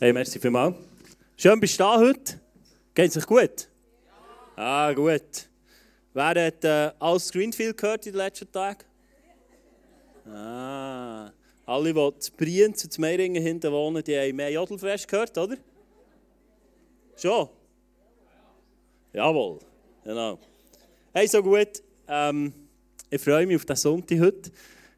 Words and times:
Hey, 0.00 0.12
merci 0.12 0.38
vielmals. 0.38 0.76
Schön 1.36 1.58
bist 1.58 1.74
du 1.74 1.82
da 1.82 1.98
heute. 1.98 2.40
Geht 2.94 3.10
es 3.10 3.16
euch 3.16 3.26
gut? 3.26 3.68
Ja. 4.56 4.86
Ah, 4.86 4.92
gut. 4.92 5.48
Wer 6.14 6.46
hat 6.46 6.64
äh, 6.64 6.92
alles 7.00 7.32
Greenfield 7.32 7.76
gehört 7.76 8.06
in 8.06 8.12
den 8.12 8.18
letzten 8.18 8.52
Tagen? 8.52 8.84
Ah, 10.24 11.32
alle, 11.66 11.92
die 11.92 12.18
zu 12.20 12.30
Brienz 12.30 12.84
und 12.84 12.92
zu 12.92 13.00
Meiringen 13.00 13.42
hinten 13.42 13.72
wohnen, 13.72 14.04
die 14.04 14.16
haben 14.16 14.36
mehr 14.36 14.52
Jodelfresh 14.52 15.04
gehört, 15.04 15.36
oder? 15.36 15.56
Schon? 17.16 17.48
Jawohl, 19.12 19.58
genau. 20.04 20.38
Hey, 21.12 21.26
so 21.26 21.42
gut. 21.42 21.82
Ähm, 22.06 22.52
ich 23.10 23.20
freue 23.20 23.46
mich 23.46 23.56
auf 23.56 23.64
den 23.64 23.74
Sonntag 23.74 24.20
heute. 24.20 24.52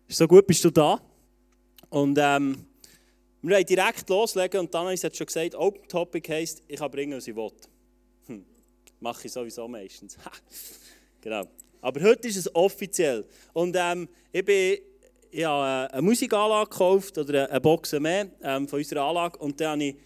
So 0.09 0.29
gut 0.29 0.47
bist 0.47 0.63
du 0.63 0.71
da. 0.71 1.01
Und 1.89 2.19
ähm, 2.21 2.67
wir 3.43 3.57
wollen 3.57 3.65
direkt 3.65 4.09
loslegen 4.09 4.61
und 4.61 4.75
dann 4.75 4.87
hat 4.87 5.17
schon 5.17 5.27
gesagt, 5.27 5.55
Open 5.55 5.89
Topic 5.89 6.31
heisst, 6.31 6.63
ich 6.69 6.79
kann 6.79 6.91
bringen, 6.91 7.17
was 7.17 7.27
ich 7.27 7.35
will. 7.35 7.51
Hm. 8.27 8.45
Mache 9.01 9.27
ich 9.27 9.33
sowieso 9.33 9.67
meistens. 9.67 10.19
genau. 11.21 11.45
Aber 11.81 12.01
heute 12.03 12.29
ist 12.29 12.37
es 12.37 12.55
offiziell. 12.55 13.25
Und 13.55 13.75
ähm, 13.79 14.09
ich, 14.31 14.45
bin, 14.45 14.79
ich 15.31 15.45
habe 15.45 15.91
äh, 15.91 15.95
eine 15.95 16.03
Musikanlage 16.03 16.69
gekauft 16.69 17.17
oder 17.17 17.51
eine 17.51 17.61
Box 17.61 17.93
mehr 17.93 18.29
ähm, 18.43 18.69
von 18.69 18.79
unserer 18.79 19.05
Anlage 19.05 19.39
und 19.39 19.59
dann 19.59 19.71
habe 19.71 19.85
ich, 19.85 19.97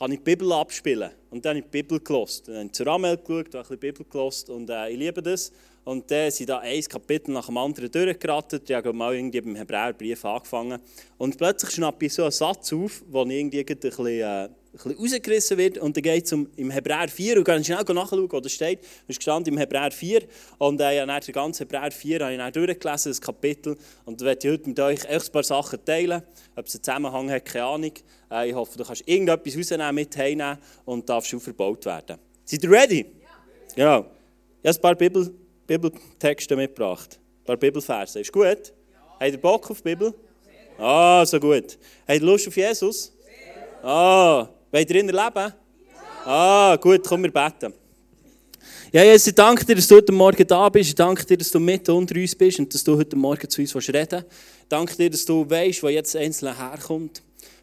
habe 0.00 0.12
ich 0.12 0.18
die 0.18 0.24
Bibel 0.24 0.52
abspielen. 0.52 1.12
Und 1.30 1.44
dann 1.44 1.50
habe 1.50 1.58
ich 1.60 1.64
die 1.66 1.82
Bibel 1.82 2.00
gelost. 2.00 2.48
Dann 2.48 2.56
habe 2.56 2.66
ich 2.66 2.72
zur 2.72 2.86
Ramel 2.86 3.16
geschaut, 3.18 3.54
habe 3.54 3.58
ein 3.58 3.62
bisschen 3.62 3.78
Bibel 3.78 4.06
gelost 4.10 4.50
und 4.50 4.68
äh, 4.68 4.90
ich 4.90 4.98
liebe 4.98 5.22
das. 5.22 5.52
Und 5.84 6.08
dann 6.10 6.30
sind 6.30 6.48
da 6.48 6.58
ein 6.58 6.80
Kapitel 6.82 7.32
nach 7.32 7.46
dem 7.46 7.56
anderen 7.56 7.90
durchgerattert. 7.90 8.70
Ich 8.70 8.76
habe 8.76 8.92
mal 8.92 9.14
irgendwie 9.14 9.40
beim 9.40 9.56
Hebräerbrief 9.56 10.24
angefangen. 10.24 10.80
Und 11.18 11.36
plötzlich 11.36 11.72
schnappe 11.72 12.06
ich 12.06 12.14
so 12.14 12.22
einen 12.22 12.30
Satz 12.30 12.72
auf, 12.72 13.02
wo 13.08 13.24
ich 13.24 13.30
irgendwie 13.30 13.60
ein 13.60 13.66
bisschen, 13.66 14.06
äh, 14.06 14.44
ein 14.44 14.50
bisschen 14.72 14.96
rausgerissen 14.96 15.58
wird. 15.58 15.78
Und 15.78 15.96
dann 15.96 16.02
geht 16.02 16.26
es 16.26 16.32
um 16.32 16.48
im 16.54 16.70
Hebräer 16.70 17.08
4. 17.08 17.38
Und 17.38 17.48
ich 17.48 17.66
schnell 17.66 17.82
nachschauen, 17.82 18.30
wo 18.30 18.38
das 18.38 18.52
steht. 18.52 18.78
Es 19.08 19.16
gestanden 19.16 19.54
im 19.54 19.58
Hebräer 19.58 19.90
4. 19.90 20.22
Und 20.58 20.80
äh, 20.80 20.98
ja, 20.98 21.18
den 21.18 21.32
ganzen 21.32 21.66
Hebräer 21.66 21.90
4 21.90 22.20
habe 22.20 22.32
ich 22.32 22.38
dann 22.38 22.52
durchgelesen, 22.52 23.10
das 23.10 23.20
Kapitel. 23.20 23.76
Und 24.04 24.20
da 24.20 24.26
werde 24.26 24.46
ich 24.46 24.52
heute 24.54 24.68
mit 24.68 24.78
euch 24.78 25.04
echt 25.04 25.26
ein 25.26 25.32
paar 25.32 25.42
Sachen 25.42 25.84
teilen. 25.84 26.22
Ob 26.54 26.66
es 26.66 26.76
einen 26.76 26.84
Zusammenhang 26.84 27.28
hat, 27.28 27.44
keine 27.44 27.64
Ahnung. 27.64 27.92
Äh, 28.30 28.50
ich 28.50 28.54
hoffe, 28.54 28.78
du 28.78 28.84
kannst 28.84 29.02
irgendetwas 29.04 29.58
rausnehmen, 29.58 29.94
mit 29.96 30.16
heimnehmen 30.16 30.58
und 30.84 31.08
darfst 31.08 31.34
auch 31.34 31.42
verbaut 31.42 31.84
werden. 31.86 32.18
Seid 32.44 32.62
ihr 32.62 32.70
ready? 32.70 33.00
Ja. 33.00 33.74
Genau. 33.74 34.06
Ich 34.62 34.68
habe 34.68 34.78
ein 34.78 34.80
paar 34.80 34.94
Bibel 34.94 35.41
Bibeltexte 35.66 36.56
mitgebracht. 36.56 37.18
Ein 37.40 37.44
paar 37.44 37.56
Bibelverse. 37.56 38.20
Ist 38.20 38.32
gut? 38.32 38.44
Ja. 38.44 38.54
Habt 39.20 39.32
ihr 39.32 39.38
Bock 39.38 39.70
auf 39.70 39.78
die 39.78 39.90
Bibel? 39.90 40.14
Ah, 40.78 41.24
so 41.24 41.38
gut. 41.38 41.78
Habt 42.06 42.20
ihr 42.20 42.26
Lust 42.26 42.48
auf 42.48 42.56
Jesus? 42.56 43.12
Ah, 43.82 44.48
wollt 44.70 44.90
ihr 44.90 45.00
ihn 45.00 45.08
erleben? 45.08 45.52
Ah, 46.24 46.76
gut, 46.80 47.06
komm, 47.06 47.24
wir 47.24 47.32
beten. 47.32 47.74
Ja, 48.92 49.02
Jesus, 49.02 49.28
ich 49.28 49.34
danke 49.34 49.64
dir, 49.64 49.74
dass 49.74 49.88
du 49.88 49.96
heute 49.96 50.12
Morgen 50.12 50.46
da 50.46 50.68
bist. 50.68 50.90
Ich 50.90 50.94
danke 50.94 51.24
dir, 51.24 51.36
dass 51.36 51.50
du 51.50 51.58
mit 51.58 51.88
unter 51.88 52.14
uns 52.14 52.34
bist 52.34 52.58
und 52.58 52.72
dass 52.72 52.84
du 52.84 52.96
heute 52.96 53.16
Morgen 53.16 53.48
zu 53.48 53.60
uns 53.60 53.74
reden 53.74 54.08
willst. 54.10 54.26
Ich 54.62 54.68
danke 54.68 54.94
dir, 54.96 55.10
dass 55.10 55.24
du 55.24 55.48
weißt, 55.48 55.82
wo 55.82 55.88
jetzt 55.88 56.14
einzelne 56.14 56.56
herkommt 56.56 57.22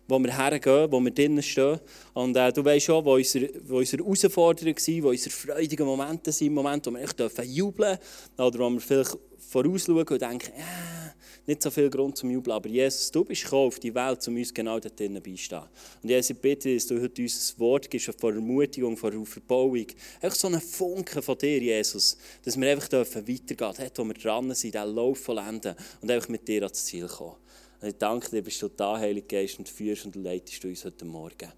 wo 0.09 0.19
wir 0.19 0.35
hergehen, 0.35 0.91
wo 0.91 0.99
wir 0.99 1.11
drinnen 1.11 1.43
stehen. 1.43 1.79
Und 2.13 2.35
äh, 2.35 2.51
du 2.51 2.65
weißt 2.65 2.85
schon, 2.85 3.05
wo 3.05 3.13
unsere, 3.13 3.49
wo 3.65 3.77
unsere 3.77 4.03
Herausforderungen 4.03 4.77
sind, 4.77 5.03
wo 5.03 5.09
unsere 5.09 5.29
freudigen 5.29 5.85
Momente 5.85 6.31
sind, 6.31 6.53
Momente, 6.53 6.91
wo 6.91 6.95
wir 6.95 7.03
echt 7.03 7.19
jubeln 7.45 7.97
dürfen 7.97 8.43
oder 8.43 8.59
wo 8.59 8.69
wir 8.71 8.81
vielleicht 8.81 9.17
vorausschauen 9.37 10.07
und 10.07 10.21
denken, 10.21 10.51
äh, 10.53 11.09
nicht 11.45 11.63
so 11.63 11.71
viel 11.71 11.89
Grund 11.89 12.15
zum 12.15 12.29
Jubeln, 12.29 12.55
aber 12.55 12.69
Jesus, 12.69 13.09
du 13.09 13.23
bist 13.23 13.43
gekommen 13.43 13.67
auf 13.67 13.79
die 13.79 13.93
Welt, 13.93 14.27
um 14.27 14.35
uns 14.35 14.53
genau 14.53 14.79
dort 14.79 14.99
drinnen 14.99 15.21
beistehen. 15.21 15.63
Und 16.03 16.09
Jesus, 16.09 16.29
ich 16.31 16.37
bitte, 16.37 16.73
dass 16.73 16.85
du 16.85 17.01
heute 17.01 17.21
uns 17.23 17.55
ein 17.55 17.59
Wort 17.59 17.89
gibst 17.89 18.13
vor 18.19 18.33
Ermutigung, 18.33 18.95
vor 18.95 19.11
Verbauung. 19.25 19.87
Einfach 20.21 20.37
so 20.37 20.47
einen 20.47 20.61
Funken 20.61 21.23
von 21.23 21.37
dir, 21.37 21.59
Jesus, 21.59 22.17
dass 22.43 22.59
wir 22.59 22.69
einfach 22.69 22.91
weitergehen 22.91 23.47
dürfen, 23.57 23.75
dort, 23.79 23.97
wo 23.97 24.03
wir 24.05 24.13
dran 24.13 24.53
sind, 24.53 24.75
diesen 24.75 24.95
Lauf 24.95 25.19
vollenden 25.19 25.75
und 26.01 26.11
einfach 26.11 26.29
mit 26.29 26.47
dir 26.47 26.63
ans 26.63 26.85
Ziel 26.85 27.07
kommen. 27.07 27.35
Und 27.81 27.87
ich 27.87 27.97
danke 27.97 28.29
dir, 28.29 28.41
bist 28.41 28.61
du 28.61 28.67
da, 28.67 28.97
Heilige 28.97 29.27
Geist, 29.27 29.57
und 29.57 29.69
führst 29.69 30.05
und 30.05 30.15
leitest 30.15 30.63
du 30.63 30.67
uns 30.67 30.83
heute 30.83 31.05
Morgen. 31.05 31.51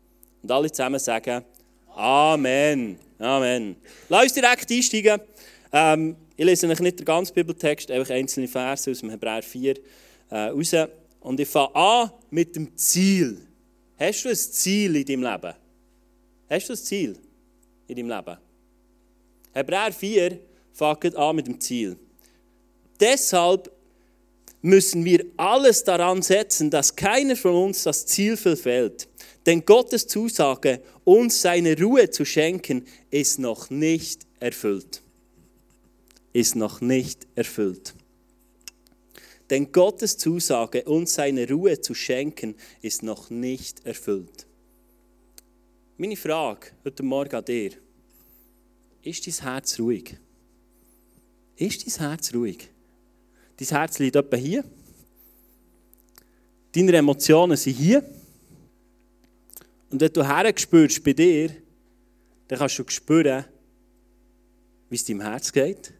Und 0.43 0.51
alle 0.51 0.71
zusammen 0.71 0.99
sagen 0.99 1.43
Amen. 1.95 2.97
Amen. 3.19 3.75
Lass 4.07 4.23
uns 4.23 4.33
direkt 4.33 4.71
einsteigen. 4.71 5.19
Ähm, 5.73 6.15
ich 6.37 6.45
lese 6.45 6.67
euch 6.67 6.79
nicht 6.79 6.99
den 6.99 7.05
ganzen 7.05 7.33
Bibeltext, 7.33 7.91
einfach 7.91 8.13
einzelne 8.13 8.47
Verse 8.47 8.89
aus 8.89 8.99
dem 8.99 9.09
Hebräer 9.09 9.43
4 9.43 9.75
äh, 10.29 10.35
raus. 10.35 10.75
Und 11.19 11.39
ich 11.39 11.47
fange 11.47 11.75
an 11.75 12.11
mit 12.29 12.55
dem 12.55 12.75
Ziel. 12.77 13.45
Hast 13.97 14.25
du 14.25 14.29
ein 14.29 14.35
Ziel 14.35 14.95
in 14.95 15.05
deinem 15.05 15.23
Leben? 15.23 15.53
Hast 16.49 16.69
du 16.69 16.73
ein 16.73 16.77
Ziel 16.77 17.17
in 17.87 17.95
deinem 17.95 18.09
Leben? 18.09 18.37
Hebräer 19.53 19.91
4 19.91 20.39
fängt 20.73 21.15
an 21.15 21.35
mit 21.35 21.47
dem 21.47 21.59
Ziel. 21.59 21.97
Deshalb 22.99 23.71
müssen 24.61 25.05
wir 25.05 25.25
alles 25.37 25.83
daran 25.83 26.21
setzen, 26.21 26.69
dass 26.69 26.95
keiner 26.95 27.35
von 27.35 27.55
uns 27.55 27.83
das 27.83 28.05
Ziel 28.05 28.37
verfällt. 28.37 29.07
Denn 29.45 29.65
Gottes 29.65 30.07
Zusage, 30.07 30.81
uns 31.03 31.41
seine 31.41 31.79
Ruhe 31.79 32.09
zu 32.09 32.25
schenken, 32.25 32.85
ist 33.09 33.39
noch 33.39 33.69
nicht 33.69 34.27
erfüllt. 34.39 35.01
Ist 36.33 36.55
noch 36.55 36.79
nicht 36.79 37.27
erfüllt. 37.35 37.93
Denn 39.49 39.71
Gottes 39.71 40.17
Zusage, 40.17 40.83
uns 40.83 41.15
seine 41.15 41.49
Ruhe 41.49 41.81
zu 41.81 41.93
schenken, 41.93 42.55
ist 42.81 43.03
noch 43.03 43.29
nicht 43.29 43.85
erfüllt. 43.85 44.47
Meine 45.97 46.15
Frage 46.15 46.67
heute 46.85 47.03
Morgen 47.03 47.35
an 47.35 47.45
dir: 47.45 47.71
Ist 49.01 49.27
dein 49.27 49.33
Herz 49.43 49.77
ruhig? 49.77 50.17
Ist 51.57 51.85
dein 51.85 52.07
Herz 52.07 52.33
ruhig? 52.33 52.70
Dein 53.61 53.77
Herz 53.77 53.99
liegt 53.99 54.15
etwa 54.15 54.37
hier. 54.37 54.63
Deine 56.71 56.93
Emotionen 56.93 57.55
sind 57.55 57.77
hier. 57.77 58.03
Und 59.91 60.01
wenn 60.01 60.11
du 60.11 60.27
herspürst 60.27 61.03
bei 61.03 61.13
dir, 61.13 61.51
dann 62.47 62.57
kannst 62.57 62.79
du 62.79 62.83
spüren, 62.87 63.45
wie 64.89 64.95
es 64.95 65.05
deinem 65.05 65.21
Herz 65.21 65.51
geht. 65.51 65.93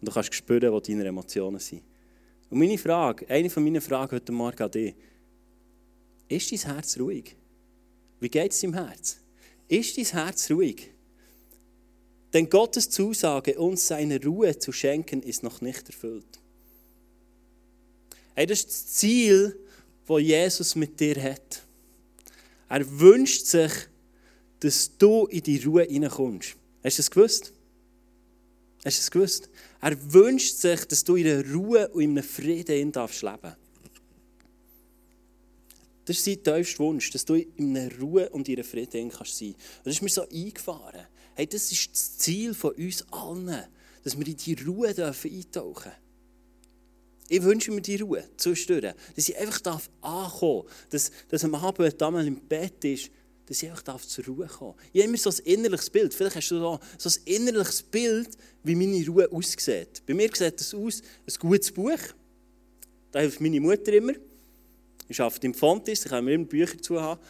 Und 0.00 0.08
du 0.08 0.10
kannst 0.12 0.34
spüren, 0.34 0.72
wo 0.72 0.80
deine 0.80 1.04
Emotionen 1.04 1.60
sind. 1.60 1.82
Und 2.50 2.58
meine 2.58 2.76
Frage, 2.76 3.28
eine 3.28 3.50
von 3.50 3.62
meinen 3.62 3.80
Fragen 3.80 4.16
heute 4.16 4.32
Morgen 4.32 4.60
an 4.64 4.70
dich, 4.72 4.96
ist 6.28 6.50
dein 6.50 6.74
Herz 6.74 6.98
ruhig? 6.98 7.36
Wie 8.18 8.28
geht 8.28 8.50
es 8.50 8.60
deinem 8.62 8.74
Herz? 8.74 9.18
Ist 9.68 9.96
dein 9.96 10.06
Herz 10.06 10.50
ruhig? 10.50 10.90
Denn 12.32 12.50
Gottes 12.50 12.90
Zusage, 12.90 13.56
uns 13.60 13.86
seine 13.86 14.20
Ruhe 14.24 14.58
zu 14.58 14.72
schenken, 14.72 15.22
ist 15.22 15.44
noch 15.44 15.60
nicht 15.60 15.86
erfüllt. 15.88 16.35
Hey, 18.36 18.44
das 18.44 18.58
ist 18.58 18.68
das 18.68 18.86
Ziel, 18.88 19.58
das 20.06 20.20
Jesus 20.20 20.74
mit 20.74 21.00
dir 21.00 21.20
hat. 21.22 21.62
Er 22.68 23.00
wünscht 23.00 23.46
sich, 23.46 23.72
dass 24.60 24.94
du 24.98 25.24
in 25.26 25.42
die 25.42 25.56
Ruhe 25.64 25.84
hineinkommst. 25.84 26.54
Hast 26.84 26.98
du 26.98 27.00
das 27.00 27.10
gewusst? 27.10 27.52
Hast 28.84 28.98
du 28.98 29.00
das 29.00 29.10
gewusst? 29.10 29.48
Er 29.80 30.12
wünscht 30.12 30.54
sich, 30.54 30.84
dass 30.84 31.02
du 31.02 31.16
in 31.16 31.26
einer 31.26 31.50
Ruhe 31.50 31.88
und 31.88 32.02
in 32.02 32.10
einem 32.10 32.22
Frieden 32.22 32.76
in 32.76 32.92
darfst 32.92 33.22
leben. 33.22 33.56
Das 36.04 36.18
ist 36.18 36.24
sein 36.26 36.42
tiefster 36.42 36.78
Wunsch, 36.80 37.10
dass 37.10 37.24
du 37.24 37.36
in 37.36 37.74
einer 37.74 37.98
Ruhe 37.98 38.28
und 38.28 38.50
in 38.50 38.56
einem 38.56 38.64
Frieden 38.64 39.08
kannst 39.08 39.38
sein. 39.38 39.54
Und 39.54 39.86
das 39.86 39.94
ist 39.94 40.02
mir 40.02 40.10
so 40.10 40.28
eingefahren. 40.28 41.06
Hey, 41.34 41.46
das 41.46 41.72
ist 41.72 41.90
das 41.90 42.18
Ziel 42.18 42.52
von 42.52 42.72
uns 42.72 43.02
allen, 43.10 43.64
dass 44.04 44.18
wir 44.18 44.26
in 44.26 44.36
die 44.36 44.54
Ruhe 44.62 44.88
eintauchen 44.88 45.22
dürfen. 45.52 46.05
Ich 47.28 47.42
wünsche 47.42 47.72
mir 47.72 47.80
die 47.80 47.96
Ruhe 47.96 48.24
zwischendurch, 48.36 48.94
dass 49.14 49.28
ich 49.28 49.36
einfach 49.36 49.60
darf 49.60 49.90
ankommen 50.00 50.62
darf, 50.62 50.88
dass, 50.90 51.10
dass 51.28 51.44
am 51.44 51.54
Abend, 51.54 51.78
wenn 51.78 51.98
damals 51.98 52.26
im 52.26 52.40
Bett 52.40 52.84
ist, 52.84 53.10
dass 53.46 53.62
ich 53.62 53.68
einfach 53.68 53.82
darf 53.82 54.06
zur 54.06 54.24
Ruhe 54.26 54.46
kommen 54.46 54.74
darf. 54.76 54.86
Ich 54.92 55.00
habe 55.02 55.08
immer 55.08 55.18
so 55.18 55.30
ein 55.30 55.38
innerliches 55.44 55.90
Bild. 55.90 56.14
Vielleicht 56.14 56.36
hast 56.36 56.50
du 56.50 56.60
da 56.60 56.80
so 56.98 57.08
ein 57.08 57.16
innerliches 57.24 57.82
Bild, 57.82 58.30
wie 58.62 58.74
meine 58.74 59.04
Ruhe 59.06 59.30
aussieht. 59.30 60.02
Bei 60.06 60.14
mir 60.14 60.30
sieht 60.32 60.60
das 60.60 60.74
aus, 60.74 61.02
ein 61.26 61.34
gutes 61.38 61.72
Buch. 61.72 61.98
Da 63.10 63.20
hilft 63.20 63.40
meine 63.40 63.60
Mutter 63.60 63.92
immer. 63.92 64.12
Ich 65.08 65.20
arbeite 65.20 65.46
im 65.46 65.54
Fontis, 65.54 66.02
da 66.02 66.10
kann 66.10 66.24
mir 66.24 66.34
immer 66.34 66.44
Bücher 66.44 66.80
zu 66.80 67.00
haben. 67.00 67.20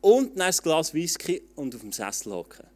Und 0.00 0.38
dann 0.38 0.48
ein 0.48 0.56
Glas 0.62 0.94
Whisky 0.94 1.42
und 1.54 1.74
auf 1.74 1.80
dem 1.80 1.92
Sessel 1.92 2.32
hocken. 2.32 2.66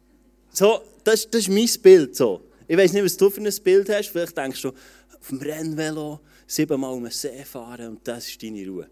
So, 0.51 0.81
das, 1.03 1.29
das 1.29 1.41
ist 1.41 1.49
mein 1.49 1.69
Bild. 1.81 2.15
So. 2.15 2.41
Ich 2.67 2.77
weiß 2.77 2.93
nicht, 2.93 3.03
was 3.03 3.17
du 3.17 3.29
für 3.29 3.41
ein 3.41 3.53
Bild 3.63 3.89
hast. 3.89 4.09
Vielleicht 4.09 4.37
denkst 4.37 4.61
du, 4.61 4.69
auf 4.69 5.27
dem 5.29 5.39
Rennvelo, 5.39 6.19
siebenmal 6.51 6.93
um 6.93 7.03
den 7.03 7.11
See 7.11 7.45
fahren 7.45 7.87
und 7.87 8.07
das 8.07 8.27
ist 8.27 8.43
deine 8.43 8.67
Ruhe. 8.67 8.89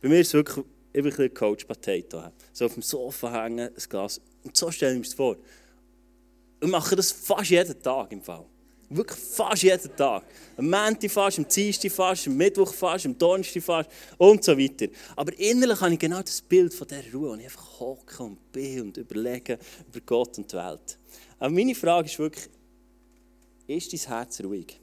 Bei 0.00 0.08
mir 0.08 0.20
ist 0.20 0.28
es 0.28 0.34
wirklich 0.34 0.64
ein 0.94 1.02
bisschen 1.02 1.34
Coach 1.34 1.64
Potato. 1.64 2.22
So 2.52 2.64
auf 2.64 2.74
dem 2.74 2.82
Sofa 2.82 3.30
hängen, 3.30 3.68
ein 3.68 3.88
Glas. 3.88 4.20
Und 4.42 4.56
so 4.56 4.70
stelle 4.70 4.92
ich 4.92 4.98
mir 4.98 5.04
das 5.04 5.14
vor. 5.14 5.36
Und 6.60 6.70
mache 6.70 6.96
das 6.96 7.12
fast 7.12 7.50
jeden 7.50 7.80
Tag 7.82 8.12
im 8.12 8.22
Fall. 8.22 8.44
Wirklich 8.88 9.18
fast 9.18 9.62
jeden 9.62 9.94
Tag. 9.96 10.24
Am 10.56 10.70
Montag 10.70 11.10
fast, 11.10 11.38
am 11.38 11.46
Dienstag 11.46 11.92
fast, 11.92 12.26
am 12.26 12.36
Mittwoch 12.36 12.72
fast, 12.72 13.04
am 13.04 13.18
Donnerstag 13.18 13.62
fast 13.62 13.90
und 14.16 14.42
so 14.42 14.56
weiter. 14.56 14.86
Aber 15.14 15.38
innerlich 15.38 15.80
habe 15.80 15.92
ich 15.92 15.98
genau 15.98 16.22
das 16.22 16.40
Bild 16.40 16.72
von 16.72 16.88
dieser 16.88 17.12
Ruhe, 17.12 17.30
wo 17.30 17.34
ich 17.34 17.44
einfach 17.44 17.80
hocke 17.80 18.22
und 18.22 18.50
bin 18.50 18.80
und 18.80 18.96
überlege 18.96 19.58
über 19.88 20.00
Gott 20.06 20.38
und 20.38 20.50
die 20.50 20.56
Welt. 20.56 20.98
Aber 21.38 21.50
meine 21.50 21.74
Frage 21.74 22.08
ist 22.08 22.18
wirklich, 22.18 22.48
ist 23.66 23.92
dein 23.92 24.00
Herz 24.00 24.40
ruhig? 24.40 24.80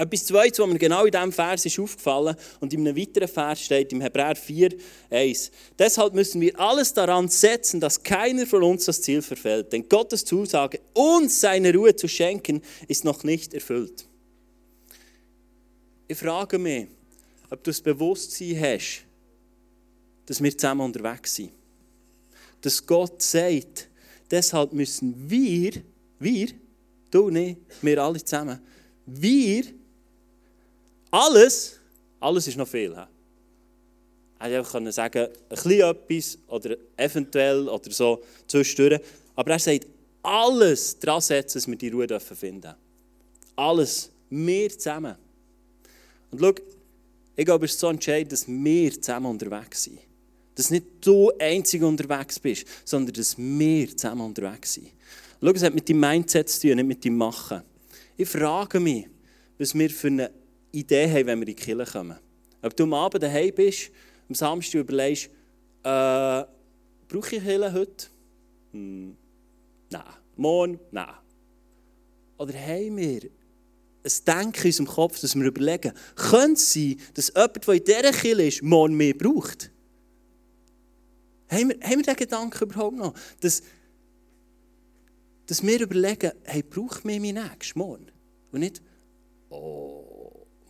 Etwas 0.00 0.24
Zweites, 0.24 0.58
was 0.58 0.66
mir 0.66 0.78
genau 0.78 1.04
in 1.04 1.10
diesem 1.10 1.30
Vers 1.30 1.66
ist 1.66 1.78
aufgefallen 1.78 2.34
und 2.60 2.72
in 2.72 2.80
einem 2.80 2.96
weiteren 2.96 3.28
Vers 3.28 3.60
steht, 3.60 3.92
im 3.92 4.00
Hebräer 4.00 4.34
4, 4.34 4.70
1. 5.10 5.50
Deshalb 5.78 6.14
müssen 6.14 6.40
wir 6.40 6.58
alles 6.58 6.94
daran 6.94 7.28
setzen, 7.28 7.80
dass 7.80 8.02
keiner 8.02 8.46
von 8.46 8.62
uns 8.62 8.86
das 8.86 9.02
Ziel 9.02 9.20
verfällt. 9.20 9.74
Denn 9.74 9.86
Gottes 9.86 10.24
Zusage, 10.24 10.80
uns 10.94 11.42
seine 11.42 11.74
Ruhe 11.74 11.94
zu 11.94 12.08
schenken, 12.08 12.62
ist 12.88 13.04
noch 13.04 13.24
nicht 13.24 13.52
erfüllt. 13.52 14.06
Ich 16.08 16.16
frage 16.16 16.56
mich, 16.56 16.86
ob 17.50 17.62
du 17.62 17.70
das 17.70 17.82
Bewusstsein 17.82 18.58
hast, 18.58 19.02
dass 20.24 20.42
wir 20.42 20.56
zusammen 20.56 20.80
unterwegs 20.80 21.34
sind. 21.34 21.52
Dass 22.62 22.86
Gott 22.86 23.20
sagt, 23.20 23.90
deshalb 24.30 24.72
müssen 24.72 25.14
wir, 25.28 25.72
wir, 26.18 26.48
du 27.10 27.28
nicht, 27.28 27.58
wir 27.82 28.02
alle 28.02 28.24
zusammen, 28.24 28.60
wir 29.04 29.64
alles, 31.10 31.78
alles 32.20 32.46
ist 32.46 32.56
noch 32.56 32.68
viel. 32.68 32.92
Er 32.92 33.08
hätte 34.38 34.58
einfach 34.58 34.92
sagen 34.92 35.26
ein 35.26 35.30
bisschen 35.48 35.80
etwas 35.80 36.38
oder 36.48 36.76
eventuell 36.96 37.68
oder 37.68 37.90
so 37.90 38.22
zwischendurch. 38.46 39.00
Aber 39.34 39.50
er 39.52 39.58
sagt, 39.58 39.86
alles 40.22 40.98
daran 40.98 41.20
setzen, 41.20 41.58
dass 41.58 41.68
wir 41.68 41.76
die 41.76 41.88
Ruhe 41.88 42.20
finden 42.20 42.60
dürfen. 42.62 42.76
Alles. 43.56 44.10
Wir 44.30 44.70
zusammen. 44.70 45.16
Und 46.30 46.40
schau, 46.40 46.54
ich 47.36 47.44
glaube, 47.44 47.64
es 47.64 47.72
ist 47.72 47.80
so 47.80 47.88
entscheidend, 47.88 48.32
dass 48.32 48.46
wir 48.46 48.92
zusammen 48.92 49.26
unterwegs 49.26 49.84
sind. 49.84 49.98
Dass 50.54 50.70
nicht 50.70 50.86
du 51.00 51.32
einzig 51.38 51.82
unterwegs 51.82 52.38
bist, 52.38 52.66
sondern 52.84 53.14
dass 53.14 53.36
wir 53.36 53.96
zusammen 53.96 54.20
unterwegs 54.22 54.74
sind. 54.74 54.88
Schau, 55.42 55.50
es 55.50 55.62
hat 55.62 55.74
mit 55.74 55.88
deinem 55.88 56.00
Mindset 56.00 56.48
zu 56.48 56.68
tun, 56.68 56.76
nicht 56.76 56.86
mit 56.86 57.04
deinem 57.04 57.16
Machen. 57.16 57.62
Ich 58.16 58.28
frage 58.28 58.78
mich, 58.78 59.06
was 59.58 59.74
wir 59.74 59.90
für 59.90 60.08
eine 60.08 60.30
Idee 60.72 61.08
haben, 61.08 61.26
wenn 61.26 61.40
wir 61.40 61.48
in 61.48 61.54
die 61.56 61.62
Kirche 61.62 61.92
kommen. 61.92 62.18
Ob 62.62 62.76
du 62.76 62.84
am 62.84 62.94
Abend 62.94 63.22
daheim 63.22 63.54
bist, 63.54 63.90
am 64.28 64.34
Samstag 64.34 64.80
überlegst, 64.80 65.26
äh, 65.82 66.44
brauche 67.08 67.36
ich 67.36 67.42
Kirche 67.42 67.72
heute? 67.72 68.06
Hm, 68.72 69.16
nein. 69.90 70.02
Morgen? 70.36 70.78
Nein. 70.90 71.14
Oder 72.38 72.54
haben 72.54 72.96
wir 72.96 73.22
ein 74.02 74.12
Denken 74.26 74.62
in 74.62 74.66
unserem 74.66 74.86
Kopf, 74.86 75.20
dass 75.20 75.34
wir 75.34 75.44
überlegen, 75.44 75.92
könnte 76.14 76.54
es 76.54 76.72
sein, 76.72 77.00
dass 77.14 77.28
jemand, 77.28 77.66
der 77.66 77.74
in 77.74 77.84
dieser 77.84 78.12
Kirche 78.12 78.42
ist, 78.42 78.62
morgen 78.62 78.96
mehr 78.96 79.14
braucht? 79.14 79.70
Haben 81.50 81.70
wir, 81.70 81.80
haben 81.80 81.96
wir 81.96 82.02
diesen 82.02 82.16
Gedanken 82.16 82.64
überhaupt 82.64 82.96
noch? 82.96 83.14
Dass, 83.40 83.62
dass 85.46 85.62
wir 85.62 85.80
überlegen, 85.80 86.32
hey, 86.44 86.62
braucht 86.62 87.04
mir 87.04 87.20
mein 87.20 87.34
Nächstes 87.34 87.74
morgen? 87.74 88.06
Und 88.52 88.60
nicht, 88.60 88.80
oh, 89.50 90.09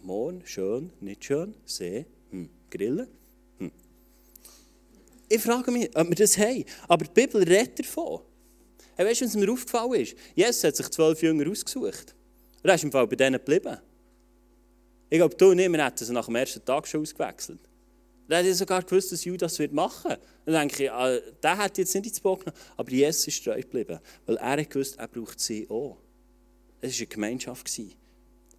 Morgen, 0.03 0.43
schön, 0.47 0.91
nicht 1.01 1.25
schön, 1.25 1.55
See, 1.65 2.07
hm. 2.31 2.49
Grillen. 2.71 3.09
Hm. 3.59 3.71
Ich 5.29 5.41
frage 5.41 5.71
mich, 5.71 5.95
ob 5.97 6.09
wir 6.09 6.15
das 6.15 6.39
haben. 6.39 6.65
Aber 6.89 7.05
die 7.05 7.13
Bibel 7.13 7.43
redet 7.43 7.79
davon. 7.79 8.21
Hey, 8.97 9.07
weißt 9.07 9.21
du, 9.21 9.25
was 9.27 9.35
mir 9.35 9.53
aufgefallen 9.53 10.01
ist? 10.01 10.17
Jesus 10.35 10.65
hat 10.65 10.77
sich 10.77 10.89
zwölf 10.89 11.23
Jünger 11.23 11.51
ausgesucht. 11.51 12.15
er 12.63 12.75
ist 12.75 12.85
im 12.85 12.93
Fall 12.93 13.07
bei 13.07 13.17
denen 13.17 13.39
geblieben. 13.39 13.79
Ich 15.11 15.19
glaube, 15.19 15.35
du 15.35 15.51
und 15.51 15.59
ich, 15.59 15.69
wir 15.71 15.85
hätten 15.85 16.05
sie 16.05 16.13
nach 16.13 16.27
dem 16.27 16.37
ersten 16.37 16.65
Tag 16.65 16.87
schon 16.87 17.03
ausgewechselt. 17.03 17.61
Er 18.29 18.45
hat 18.45 18.55
sogar 18.55 18.83
gewusst, 18.83 19.11
dass 19.11 19.25
Judas 19.25 19.59
wird 19.59 19.73
machen 19.73 20.11
wird. 20.11 20.21
Dann 20.45 20.55
denke 20.55 20.85
ich, 20.85 20.91
ah, 20.91 21.19
der 21.43 21.59
hat 21.59 21.77
jetzt 21.79 21.95
nicht 21.95 22.07
ins 22.07 22.21
Bock 22.21 22.45
genommen. 22.45 22.63
Aber 22.77 22.91
Jesus 22.91 23.27
ist 23.27 23.45
treu 23.45 23.61
geblieben. 23.61 23.99
Weil 24.25 24.37
er 24.37 24.65
gewusst, 24.65 24.99
er 24.99 25.09
braucht 25.09 25.41
sie 25.41 25.69
auch. 25.69 25.99
Es 26.81 26.93
war 26.93 27.01
eine 27.01 27.07
Gemeinschaft. 27.09 27.69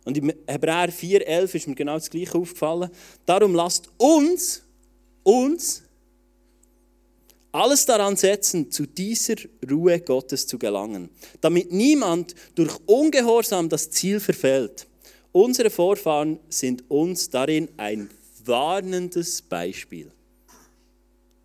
Und 0.04 0.18
im 0.18 0.34
Hebräer 0.48 0.92
4,11 0.92 1.56
ist 1.56 1.68
mir 1.68 1.76
genau 1.76 1.96
das 1.96 2.10
Gleiche 2.10 2.36
aufgefallen. 2.36 2.90
Darum 3.26 3.54
lasst 3.54 3.90
uns, 3.98 4.64
uns, 5.24 5.84
alles 7.52 7.86
daran 7.86 8.16
setzen, 8.16 8.72
zu 8.72 8.86
dieser 8.86 9.36
Ruhe 9.70 10.00
Gottes 10.00 10.48
zu 10.48 10.58
gelangen, 10.58 11.10
damit 11.42 11.72
niemand 11.72 12.34
durch 12.56 12.74
Ungehorsam 12.86 13.68
das 13.68 13.90
Ziel 13.92 14.20
verfehlt. 14.20 14.88
Unsere 15.34 15.70
Vorfahren 15.70 16.40
sind 16.50 16.90
uns 16.90 17.30
darin 17.30 17.68
ein 17.78 18.10
warnendes 18.46 19.42
Beispiel. 19.42 20.12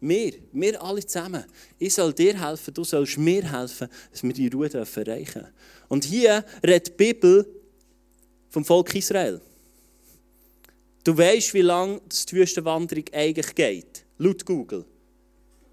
Wir, 0.00 0.34
wir 0.52 0.82
alle 0.82 1.04
zusammen. 1.04 1.44
Ich 1.78 1.94
soll 1.94 2.12
dir 2.12 2.38
helfen, 2.40 2.74
du 2.74 2.84
sollst 2.84 3.18
mir 3.18 3.50
helfen, 3.50 3.88
dass 4.12 4.22
wir 4.22 4.32
die 4.32 4.48
Ruhe 4.48 4.72
erreichen 4.72 5.04
dürfen. 5.04 5.46
Und 5.88 6.04
hier 6.04 6.44
redet 6.62 6.88
die 6.88 6.92
Bibel 6.92 7.55
vom 8.56 8.64
Volk 8.64 8.94
Israel. 8.94 9.38
Du 11.04 11.14
weißt, 11.14 11.52
wie 11.52 11.60
lange 11.60 12.00
die 12.08 12.36
Wüstenwanderung 12.36 13.04
eigentlich 13.12 13.54
geht. 13.54 14.06
Laut 14.16 14.46
Google. 14.46 14.86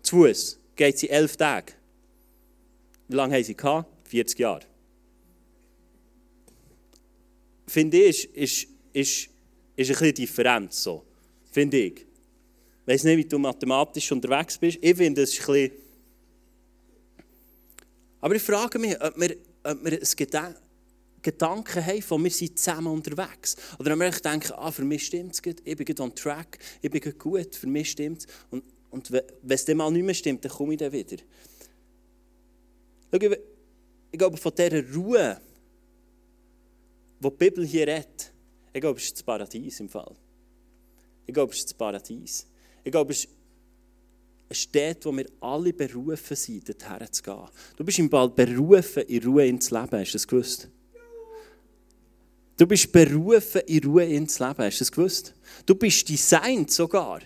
Zu 0.01 0.17
Fuß 0.17 0.59
geht 0.75 0.99
sie 0.99 1.09
elf 1.09 1.37
Tage. 1.37 1.71
Wie 3.07 3.15
lange 3.15 3.35
haben 3.35 3.43
sie 3.45 3.55
gehabt? 3.55 3.87
40 4.09 4.37
Jahre. 4.37 4.65
Finde 7.67 8.03
ich, 8.03 8.35
ist, 8.35 8.67
ist, 8.91 9.29
ist, 9.77 9.89
ein 9.89 9.93
bisschen 9.93 10.13
Differenz 10.15 10.83
so. 10.83 11.05
Finde 11.53 11.77
ich. 11.77 12.01
Ich 12.01 12.05
weiß 12.85 13.05
nicht, 13.05 13.17
wie 13.17 13.25
du 13.25 13.39
mathematisch 13.39 14.11
unterwegs 14.11 14.57
bist. 14.57 14.77
Ich 14.81 14.97
finde, 14.97 15.21
es 15.21 15.31
ist 15.31 15.39
ein 15.47 15.53
bisschen. 15.53 15.71
Aber 18.19 18.35
ich 18.35 18.41
frage 18.41 18.77
mich, 18.77 19.01
ob 19.01 19.17
wir, 19.17 19.37
ob 19.63 19.85
wir 19.85 19.93
ein 19.93 20.07
Gedenken 20.17 20.62
Gedanken 21.23 21.85
haben 21.85 22.01
von 22.01 22.23
wir 22.23 22.29
sind 22.29 22.59
zusammen 22.59 22.87
unterwegs. 22.87 23.55
Oder 23.79 23.91
wenn 23.91 23.99
wir 23.99 24.11
denken, 24.11 24.51
ah, 24.55 24.71
für 24.71 24.83
mich 24.83 25.07
stimmt 25.07 25.33
es 25.33 25.41
gut, 25.41 25.55
ich 25.63 25.75
bin 25.75 25.99
on 25.99 26.13
track, 26.13 26.59
ich 26.81 26.91
bin 26.91 27.01
gut, 27.17 27.55
für 27.55 27.67
mich 27.67 27.91
stimmt 27.91 28.19
es. 28.19 28.27
Und, 28.51 28.63
und 28.91 29.11
wenn 29.11 29.23
es 29.47 29.65
dann 29.65 29.77
mal 29.77 29.89
nicht 29.89 30.05
mehr 30.05 30.13
stimmt, 30.13 30.45
dann 30.45 30.51
komme 30.51 30.73
ich 30.73 30.79
dann 30.79 30.91
wieder. 30.91 31.17
Schau, 33.11 33.31
ich, 34.11 34.19
glaube, 34.19 34.37
von 34.37 34.51
dieser 34.55 34.93
Ruhe, 34.93 35.39
die 37.19 37.29
die 37.29 37.35
Bibel 37.35 37.65
hier 37.65 37.87
redet, 37.87 38.31
ich 38.73 38.81
glaube, 38.81 38.99
es 38.99 39.05
ist 39.05 39.15
das 39.15 39.23
Paradies 39.23 39.79
im 39.79 39.89
Fall. 39.89 40.15
Ich 41.25 41.33
glaube, 41.33 41.53
es 41.53 41.59
ist 41.59 41.65
das 41.69 41.73
Paradies. 41.73 42.47
Ich 42.83 42.91
glaube, 42.91 43.13
es 43.13 43.25
ist 43.25 43.29
eine 44.49 44.55
Stadt, 44.55 45.05
wo 45.05 45.15
wir 45.15 45.25
alle 45.39 45.71
berufen 45.71 46.35
sind, 46.35 46.67
dorthin 46.67 47.11
zu 47.11 47.23
gehen. 47.23 47.49
Du 47.77 47.83
bist 47.83 47.99
im 47.99 48.09
Bald 48.09 48.35
berufen, 48.35 49.03
in 49.03 49.23
Ruhe 49.23 49.47
ins 49.47 49.71
Leben. 49.71 49.99
Hast 49.99 50.11
du 50.11 50.15
das 50.15 50.27
gewusst? 50.27 50.69
Du 52.63 52.67
bist 52.67 52.93
berufen, 52.93 53.59
in 53.67 53.83
Ruhe 53.83 54.05
ins 54.05 54.39
Leben. 54.39 54.63
Hast 54.63 54.79
du 54.79 54.85
das 54.85 54.91
gewusst? 54.93 55.33
Du 55.65 55.75
bist 55.75 56.07
designt 56.07 56.71
sogar. 56.71 57.19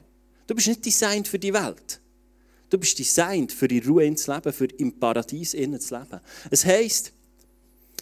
Du 0.48 0.56
bist 0.56 0.67
nicht 0.67 0.84
designt 0.84 1.27
für 1.27 1.38
die 1.38 1.53
Welt. 1.53 2.01
Du 2.72 2.79
bist 2.79 2.98
designt 2.98 3.51
für 3.51 3.67
die 3.67 3.77
Ruhe 3.77 4.03
ins 4.06 4.25
Leben, 4.25 4.51
für 4.51 4.65
im 4.65 5.00
Paradies 5.00 5.53
innen 5.53 5.79
zu 5.79 5.96
leben. 5.96 6.22
Es 6.50 6.65
heißt 6.65 7.13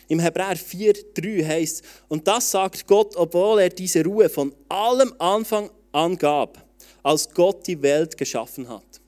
im 0.08 0.22
Hebräer 0.22 0.56
4,3 0.56 1.46
heißt 1.46 1.84
und 2.08 2.26
das 2.26 2.52
sagt 2.52 2.88
Gott, 2.88 3.18
obwohl 3.18 3.60
er 3.60 3.70
diese 3.70 4.02
Ruhe 4.06 4.30
von 4.30 4.56
allem 4.70 5.14
Anfang 5.20 5.70
an 5.92 6.18
gab, 6.18 6.66
als 7.04 7.30
Gott 7.34 7.68
die 7.68 7.82
Welt 7.82 8.16
geschaffen 8.16 8.70
hat. 8.70 9.02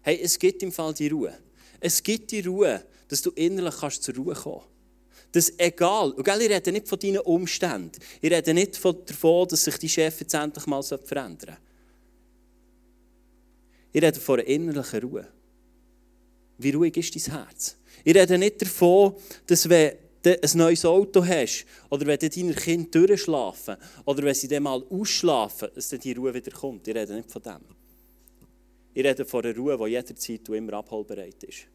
Hey, 0.00 0.18
es 0.22 0.38
gibt 0.38 0.62
im 0.62 0.72
Fall 0.72 0.94
die 0.94 1.08
Ruhe. 1.08 1.34
Es 1.78 2.02
gibt 2.02 2.30
die 2.30 2.40
Ruhe, 2.40 2.82
dass 3.08 3.20
du 3.20 3.32
innerlich 3.32 3.74
kannst 3.78 4.02
zur 4.02 4.14
Ruhe 4.14 4.34
kommen 4.34 4.64
dass 5.36 5.52
egal, 5.58 6.12
und 6.12 6.26
ich 6.26 6.34
rede 6.34 6.72
nicht 6.72 6.88
von 6.88 6.98
deinen 6.98 7.18
Umständen, 7.18 8.00
ich 8.22 8.30
rede 8.30 8.54
nicht 8.54 8.82
davon, 8.82 9.46
dass 9.46 9.64
sich 9.64 9.76
die 9.76 9.88
Chef 9.88 10.20
jetzt 10.20 10.32
endlich 10.32 10.66
mal 10.66 10.82
verändern 10.82 11.36
sollte. 11.38 11.58
Ich 13.92 14.02
rede 14.02 14.18
von 14.18 14.40
einer 14.40 14.48
innerlichen 14.48 15.00
Ruhe. 15.00 15.28
Wie 16.56 16.70
ruhig 16.70 16.96
ist 16.96 17.14
dein 17.14 17.34
Herz? 17.34 17.76
Ich 18.02 18.14
rede 18.16 18.38
nicht 18.38 18.62
davon, 18.62 19.14
dass 19.46 19.68
wenn 19.68 19.98
du 20.22 20.42
ein 20.42 20.50
neues 20.54 20.86
Auto 20.86 21.22
hast 21.22 21.66
oder 21.90 22.06
wenn 22.06 22.18
deine 22.18 22.54
Kinder 22.54 23.06
durchschlafen 23.06 23.76
oder 24.06 24.22
wenn 24.22 24.34
sie 24.34 24.48
dann 24.48 24.62
mal 24.62 24.82
ausschlafen, 24.88 25.68
dass 25.74 25.90
dann 25.90 26.00
die 26.00 26.14
Ruhe 26.14 26.32
wieder 26.32 26.50
kommt. 26.50 26.88
Ich 26.88 26.94
rede 26.94 27.14
nicht 27.14 27.30
von 27.30 27.42
dem. 27.42 27.60
Ich 28.94 29.04
rede 29.04 29.26
von 29.26 29.44
einer 29.44 29.54
Ruhe, 29.54 29.76
die 29.76 29.90
jederzeit 29.90 30.48
und 30.48 30.54
immer 30.54 30.72
abholbereit 30.72 31.44
ist. 31.44 31.68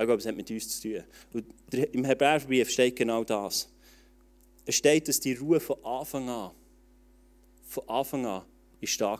Ich 0.00 0.06
glaube, 0.06 0.20
es 0.20 0.26
hat 0.26 0.34
mit 0.34 0.50
uns 0.50 0.80
zu 0.80 0.88
tun. 0.88 1.04
Und 1.34 1.74
Im 1.92 2.04
Hebräerbrief 2.06 2.70
steht 2.70 2.96
genau 2.96 3.22
das. 3.22 3.68
Es 4.64 4.76
steht, 4.76 5.06
dass 5.08 5.20
die 5.20 5.34
Ruhe 5.34 5.60
von 5.60 5.76
Anfang 5.84 6.26
an, 6.26 6.52
von 7.66 7.86
Anfang 7.86 8.24
an, 8.24 8.42
ist 8.80 8.98
da 8.98 9.10
war. 9.10 9.18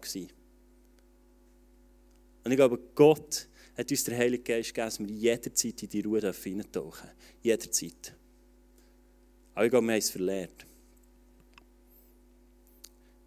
Und 2.44 2.50
ich 2.50 2.56
glaube, 2.56 2.78
Gott 2.94 3.46
hat 3.76 3.90
uns 3.90 4.04
der 4.04 4.16
Heilige 4.16 4.42
Geist 4.42 4.68
gegeben, 4.70 4.86
dass 4.86 4.98
wir 4.98 5.06
jederzeit 5.06 5.82
in 5.82 5.88
die 5.90 6.00
Ruhe 6.00 6.20
hineintauchen 6.20 6.72
dürfen. 6.72 7.10
Jederzeit. 7.42 8.14
Aber 9.54 9.64
ich 9.66 9.70
glaube, 9.70 9.86
wir 9.86 9.92
haben 9.92 9.98
es 9.98 10.10
verlernt. 10.10 10.66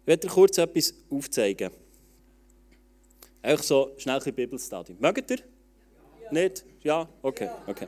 Ich 0.00 0.06
werde 0.08 0.26
dir 0.26 0.34
kurz 0.34 0.58
etwas 0.58 0.92
aufzeigen. 1.08 1.70
Einfach 3.42 3.64
so 3.64 3.94
schnell 3.96 4.20
ein 4.20 4.34
Bibelstudy. 4.34 4.96
Mögt 4.98 5.30
ihr? 5.30 5.53
Nicht? 6.34 6.64
Ja? 6.82 7.08
Okay. 7.22 7.48
okay. 7.66 7.86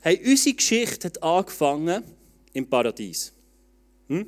Hey, 0.00 0.20
unsere 0.24 0.56
Geschichte 0.56 1.06
hat 1.06 1.22
angefangen 1.22 2.02
im 2.54 2.68
Paradies. 2.68 3.32
Hm? 4.08 4.26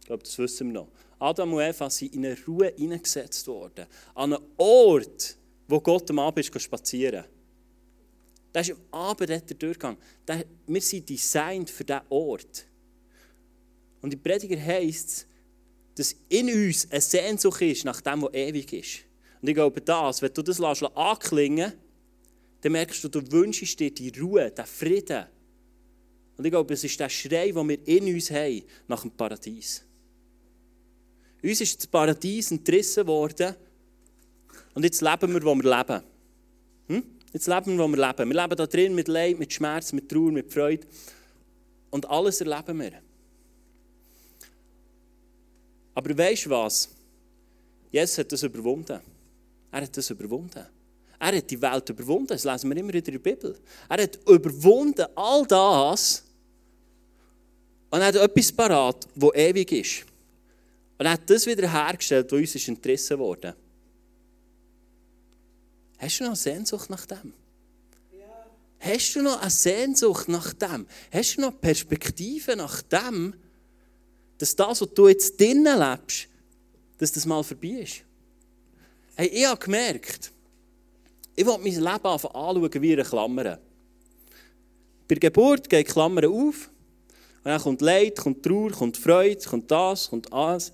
Ich 0.00 0.06
glaube, 0.06 0.22
das 0.24 0.36
wissen 0.38 0.68
wir 0.68 0.80
noch. 0.80 0.88
Adam 1.18 1.52
und 1.52 1.60
Eva 1.60 1.90
sind 1.90 2.14
in 2.14 2.24
eine 2.24 2.36
Ruhe 2.46 2.72
hineingesetzt 2.76 3.46
worden. 3.46 3.86
An 4.14 4.32
einen 4.32 4.42
Ort, 4.56 5.36
wo 5.68 5.78
Gott 5.80 6.10
am 6.10 6.20
Abend 6.20 6.46
spazieren 6.46 7.24
Da 8.50 8.60
ist 8.60 8.70
am 8.70 8.78
Abend 8.90 9.28
der 9.28 9.40
Durchgang. 9.40 9.98
Wir 10.66 10.80
sind 10.80 11.08
designt 11.08 11.68
für 11.68 11.84
diesen 11.84 12.00
Ort. 12.08 12.64
Und 14.00 14.14
im 14.14 14.22
Prediger 14.22 14.58
heisst 14.60 15.08
es, 15.08 15.26
dass 15.94 16.16
in 16.30 16.48
uns 16.48 16.90
eine 16.90 17.00
Sehnsucht 17.02 17.60
ist 17.60 17.84
nach 17.84 18.00
dem, 18.00 18.22
was 18.22 18.32
ewig 18.32 18.72
ist. 18.72 19.07
Und 19.40 19.48
ich 19.48 19.54
glaube, 19.54 19.80
das, 19.80 20.22
wenn 20.22 20.32
du 20.32 20.42
das 20.42 20.60
anklingen 20.60 21.56
lässt, 21.70 21.76
dann 22.60 22.72
merkst 22.72 23.04
du, 23.04 23.08
du 23.08 23.32
wünschst 23.32 23.78
dir 23.78 23.92
die 23.92 24.12
Ruhe, 24.18 24.50
den 24.50 24.66
Frieden. 24.66 25.26
Und 26.36 26.44
ich 26.44 26.50
glaube, 26.50 26.74
es 26.74 26.84
ist 26.84 26.98
der 26.98 27.08
Schrei, 27.08 27.50
den 27.50 27.68
wir 27.68 27.86
in 27.86 28.14
uns 28.14 28.30
haben, 28.30 28.62
nach 28.86 29.02
dem 29.02 29.10
Paradies. 29.10 29.84
Uns 31.42 31.60
ist 31.60 31.78
das 31.78 31.86
Paradies 31.86 32.50
entrissen 32.50 33.06
worden 33.06 33.54
und 34.74 34.82
jetzt 34.84 35.00
leben 35.00 35.32
wir, 35.32 35.42
wo 35.42 35.54
wir 35.54 35.76
leben. 35.76 36.02
Hm? 36.88 37.02
Jetzt 37.32 37.46
leben 37.46 37.76
wir, 37.76 37.84
wo 37.84 37.88
wir 37.88 38.06
leben. 38.06 38.30
Wir 38.30 38.42
leben 38.42 38.56
da 38.56 38.66
drin 38.66 38.94
mit 38.94 39.08
Leid, 39.08 39.38
mit 39.38 39.52
Schmerz, 39.52 39.92
mit 39.92 40.08
Trauer, 40.08 40.32
mit 40.32 40.52
Freude. 40.52 40.86
Und 41.90 42.08
alles 42.08 42.40
erleben 42.40 42.80
wir. 42.80 42.92
Aber 45.94 46.18
weißt 46.18 46.46
du 46.46 46.50
was? 46.50 46.90
Jesus 47.90 48.18
hat 48.18 48.32
das 48.32 48.42
überwunden. 48.42 49.00
Er 49.70 49.82
hat 49.82 49.96
das 49.96 50.10
überwunden. 50.10 50.66
Er 51.18 51.36
hat 51.36 51.50
die 51.50 51.60
Welt 51.60 51.88
überwunden. 51.88 52.28
Das 52.28 52.44
lesen 52.44 52.70
wir 52.70 52.76
immer 52.76 52.92
wieder 52.92 53.08
in 53.08 53.22
der 53.22 53.30
Bibel. 53.30 53.58
Er 53.88 54.02
hat 54.02 54.18
überwunden 54.28 55.06
all 55.14 55.46
das 55.46 56.24
und 57.90 58.00
hat 58.00 58.14
etwas 58.14 58.52
parat, 58.52 59.06
das 59.14 59.34
ewig 59.34 59.72
ist. 59.72 60.04
Und 60.98 61.06
er 61.06 61.12
hat 61.12 61.28
das 61.28 61.46
wieder 61.46 61.70
hergestellt, 61.70 62.30
was 62.30 62.38
uns 62.38 62.54
ist 62.54 63.18
wurde. 63.18 63.54
Hast 65.98 66.20
du 66.20 66.24
noch 66.24 66.30
eine 66.30 66.36
Sehnsucht 66.36 66.90
nach 66.90 67.06
dem? 67.06 67.32
Ja. 68.12 68.46
Hast 68.78 69.14
du 69.14 69.22
noch 69.22 69.40
eine 69.40 69.50
Sehnsucht 69.50 70.28
nach 70.28 70.52
dem? 70.52 70.86
Hast 71.12 71.36
du 71.36 71.40
noch 71.40 71.60
Perspektive 71.60 72.56
nach 72.56 72.82
dem, 72.82 73.34
dass 74.38 74.54
das, 74.54 74.80
was 74.80 74.94
du 74.94 75.08
jetzt 75.08 75.40
drinnen 75.40 75.78
lebst, 75.78 76.28
dass 76.98 77.12
das 77.12 77.26
mal 77.26 77.42
vorbei 77.42 77.80
ist? 77.82 78.04
Hey, 79.20 79.26
ich 79.32 79.46
habe 79.46 79.58
gemerkt, 79.58 80.30
ich 81.34 81.44
will 81.44 81.58
mein 81.58 81.72
Leben 81.72 82.06
anschauen 82.06 82.82
wie 82.82 82.92
eine 82.92 83.02
Klammer. 83.02 83.58
Bei 85.08 85.14
der 85.16 85.18
Geburt 85.18 85.68
geht 85.68 85.88
die 85.88 85.92
Klammer 85.92 86.28
auf. 86.28 86.70
Und 87.38 87.44
dann 87.44 87.60
kommt 87.60 87.80
Leid, 87.80 88.16
kommt 88.16 88.44
Trauer, 88.44 88.70
kommt 88.70 88.96
Freude, 88.96 89.44
kommt 89.44 89.68
das, 89.72 90.10
kommt 90.10 90.32
alles. 90.32 90.72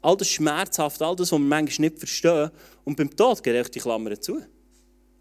All 0.00 0.16
das 0.16 0.30
schmerzhaft, 0.30 1.02
all 1.02 1.14
das, 1.14 1.30
was 1.30 1.38
wir 1.38 1.44
manchmal 1.44 1.90
nicht 1.90 1.98
verstehen. 1.98 2.50
Und 2.84 2.96
beim 2.96 3.14
Tod 3.14 3.42
geht 3.42 3.74
die 3.74 3.80
Klammer 3.80 4.18
zu. 4.18 4.40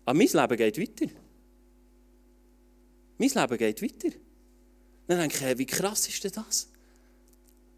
Aber 0.05 0.17
mein 0.17 0.27
Leben 0.27 0.55
geht 0.55 0.79
weiter. 0.79 1.13
Mein 3.17 3.29
Leben 3.29 3.57
geht 3.57 3.81
weiter. 3.81 4.15
Dann 5.07 5.19
denke 5.19 5.35
ich, 5.35 5.41
hey, 5.41 5.57
wie 5.57 5.65
krass 5.65 6.07
ist 6.07 6.23
denn 6.23 6.31
das? 6.31 6.69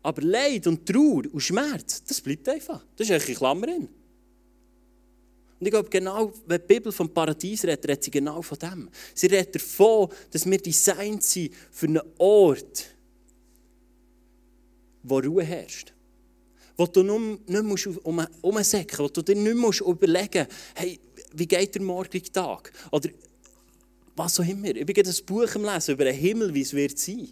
Aber 0.03 0.21
Leid 0.21 0.67
und 0.67 0.85
Trauer 0.85 1.23
und 1.33 1.41
Schmerz, 1.41 2.03
das 2.03 2.21
bleibt 2.21 2.47
einfach. 2.47 2.85
Das 2.95 3.09
ist 3.09 3.11
eigentlich 3.11 3.29
eine 3.29 3.37
Klammer. 3.37 3.65
Drin. 3.65 3.89
Und 5.59 5.67
ich 5.67 5.71
glaube, 5.71 5.89
genau, 5.89 6.33
wenn 6.45 6.61
die 6.61 6.67
Bibel 6.67 6.91
vom 6.91 7.09
Paradies 7.09 7.63
redet, 7.63 7.87
redet 7.87 8.03
sie 8.03 8.11
genau 8.11 8.41
von 8.41 8.57
dem. 8.59 8.89
Sie 9.13 9.27
redet 9.27 9.55
davon, 9.55 10.09
dass 10.31 10.45
wir 10.45 10.57
designt 10.57 11.23
sind 11.23 11.53
für 11.71 11.87
einen 11.87 12.01
Ort, 12.17 12.85
wo 15.03 15.19
Ruhe 15.19 15.43
herrscht. 15.43 15.93
Wo 16.77 16.85
du 16.87 17.03
nicht 17.03 17.49
mehr 17.49 18.03
um, 18.03 18.27
umsäcken 18.41 18.99
wo 18.99 19.07
du 19.07 19.21
dir 19.21 19.35
nicht 19.35 19.55
mehr 19.55 19.87
überlegen 19.87 20.45
musst, 20.45 20.75
hey, 20.75 20.99
wie 21.33 21.47
geht 21.47 21.73
der 21.73 21.81
morgige 21.81 22.29
Tag? 22.29 22.71
Oder 22.91 23.09
was 24.15 24.39
auch 24.39 24.47
immer. 24.47 24.75
Ich 24.75 24.85
bin 24.85 24.93
gerade 24.93 25.09
ein 25.09 25.25
Buch 25.25 25.55
am 25.55 25.63
Lesen 25.63 25.93
über 25.93 26.05
den 26.05 26.15
Himmel, 26.15 26.53
wie 26.53 26.61
es 26.61 26.73
wird 26.73 26.97
sein. 26.97 27.29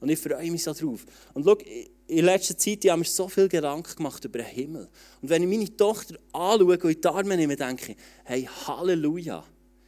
Und 0.00 0.08
ich 0.08 0.18
freue 0.18 0.50
mich 0.50 0.62
so 0.62 0.72
drauf. 0.72 1.04
Und 1.34 1.44
schau, 1.44 1.56
in 2.06 2.24
letzter 2.24 2.56
Zeit 2.56 2.84
haben 2.86 3.00
wir 3.00 3.08
so 3.08 3.28
viel 3.28 3.48
Gedanken 3.48 3.96
gemacht 3.96 4.24
über 4.24 4.38
den 4.38 4.46
Himmel. 4.46 4.88
Und 5.22 5.30
wenn 5.30 5.42
ich 5.42 5.48
meine 5.48 5.76
Tochter 5.76 6.16
anschaue 6.32 6.78
und 6.78 6.84
in 6.84 7.00
die 7.00 7.08
Arme 7.08 7.36
nehme, 7.36 7.56
denke 7.56 7.92
ich, 7.92 7.98
hey, 8.24 8.48
Halleluja, 8.66 9.44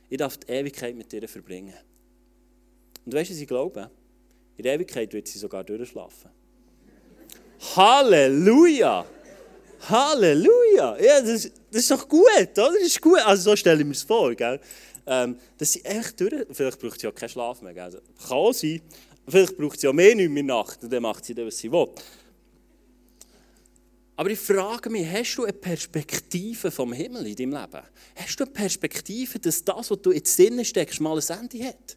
ich 0.09 0.19
darf 0.19 0.37
die 0.39 0.51
Ewigkeit 0.51 0.95
mit 0.95 1.13
ihr 1.13 1.29
verbringen. 1.29 1.75
Und 3.05 3.15
weißt 3.15 3.31
du, 3.31 3.35
was 3.35 3.41
ich 3.41 3.49
glaube? 3.49 3.91
In 4.57 4.63
der 4.63 4.75
Ewigkeit 4.75 5.13
wird 5.13 5.29
sie 5.29 5.39
sogar 5.39 5.63
durchschlafen. 5.63 6.31
Halleluja! 7.77 9.05
Halleluja! 9.89 10.97
Ja, 10.99 11.21
das, 11.21 11.51
das 11.71 11.83
ist 11.83 11.91
doch 11.91 12.09
gut, 12.09 12.23
oder? 12.39 12.73
Das 12.73 12.83
ist 12.83 13.01
gut. 13.01 13.19
Also 13.19 13.51
so 13.51 13.57
stelle 13.57 13.81
ich 13.81 13.87
mir 13.87 13.93
es 13.93 14.03
vor, 14.03 14.35
gell? 14.35 14.59
Ähm, 15.07 15.39
dass 15.59 15.73
sie 15.73 15.85
echt 15.85 16.19
durch... 16.19 16.47
Vielleicht 16.51 16.81
braucht 16.81 16.99
sie 16.99 17.07
ja 17.07 17.13
keinen 17.13 17.29
Schlaf 17.29 17.63
mehr, 17.63 17.75
gell? 17.75 18.01
Kann 18.27 18.53
sein. 18.53 18.81
Vielleicht 19.29 19.57
braucht 19.57 19.81
sie 19.81 19.87
ja 19.87 19.93
mehr 19.93 20.15
nicht 20.15 20.31
mehr 20.31 20.43
Nacht 20.43 20.83
und 20.83 20.93
dann 20.93 21.03
macht 21.03 21.25
sie 21.25 21.35
das, 21.35 21.47
was 21.47 21.59
sie 21.59 21.71
will. 21.71 21.89
Aber 24.17 24.31
ich 24.31 24.39
frage 24.39 24.89
mich, 24.89 25.07
hast 25.07 25.37
du 25.37 25.45
eine 25.45 25.53
Perspektive 25.53 26.71
vom 26.71 26.93
Himmel 26.93 27.27
in 27.27 27.37
deinem 27.37 27.61
Leben? 27.61 27.85
Hast 28.15 28.41
du 28.41 28.45
eine 28.45 28.53
Perspektive, 28.53 29.39
dass 29.39 29.63
das, 29.63 29.91
was 29.91 30.01
du 30.01 30.11
jetzt 30.11 30.39
drinnen 30.39 30.65
steckst, 30.65 31.01
mal 31.01 31.19
ein 31.19 31.39
Ende 31.39 31.65
hat? 31.65 31.97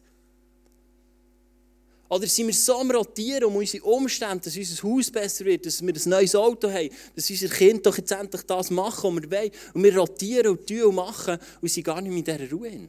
Oder 2.10 2.26
sind 2.26 2.48
wir 2.48 2.54
so 2.54 2.76
am 2.76 2.90
Rotieren 2.90 3.44
um 3.44 3.56
unsere 3.56 3.84
Umstände, 3.84 4.40
dass 4.44 4.56
unser 4.56 4.82
Haus 4.82 5.10
besser 5.10 5.44
wird, 5.44 5.64
dass 5.64 5.80
wir 5.80 5.94
ein 5.94 6.10
neues 6.10 6.34
Auto 6.34 6.68
haben, 6.68 6.90
dass 7.14 7.30
unser 7.30 7.48
Kind 7.48 7.86
doch 7.86 7.96
jetzt 7.96 8.10
endlich 8.10 8.42
das 8.42 8.68
machen, 8.70 9.16
was 9.16 9.22
wir 9.22 9.30
wollen. 9.30 9.50
Und 9.72 9.84
wir 9.84 9.96
rotieren 9.96 10.48
und 10.48 10.66
tun 10.66 10.82
und 10.82 10.96
machen 10.96 11.38
und 11.62 11.70
sind 11.70 11.84
gar 11.84 12.02
nicht 12.02 12.10
mehr 12.10 12.18
in 12.18 12.24
dieser 12.24 12.50
Ruhe. 12.50 12.88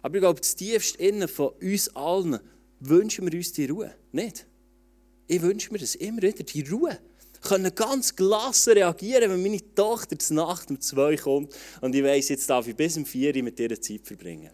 Aber 0.00 0.14
ich 0.14 0.20
glaube, 0.20 0.40
das 0.40 0.56
tiefste 0.56 0.98
Innen 0.98 1.28
von 1.28 1.50
uns 1.60 1.94
allen 1.94 2.40
wünschen 2.80 3.30
wir 3.30 3.38
uns 3.38 3.52
die 3.52 3.66
Ruhe. 3.66 3.94
Nicht? 4.12 4.46
Ich 5.26 5.42
wünsche 5.42 5.72
mir 5.72 5.78
das 5.78 5.94
immer 5.94 6.22
wieder, 6.22 6.42
die 6.42 6.62
Ruhe. 6.62 6.98
Ich 7.34 7.48
kann 7.48 7.74
ganz 7.74 8.14
gelassen 8.14 8.72
reagieren, 8.72 9.30
wenn 9.30 9.42
meine 9.42 9.74
Tochter 9.74 10.18
zur 10.18 10.36
Nacht 10.36 10.70
um 10.70 10.80
zwei 10.80 11.16
kommt 11.16 11.54
und 11.80 11.94
ich 11.94 12.02
weiss, 12.02 12.28
jetzt 12.28 12.48
darf 12.48 12.66
ich 12.66 12.74
bis 12.74 12.96
um 12.96 13.04
vier 13.04 13.34
Uhr 13.36 13.42
mit 13.42 13.60
ihr 13.60 13.80
Zeit 13.80 14.00
verbringen. 14.04 14.50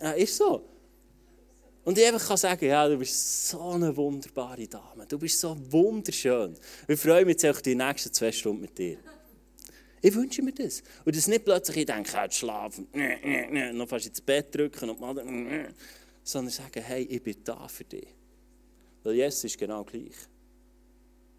ja, 0.00 0.12
ist 0.12 0.36
so. 0.36 0.68
Und 1.84 1.98
ich 1.98 2.06
einfach 2.06 2.26
kann 2.26 2.36
sagen, 2.36 2.64
ja, 2.64 2.88
du 2.88 2.96
bist 2.96 3.48
so 3.48 3.60
eine 3.60 3.96
wunderbare 3.96 4.68
Dame. 4.68 5.04
Du 5.06 5.18
bist 5.18 5.40
so 5.40 5.56
wunderschön. 5.70 6.56
Ich 6.86 7.00
freue 7.00 7.24
mich 7.24 7.42
jetzt 7.42 7.46
auch 7.46 7.60
die 7.60 7.74
nächsten 7.74 8.12
zwei 8.12 8.30
Stunden 8.30 8.62
mit 8.62 8.78
dir. 8.78 8.98
Ich 10.00 10.14
wünsche 10.14 10.42
mir 10.42 10.52
das. 10.52 10.82
Und 11.04 11.16
das 11.16 11.26
nicht 11.26 11.44
plötzlich, 11.44 11.78
ich 11.78 11.86
denke, 11.86 12.10
ich 12.28 12.36
schlafen, 12.36 12.88
noch 13.72 13.88
fast 13.88 14.06
ins 14.06 14.20
Bett 14.20 14.54
drücken 14.54 14.90
und 14.90 15.00
mal 15.00 15.16
sondern 16.22 16.52
sagen, 16.52 16.82
hey, 16.82 17.02
ich 17.04 17.22
bin 17.22 17.36
da 17.44 17.66
für 17.68 17.84
dich. 17.84 18.06
Weil 19.02 19.14
Jesus 19.14 19.44
ist 19.44 19.58
genau 19.58 19.84
gleich. 19.84 20.14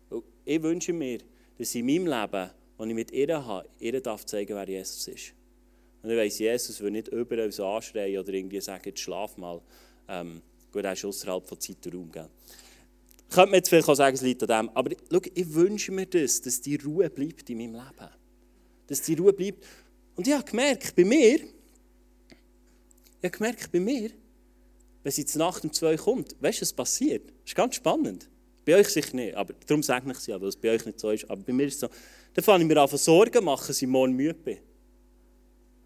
Und 0.10 0.24
ich 0.46 0.62
wünsche 0.62 0.94
mir, 0.94 1.20
dass 1.58 1.74
in 1.75 1.86
meinem 1.86 2.08
Leben, 2.08 2.50
das 2.78 2.88
ich 2.88 2.94
mit 2.94 3.12
ihr 3.12 3.46
habe, 3.46 3.70
ihr 3.80 4.02
darf 4.02 4.25
zeigen, 4.25 4.56
wer 4.56 4.68
Jesus 4.68 5.08
ist. 5.08 5.34
Und 6.02 6.10
ich 6.10 6.18
weiss, 6.18 6.40
Jesus 6.40 6.82
will 6.82 6.92
nicht 6.92 7.08
überall 7.08 7.52
so 7.52 7.66
anschreien 7.66 8.20
oder 8.20 8.34
irgendwie 8.34 8.60
sagen, 8.60 8.96
schlaf 8.96 9.38
mal. 9.38 9.62
Ähm, 10.10 10.42
gut, 10.72 10.84
er 10.84 10.94
ist 10.94 11.06
außerhalb 11.06 11.48
von 11.48 11.60
Zeit 11.60 11.86
und 11.88 11.96
Raum. 11.96 12.12
Gell? 12.12 12.30
Könnte 13.30 13.52
man 13.52 13.56
jetzt 13.56 13.70
vielleicht 13.70 13.88
auch 13.88 13.96
sagen, 13.96 14.16
es 14.16 14.22
liegt 14.22 14.44
an 14.44 14.68
dem. 14.68 14.75
Aber 14.75 14.92
schau, 15.10 15.22
ich 15.34 15.54
wünsche 15.54 15.94
mir 15.94 16.06
das, 16.06 16.42
dass 16.42 16.60
die 16.60 16.75
Ruhe 16.75 17.10
bleibt 17.10 17.50
in 17.50 17.58
meinem 17.58 17.75
Leben. 17.75 18.10
Dass 18.88 19.02
die 19.02 19.13
Ruhe 19.13 19.32
bleibt. 19.32 19.63
Und 20.16 20.28
ich 20.28 20.34
habe 20.34 20.44
gemerkt, 20.44 20.94
bei 20.94 21.06
mir, 21.06 21.36
ich 21.36 23.24
habe 23.24 23.38
gemerkt, 23.38 23.72
bei 23.72 23.80
mir, 23.80 24.12
wenn 25.03 25.12
sie 25.12 25.25
zur 25.25 25.39
Nacht 25.39 25.63
um 25.63 25.72
zwei 25.72 25.95
kommt, 25.98 26.36
weißt 26.41 26.60
du, 26.60 26.62
was 26.62 26.74
passiert? 26.74 27.27
Das 27.27 27.48
ist 27.48 27.55
ganz 27.55 27.75
spannend. 27.75 28.29
Bei 28.65 28.77
euch 28.77 28.88
sicher 28.88 29.15
nicht, 29.15 29.36
aber 29.36 29.53
darum 29.67 29.83
sage 29.83 30.10
ich 30.10 30.17
es 30.17 30.27
ja, 30.27 30.39
weil 30.39 30.48
es 30.48 30.55
bei 30.55 30.72
euch 30.72 30.86
nicht 30.86 31.00
so 31.00 31.12
ist. 31.12 31.29
Aber 31.29 31.41
bei 31.41 31.51
mir 31.51 31.67
ist 31.67 31.75
es 31.75 31.79
so, 31.81 31.89
dann 32.33 32.43
fange 32.43 32.63
ich 32.63 32.67
mir 32.69 32.81
an 32.81 32.88
Sorgen 32.88 33.43
machen, 33.43 33.67
dass 33.67 33.81
ich 33.81 33.88
morgen 33.88 34.13
müde 34.13 34.33
bin. 34.33 34.57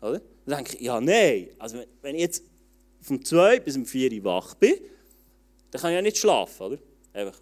Oder? 0.02 0.22
Dann 0.46 0.58
denke 0.58 0.78
ich, 0.78 0.82
ja, 0.82 1.02
nein. 1.02 1.50
Also 1.58 1.84
wenn 2.02 2.16
ich 2.16 2.22
jetzt 2.22 2.44
von 3.02 3.24
zwei 3.26 3.60
bis 3.60 3.76
um 3.76 3.86
vier 3.86 4.12
Uhr 4.12 4.24
wach 4.24 4.54
bin, 4.56 4.76
dann 5.72 5.82
kann 5.82 5.92
ich 5.92 5.96
ja 5.96 6.02
nicht 6.02 6.18
schlafen, 6.18 6.64
oder? 6.64 6.78
Einfach, 7.14 7.40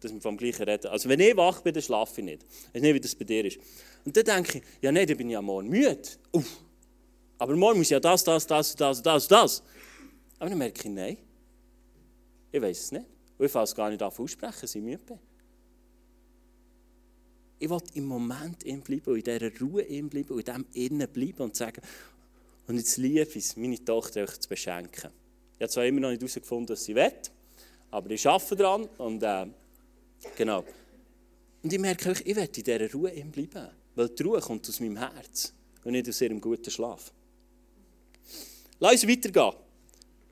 dass 0.00 0.12
wir 0.12 0.20
vom 0.20 0.36
Gleichen 0.36 0.62
reden. 0.62 0.86
Also 0.86 1.08
wenn 1.08 1.18
ich 1.18 1.36
wach 1.36 1.60
bin, 1.60 1.74
dann 1.74 1.82
schlafe 1.82 2.20
ich 2.20 2.24
nicht. 2.24 2.42
Ich 2.42 2.74
weiß 2.76 2.82
nicht, 2.82 2.94
wie 2.94 3.00
das 3.00 3.14
bei 3.16 3.24
dir 3.24 3.44
ist. 3.44 3.58
Und 4.04 4.16
dann 4.16 4.24
denke 4.24 4.58
ich, 4.58 4.64
ja, 4.80 4.92
nein, 4.92 5.06
dann 5.08 5.16
bin 5.16 5.28
ich 5.28 5.34
ja 5.34 5.42
morgen 5.42 5.68
müde. 5.68 5.98
Uff. 6.32 6.58
Aber 7.38 7.54
morgen 7.56 7.78
muss 7.78 7.88
ich 7.88 7.90
ja 7.90 8.00
das, 8.00 8.24
das, 8.24 8.46
das, 8.46 8.74
das, 8.76 9.02
das, 9.02 9.28
das. 9.28 9.62
Aber 10.38 10.50
dann 10.50 10.58
merke 10.58 10.88
ich, 10.88 10.94
nein, 10.94 11.16
ich 12.52 12.62
weiß 12.62 12.78
es 12.78 12.92
nicht. 12.92 13.06
Und 13.38 13.46
ich 13.46 13.54
es 13.54 13.74
gar 13.74 13.90
nicht 13.90 14.02
an 14.02 14.10
aussprechen, 14.10 14.64
ich 14.64 14.82
müde 14.82 14.98
bin. 14.98 15.18
Ich 17.60 17.68
will 17.68 17.80
im 17.94 18.06
Moment 18.06 18.64
ihm 18.64 18.82
bleiben 18.82 19.10
und 19.10 19.16
in 19.16 19.24
dieser 19.24 19.60
Ruhe 19.60 19.82
ihm 19.82 20.08
bleiben 20.08 20.30
und 20.30 20.48
in 20.48 20.54
dem 20.54 20.66
Innen 20.72 21.08
bleiben 21.08 21.42
und 21.42 21.56
sagen, 21.56 21.82
und 22.68 22.76
jetzt 22.76 22.96
liebe 22.98 23.22
ich 23.22 23.36
es, 23.36 23.56
meine 23.56 23.82
Tochter 23.84 24.22
euch 24.22 24.38
zu 24.38 24.48
beschenken. 24.48 25.10
Ich 25.54 25.62
habe 25.62 25.70
zwar 25.70 25.86
immer 25.86 26.00
noch 26.00 26.10
nicht 26.10 26.20
herausgefunden, 26.20 26.68
was 26.68 26.84
sie 26.84 26.94
will, 26.94 27.12
aber 27.90 28.10
ich 28.10 28.26
arbeite 28.28 28.56
daran 28.56 28.84
und 28.98 29.22
äh, 29.22 29.46
genau. 30.36 30.64
Und 31.62 31.72
ich 31.72 31.78
merke, 31.80 32.12
ich 32.12 32.36
werde 32.36 32.58
in 32.58 32.64
dieser 32.64 32.92
Ruhe 32.92 33.10
ihm 33.10 33.32
bleiben, 33.32 33.70
weil 33.94 34.08
die 34.10 34.22
Ruhe 34.22 34.40
kommt 34.40 34.68
aus 34.68 34.78
meinem 34.78 34.98
Herz 34.98 35.52
und 35.82 35.92
nicht 35.92 36.08
aus 36.08 36.20
ihrem 36.20 36.40
guten 36.40 36.70
Schlaf. 36.70 37.12
Lass 38.78 39.02
uns 39.02 39.08
weitergehen. 39.08 39.67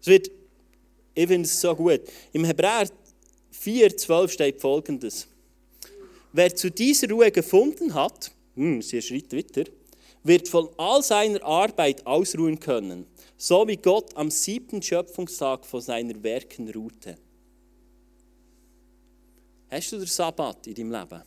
Es 0.07 0.11
wird, 0.11 0.31
ich 1.17 1.27
finde 1.27 1.49
es 1.49 1.61
so 1.61 1.75
gut. 1.75 2.03
Im 2.33 2.45
Hebräer 2.45 2.89
4,12 3.53 4.29
steht 4.29 4.61
folgendes. 4.61 5.27
Wer 6.33 6.55
zu 6.55 6.71
dieser 6.71 7.11
Ruhe 7.11 7.33
gefunden 7.33 7.93
hat, 7.93 8.31
hm, 8.55 8.83
sie 8.83 9.03
schritt 9.03 9.33
weiter, 9.33 9.69
wird 10.23 10.47
von 10.47 10.69
all 10.77 11.03
seiner 11.03 11.43
Arbeit 11.43 12.07
ausruhen 12.07 12.61
können, 12.61 13.05
so 13.37 13.67
wie 13.67 13.79
Gott 13.79 14.17
am 14.17 14.31
siebten 14.31 14.81
Schöpfungstag 14.81 15.67
von 15.67 15.81
seinen 15.81 16.23
Werken 16.23 16.71
ruhte. 16.71 17.17
Hast 19.69 19.91
du 19.91 19.97
den 19.97 20.07
Sabbat 20.07 20.69
in 20.69 20.75
deinem 20.77 20.93
Leben? 20.93 21.23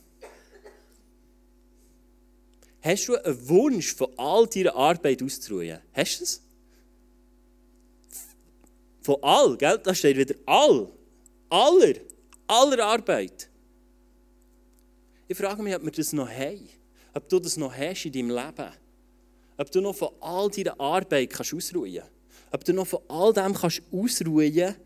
Hast 2.80 3.08
du 3.08 3.22
einen 3.22 3.48
Wunsch, 3.50 3.94
von 3.94 4.08
all 4.16 4.46
deiner 4.46 4.74
Arbeit 4.74 5.22
auszuruhen? 5.22 5.80
Hast 5.92 6.20
du 6.20 6.24
es? 6.24 6.49
Von 9.02 9.16
all, 9.22 9.56
gell? 9.56 9.78
Da 9.82 9.94
steht 9.94 10.16
wieder 10.16 10.34
all. 10.46 10.88
Aller. 11.48 11.94
Aller 12.46 12.84
Arbeit. 12.84 13.48
Ich 15.28 15.36
frage 15.36 15.62
mich, 15.62 15.74
ob 15.74 15.84
wir 15.84 15.92
das 15.92 16.12
noch 16.12 16.28
haben. 16.28 16.68
Ob 17.14 17.28
du 17.28 17.38
das 17.38 17.56
noch 17.56 17.74
hast 17.74 18.04
in 18.04 18.12
deinem 18.12 18.30
Leben. 18.30 18.72
Ob 19.56 19.70
du 19.70 19.80
noch 19.80 19.94
von 19.94 20.10
all 20.20 20.50
deiner 20.50 20.78
Arbeit 20.80 21.30
kannst 21.30 21.54
ausruhen 21.54 21.94
kannst. 21.94 22.10
Ob 22.52 22.64
du 22.64 22.72
noch 22.72 22.86
von 22.86 23.00
all 23.08 23.32
dem 23.32 23.54
kannst 23.54 23.82
ausruhen 23.92 24.54
kannst, 24.54 24.80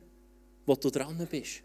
wo 0.67 0.75
du 0.75 0.91
dran 0.91 1.27
bist. 1.31 1.63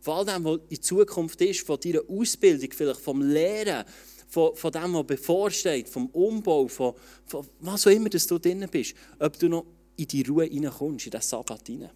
Von 0.00 0.14
all 0.14 0.24
dem, 0.24 0.44
was 0.44 0.60
in 0.68 0.80
Zukunft 0.80 1.40
ist, 1.42 1.66
von 1.66 1.78
deiner 1.78 2.00
Ausbildung, 2.08 2.70
vielleicht 2.72 3.00
vom 3.00 3.20
Lehren, 3.20 3.84
von, 4.28 4.54
von 4.56 4.72
dem, 4.72 4.94
was 4.94 5.06
bevorsteht, 5.06 5.88
vom 5.88 6.06
Umbau, 6.06 6.68
von, 6.68 6.94
von 7.26 7.46
was 7.60 7.86
auch 7.86 7.90
immer 7.90 8.08
dass 8.08 8.26
du 8.26 8.38
drin 8.38 8.66
bist. 8.70 8.94
Ob 9.18 9.38
du 9.38 9.48
noch 9.48 9.66
in 10.00 10.08
die 10.08 10.22
Ruhe 10.22 10.44
hineinkommst, 10.44 11.06
in 11.06 11.10
diesen 11.10 11.22
Sabbat 11.22 11.66
hinein. 11.66 11.90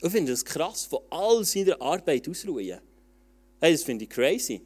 Ich 0.00 0.10
finde 0.10 0.32
das 0.32 0.44
krass, 0.44 0.84
von 0.84 1.00
all 1.10 1.44
seiner 1.44 1.80
Arbeit 1.80 2.28
ausruhen. 2.28 2.78
Hey, 3.60 3.72
das 3.72 3.82
finde 3.82 4.04
ich 4.04 4.10
crazy. 4.10 4.60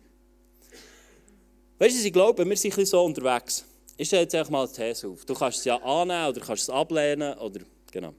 Weißt 1.78 1.97
du, 1.97 2.07
ich 2.07 2.12
glaube, 2.12 2.49
wir 2.49 2.57
sind 2.57 2.75
so 2.87 3.05
unterwegs. 3.05 3.64
Ich 3.97 4.09
stelle 4.09 4.23
jetzt 4.23 4.35
einfach 4.35 4.50
mal 4.50 4.66
die 4.66 4.75
These 4.75 5.09
auf. 5.09 5.25
Du 5.25 5.35
kannst 5.35 5.59
es 5.59 5.64
ja 5.64 5.76
annehmen 5.76 6.28
oder 6.28 6.40
kannst 6.40 6.64
es 6.64 6.71
ablehnen. 6.71 7.37
Oder, 7.38 7.61
genau. 7.90 8.14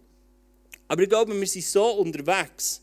Aber 0.87 1.01
ich 1.01 1.09
glaube, 1.09 1.39
wir 1.39 1.47
sind 1.47 1.65
so 1.65 1.85
unterwegs, 1.93 2.81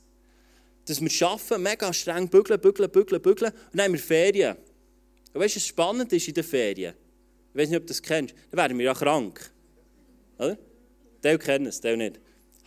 dass 0.84 1.00
wir 1.00 1.28
arbeiten, 1.28 1.62
mega 1.62 1.92
streng 1.92 2.28
bügeln, 2.28 2.60
bügeln, 2.60 2.90
bügeln, 2.90 3.22
bügeln 3.22 3.52
und 3.52 3.78
dann 3.78 3.86
haben 3.86 3.92
wir 3.92 4.00
Ferien. 4.00 4.56
Und 5.32 5.40
weißt 5.40 5.56
du, 5.56 5.60
was 5.60 5.66
spannend 5.66 6.12
ist 6.12 6.28
in 6.28 6.34
den 6.34 6.44
Ferien? 6.44 6.94
Ich 7.52 7.60
weiß 7.60 7.68
nicht, 7.68 7.78
ob 7.78 7.84
du 7.84 7.88
das 7.88 8.02
kennst. 8.02 8.34
Dann 8.50 8.58
werden 8.58 8.78
wir 8.78 8.86
ja 8.86 8.94
krank. 8.94 9.50
Oder? 10.38 10.58
Die 11.24 11.38
kennen 11.38 11.66
es, 11.66 11.80
die 11.80 11.96
nicht. 11.96 12.20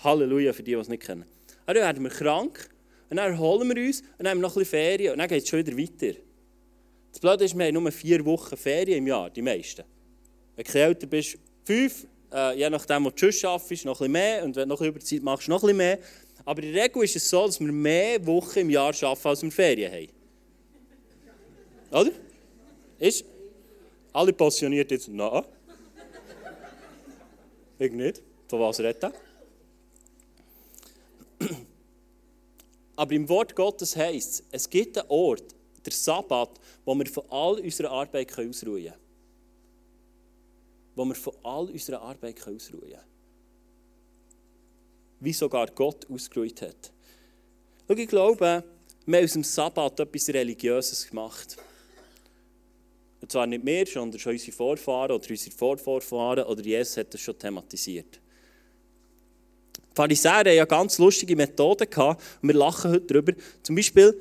Halleluja 0.03 0.53
für 0.53 0.63
die, 0.63 0.71
die 0.71 0.77
es 0.77 0.89
nicht 0.89 1.03
kennen. 1.03 1.25
Aber 1.65 1.75
dann 1.75 1.83
werden 1.83 2.03
wir 2.03 2.09
krank 2.09 2.69
und 3.09 3.17
dann 3.17 3.31
erholen 3.31 3.69
wir 3.69 3.85
uns 3.85 4.01
und 4.01 4.07
dann 4.19 4.29
haben 4.29 4.37
wir 4.39 4.43
noch 4.43 4.55
ein 4.55 4.59
bisschen 4.59 4.79
Ferien 4.79 5.11
und 5.13 5.19
dann 5.19 5.27
geht 5.27 5.43
es 5.43 5.49
schon 5.49 5.65
wieder 5.65 5.77
weiter. 5.77 6.17
Das 7.11 7.19
Blöde 7.19 7.45
ist, 7.45 7.57
wir 7.57 7.65
haben 7.65 7.73
nur 7.73 7.91
vier 7.91 8.25
Wochen 8.25 8.57
Ferien 8.57 8.99
im 8.99 9.07
Jahr, 9.07 9.29
die 9.29 9.41
meisten. 9.41 9.83
Wenn 10.55 10.65
du 10.65 10.79
älter 10.79 11.07
bist, 11.07 11.37
fünf, 11.63 12.07
äh, 12.33 12.57
je 12.57 12.69
nachdem, 12.69 13.05
wo 13.05 13.09
du 13.09 13.31
schon 13.31 13.49
arbeitest, 13.49 13.85
noch 13.85 14.01
ein 14.01 14.11
bisschen 14.11 14.11
mehr 14.11 14.43
und 14.43 14.55
wenn 14.55 14.69
du 14.69 14.75
noch 14.75 14.81
Überzeit 14.81 15.21
machst, 15.21 15.47
noch 15.47 15.57
ein 15.57 15.61
bisschen 15.61 15.77
mehr. 15.77 15.99
Aber 16.45 16.63
in 16.63 16.73
der 16.73 16.83
Regel 16.83 17.03
ist 17.03 17.15
es 17.15 17.29
so, 17.29 17.45
dass 17.45 17.59
wir 17.59 17.71
mehr 17.71 18.25
Wochen 18.25 18.59
im 18.59 18.69
Jahr 18.69 18.93
arbeiten, 19.01 19.27
als 19.27 19.43
wir 19.43 19.51
Ferien 19.51 19.91
haben. 19.91 20.07
Oder? 21.91 22.11
Ist? 22.99 23.25
Alle 24.13 24.33
passioniert 24.33 24.91
jetzt, 24.91 25.07
nein. 25.09 25.43
Ich 27.79 27.91
nicht. 27.91 28.21
Von 28.47 28.59
was 28.61 28.79
redet 28.79 29.03
er? 29.03 29.13
Aber 32.95 33.11
im 33.11 33.29
Wort 33.29 33.55
Gottes 33.55 33.95
heißt 33.95 34.39
es, 34.39 34.43
es 34.51 34.69
gibt 34.69 34.97
einen 34.97 35.09
Ort, 35.09 35.55
der 35.85 35.93
Sabbat, 35.93 36.59
wo 36.83 36.95
wir 36.95 37.05
von 37.05 37.23
all 37.29 37.59
unserer 37.59 37.91
Arbeit 37.91 38.31
ausruhen 38.37 38.85
können. 38.85 38.95
Wo 40.95 41.05
wir 41.05 41.15
von 41.15 41.33
all 41.43 41.69
unserer 41.69 42.01
Arbeit 42.01 42.41
ausruhen 42.41 42.81
können. 42.81 43.03
Wie 45.19 45.33
sogar 45.33 45.67
Gott 45.67 46.09
ausgeruht 46.09 46.61
hat. 46.61 46.91
Schau, 47.87 47.93
ich 47.93 48.07
glaube, 48.07 48.63
wir 49.05 49.17
haben 49.17 49.23
aus 49.23 49.33
dem 49.33 49.43
Sabbat 49.43 49.99
etwas 49.99 50.29
Religiöses 50.29 51.07
gemacht. 51.07 51.55
Und 53.21 53.31
zwar 53.31 53.45
nicht 53.45 53.63
mehr, 53.63 53.85
sondern 53.85 54.19
schon 54.19 54.33
unsere 54.33 54.51
Vorfahren 54.51 55.11
oder 55.11 55.29
unsere 55.29 55.55
Vorvorfahren 55.55 56.45
oder 56.45 56.61
Jesus 56.63 56.97
hat 56.97 57.13
das 57.13 57.21
schon 57.21 57.37
thematisiert. 57.37 58.19
Pharisäer 59.97 60.33
hatten 60.35 60.55
ja 60.55 60.65
ganz 60.65 60.97
lustige 60.97 61.35
Methoden 61.35 61.89
gehabt 61.89 62.23
und 62.41 62.49
wir 62.49 62.55
lachen 62.55 62.91
heute 62.91 63.05
darüber. 63.05 63.33
Zum 63.63 63.75
Beispiel, 63.75 64.17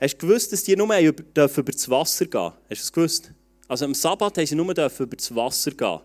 Hast 0.00 0.14
du 0.14 0.26
gewusst, 0.28 0.52
dass 0.52 0.62
die 0.62 0.76
nur 0.76 0.96
über, 0.96 1.24
über 1.34 1.72
das 1.72 1.88
Wasser 1.88 2.26
gehen 2.26 2.40
dürfen? 2.40 2.56
Hast 2.70 2.80
du 2.80 2.84
das 2.84 2.92
gewusst? 2.92 3.32
Also 3.66 3.84
am 3.84 3.94
Sabbat 3.94 4.38
haben 4.38 4.46
sie 4.46 4.54
nur 4.54 4.70
über 4.70 4.88
das 5.16 5.34
Wasser 5.34 5.72
gehen. 5.72 5.98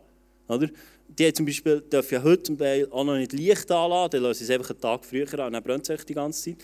Oder? 0.47 0.67
Die 1.07 1.31
zum 1.31 1.45
Beispiel 1.45 1.81
dürfen 1.81 2.15
ja 2.15 2.23
heute 2.23 2.88
auch 2.91 3.03
noch 3.03 3.15
nicht 3.15 3.33
Licht 3.33 3.71
anlassen, 3.71 4.12
dann 4.13 4.23
lassen 4.23 4.39
sie 4.39 4.45
es 4.45 4.49
einfach 4.49 4.71
einen 4.71 4.81
Tag 4.81 5.05
früher 5.05 5.31
an, 5.33 5.47
und 5.47 5.53
dann 5.53 5.63
brennt 5.63 5.88
es 5.88 6.05
die 6.05 6.13
ganze 6.15 6.43
Zeit. 6.43 6.57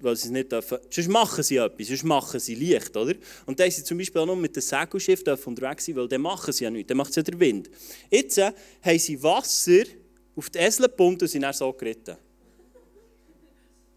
Weil 0.00 0.14
sie 0.14 0.28
es 0.28 0.30
nicht 0.30 0.52
dürfen. 0.52 0.78
Sonst 0.88 1.08
machen 1.08 1.42
sie 1.42 1.56
etwas, 1.56 1.88
sonst 1.88 2.04
machen 2.04 2.38
sie 2.38 2.54
Licht, 2.54 2.96
oder? 2.96 3.14
Und 3.46 3.58
dann 3.58 3.68
sie 3.72 3.82
zum 3.82 3.98
Beispiel 3.98 4.20
auch 4.20 4.26
noch 4.26 4.36
mit 4.36 4.54
dem 4.54 4.62
Segelschiff 4.62 5.24
unterwegs 5.44 5.86
sein, 5.86 5.96
weil 5.96 6.06
dann 6.06 6.20
machen 6.20 6.52
sie 6.52 6.62
ja 6.62 6.70
nichts, 6.70 6.88
dann 6.88 6.96
macht 6.96 7.10
es 7.10 7.16
ja 7.16 7.22
der 7.22 7.40
Wind. 7.40 7.68
Jetzt 8.08 8.38
äh, 8.38 8.52
haben 8.82 8.98
sie 9.00 9.20
Wasser 9.20 9.82
auf 10.38 10.50
die 10.50 10.58
Esel 10.58 10.86
gepumpt 10.86 11.22
und 11.22 11.28
sind 11.28 11.42
dann 11.42 11.52
so 11.52 11.72
geritten. 11.72 12.16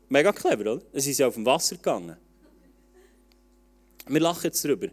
Mega 0.10 0.34
clever, 0.34 0.74
oder? 0.74 0.82
Dann 0.92 1.02
sind 1.02 1.14
sie 1.14 1.24
auf 1.24 1.36
dem 1.36 1.46
Wasser 1.46 1.76
gegangen. 1.76 2.18
Wir 4.08 4.20
lachen 4.20 4.46
jetzt 4.46 4.66
darüber. 4.66 4.88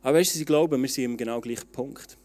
Aber 0.00 0.16
weißt 0.16 0.36
du, 0.36 0.40
ich 0.40 0.46
glaube, 0.46 0.78
wir 0.78 0.88
sind 0.88 1.04
im 1.04 1.16
genau 1.16 1.40
gleichen 1.40 1.68
Punkt. 1.70 2.16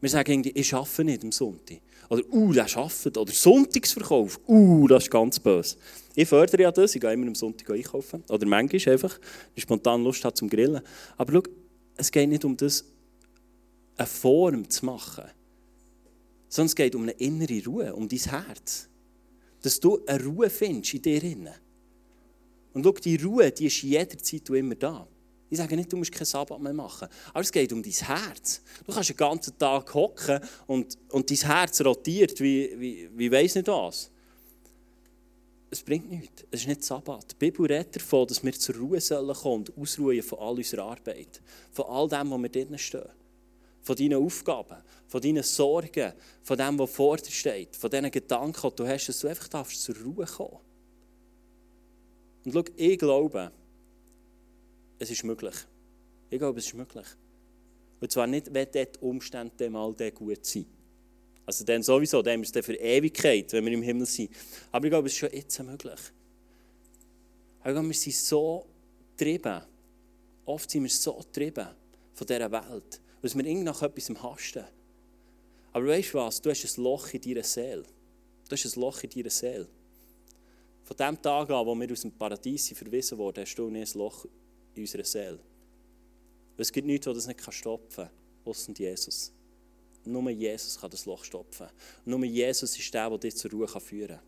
Wir 0.00 0.08
sagen 0.08 0.30
irgendwie, 0.30 0.52
ich 0.52 0.72
arbeite 0.72 1.04
nicht 1.04 1.24
am 1.24 1.32
Sonntag. 1.32 1.80
Oder, 2.08 2.22
uh, 2.32 2.52
der 2.52 2.64
arbeitet. 2.76 3.18
Oder 3.18 3.32
Sonntagsverkauf. 3.32 4.40
Uh, 4.46 4.86
das 4.88 5.04
ist 5.04 5.10
ganz 5.10 5.38
böse. 5.38 5.76
Ich 6.14 6.28
fördere 6.28 6.62
ja 6.62 6.72
das, 6.72 6.94
ich 6.94 7.00
gehe 7.00 7.12
immer 7.12 7.26
am 7.26 7.34
Sonntag 7.34 7.68
einkaufen. 7.70 8.22
Oder 8.28 8.46
manchmal 8.46 8.94
einfach, 8.94 9.18
wenn 9.18 9.52
ich 9.56 9.64
spontan 9.64 10.04
Lust 10.04 10.24
habe 10.24 10.34
zum 10.34 10.48
Grillen. 10.48 10.80
Aber 11.18 11.32
schau, 11.32 11.42
es 11.96 12.10
geht 12.10 12.28
nicht 12.28 12.44
um 12.44 12.56
das, 12.56 12.84
eine 13.96 14.06
Form 14.06 14.70
zu 14.70 14.86
machen. 14.86 15.24
Sondern 16.50 16.66
es 16.66 16.76
geht 16.76 16.94
um 16.96 17.02
eine 17.02 17.12
innere 17.12 17.64
Ruhe, 17.64 17.94
um 17.94 18.08
dein 18.08 18.18
Herz. 18.18 18.88
Dass 19.62 19.78
du 19.78 20.04
eine 20.04 20.22
Ruhe 20.22 20.50
findest 20.50 20.94
in 20.94 21.02
dir. 21.02 21.20
Drin. 21.20 21.48
Und 22.72 22.84
schau, 22.84 22.92
die 22.92 23.16
Ruhe, 23.16 23.50
die 23.52 23.66
ist 23.66 23.82
jederzeit 23.82 24.48
immer 24.50 24.74
da. 24.74 25.06
Ich 25.48 25.58
sage 25.58 25.76
nicht, 25.76 25.92
du 25.92 25.96
musst 25.96 26.12
keinen 26.12 26.26
Sabbat 26.26 26.60
mehr 26.60 26.72
machen. 26.72 27.08
Aber 27.30 27.40
es 27.40 27.50
geht 27.50 27.72
um 27.72 27.82
dein 27.82 27.92
Herz. 27.92 28.62
Du 28.84 28.92
kannst 28.92 29.10
den 29.10 29.16
ganzen 29.16 29.56
Tag 29.58 29.94
hocken 29.94 30.40
und, 30.66 30.98
und 31.10 31.30
dein 31.30 31.38
Herz 31.38 31.80
rotiert, 31.80 32.40
wie, 32.40 32.74
wie, 32.78 33.10
wie 33.16 33.32
weiss 33.32 33.54
nicht 33.54 33.68
was. 33.68 34.10
Es 35.70 35.82
bringt 35.82 36.10
nichts. 36.10 36.44
Es 36.50 36.62
ist 36.62 36.66
nicht 36.66 36.82
Sabbat. 36.82 37.32
Die 37.32 37.36
Bibel 37.36 37.66
redet 37.66 37.96
davon, 37.96 38.26
dass 38.26 38.42
wir 38.42 38.52
zur 38.52 38.74
Ruhe 38.76 39.00
sollen 39.00 39.34
kommen 39.34 39.64
und 39.68 39.78
ausruhen 39.78 40.22
von 40.22 40.38
all 40.40 40.56
unserer 40.56 40.84
Arbeit. 40.84 41.40
Von 41.70 41.84
all 41.86 42.08
dem, 42.08 42.30
was 42.30 42.42
wir 42.42 42.48
drinnen 42.48 42.78
stehen. 42.78 43.19
Von 43.82 43.96
deinen 43.96 44.22
Aufgaben, 44.22 44.76
von 45.06 45.20
deinen 45.20 45.42
Sorgen, 45.42 46.12
von 46.42 46.58
dem, 46.58 46.78
was 46.78 46.90
vor 46.90 47.16
dir 47.16 47.30
steht, 47.30 47.76
von 47.76 47.90
diesen 47.90 48.10
Gedanken, 48.10 48.70
die 48.70 48.76
du 48.76 48.86
hast, 48.86 49.08
dass 49.08 49.20
du 49.20 49.28
einfach 49.28 49.48
darfst 49.48 49.82
zur 49.82 49.96
Ruhe 49.96 50.26
kommen 50.26 50.58
und 52.44 52.52
schau, 52.52 52.64
ich 52.76 52.98
glaube, 52.98 53.52
es 54.98 55.10
ist 55.10 55.24
möglich. 55.24 55.54
Ich 56.30 56.38
glaube, 56.38 56.58
es 56.58 56.66
ist 56.66 56.74
möglich. 56.74 57.06
Und 58.00 58.10
zwar 58.10 58.26
nicht, 58.26 58.52
wenn 58.52 58.66
dort 58.72 59.02
Umstände 59.02 59.68
mal 59.68 59.92
gut 59.92 60.46
sind. 60.46 60.66
Also 61.44 61.64
dann 61.64 61.82
sowieso, 61.82 62.22
dann 62.22 62.42
ist 62.42 62.54
es 62.54 62.64
für 62.64 62.74
Ewigkeit, 62.74 63.52
wenn 63.52 63.64
wir 63.64 63.72
im 63.72 63.82
Himmel 63.82 64.06
sind. 64.06 64.30
Aber 64.70 64.86
ich 64.86 64.90
glaube, 64.90 65.08
es 65.08 65.12
ist 65.12 65.18
schon 65.18 65.32
jetzt 65.32 65.58
möglich. 65.62 66.00
Ich 67.58 67.64
glaube, 67.64 67.86
wir 67.86 67.94
sind 67.94 68.14
so 68.14 68.66
getrieben. 69.16 69.60
Oft 70.46 70.70
sind 70.70 70.82
wir 70.84 70.90
so 70.90 71.14
getrieben 71.14 71.68
von 72.14 72.26
dieser 72.26 72.50
Welt, 72.50 73.00
dass 73.22 73.36
wir 73.36 73.44
irgendwie 73.44 73.64
nach 73.64 73.82
etwas 73.82 74.10
hasten. 74.22 74.64
Aber 75.72 75.86
weißt 75.86 76.14
du 76.14 76.18
was? 76.18 76.40
Du 76.40 76.50
hast 76.50 76.64
ein 76.64 76.82
Loch 76.82 77.12
in 77.12 77.20
deiner 77.20 77.42
Seele. 77.42 77.84
Das 78.48 78.64
ist 78.64 78.76
ein 78.76 78.80
Loch 78.80 79.02
in 79.02 79.10
deiner 79.10 79.30
Seele. 79.30 79.68
Von 80.84 80.96
dem 80.96 81.22
Tag 81.22 81.50
an, 81.50 81.66
wo 81.66 81.74
wir 81.74 81.92
aus 81.92 82.00
dem 82.00 82.12
Paradies 82.12 82.70
verwiesen 82.70 83.16
wurden, 83.18 83.42
hast 83.44 83.54
du 83.54 83.68
ein 83.68 83.86
Loch 83.94 84.26
in 84.74 84.82
unserer 84.82 85.04
Seele. 85.04 85.38
Es 86.56 86.72
gibt 86.72 86.86
nichts, 86.86 87.06
was 87.06 87.16
das 87.16 87.26
nicht 87.26 87.54
stopfen 87.54 88.04
kann, 88.04 88.10
außer 88.44 88.72
Jesus. 88.72 89.32
Nur 90.04 90.28
Jesus 90.30 90.78
kann 90.78 90.90
das 90.90 91.06
Loch 91.06 91.24
stopfen. 91.24 91.68
Nur 92.04 92.24
Jesus 92.24 92.78
ist 92.78 92.92
der, 92.92 93.08
der 93.08 93.18
dich 93.18 93.36
zur 93.36 93.50
Ruhe 93.50 93.68
führen 93.68 94.08
kann. 94.08 94.20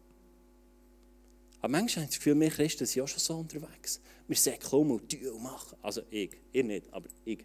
Aber 1.61 1.69
manchmal 1.69 2.05
habe 2.05 2.11
ich 2.11 2.17
das 2.17 2.25
Gefühl, 2.25 2.41
wir 2.41 2.51
Christen 2.51 2.87
sind 2.87 3.03
auch 3.03 3.09
schon 3.09 3.21
so 3.21 3.37
unterwegs. 3.37 4.01
Wir 4.27 4.37
säckeln 4.37 4.83
um 4.83 4.91
und 4.93 5.09
tun 5.09 5.29
und 5.29 5.43
machen. 5.43 5.77
Also 5.81 6.03
ich, 6.11 6.31
ihr 6.53 6.65
nicht, 6.65 6.93
aber 6.93 7.09
ich. 7.25 7.45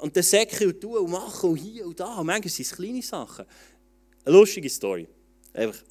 Und 0.00 0.16
dann 0.16 0.22
säckeln 0.22 0.72
und 0.72 0.80
tun 0.80 0.96
und 0.98 1.10
machen 1.10 1.50
und 1.50 1.56
hier 1.56 1.86
und 1.86 1.98
da. 1.98 2.18
Und 2.18 2.26
manchmal 2.26 2.50
sind 2.50 2.66
es 2.66 2.72
kleine 2.72 3.02
Sachen. 3.02 3.44
Eine 4.24 4.36
lustige 4.36 4.68
Story. 4.68 5.08
Einfach, 5.52 5.82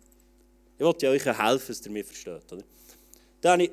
ich 0.77 0.85
wollte 0.85 1.09
euch 1.09 1.25
helfen, 1.25 1.67
dass 1.67 1.85
ihr 1.85 1.91
mich 1.91 2.05
versteht. 2.05 2.51
Oder? 2.51 2.63
Da 3.41 3.53
habe 3.53 3.63
ich, 3.63 3.71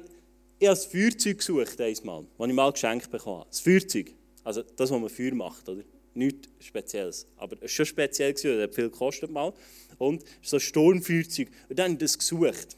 ich 0.58 0.68
habe 0.68 0.78
ein 0.80 0.90
Feuerzeug 0.90 1.38
gesucht, 1.38 1.80
einmal, 1.80 2.24
das 2.38 2.48
ich 2.48 2.54
mal 2.54 2.72
geschenkt 2.72 3.10
bekommen 3.10 3.40
habe. 3.40 3.50
Das 3.50 3.60
Feuerzeug. 3.60 4.12
Also 4.42 4.62
das, 4.62 4.90
was 4.90 5.00
man 5.00 5.08
Feuer 5.08 5.34
macht. 5.34 5.68
Oder? 5.68 5.82
Nichts 6.14 6.48
Spezielles. 6.60 7.26
Aber 7.36 7.56
es 7.56 7.62
war 7.62 7.68
schon 7.68 7.86
speziell, 7.86 8.32
das 8.32 8.44
hat 8.44 8.74
viel 8.74 8.90
gekostet 8.90 9.30
mal. 9.30 9.52
Und 9.98 10.24
so 10.42 10.56
ein 10.56 10.60
Sturmfeuerzeug. 10.60 11.48
Und 11.68 11.78
dann 11.78 11.84
habe 11.84 11.94
ich 11.94 11.98
das 11.98 12.18
gesucht. 12.18 12.76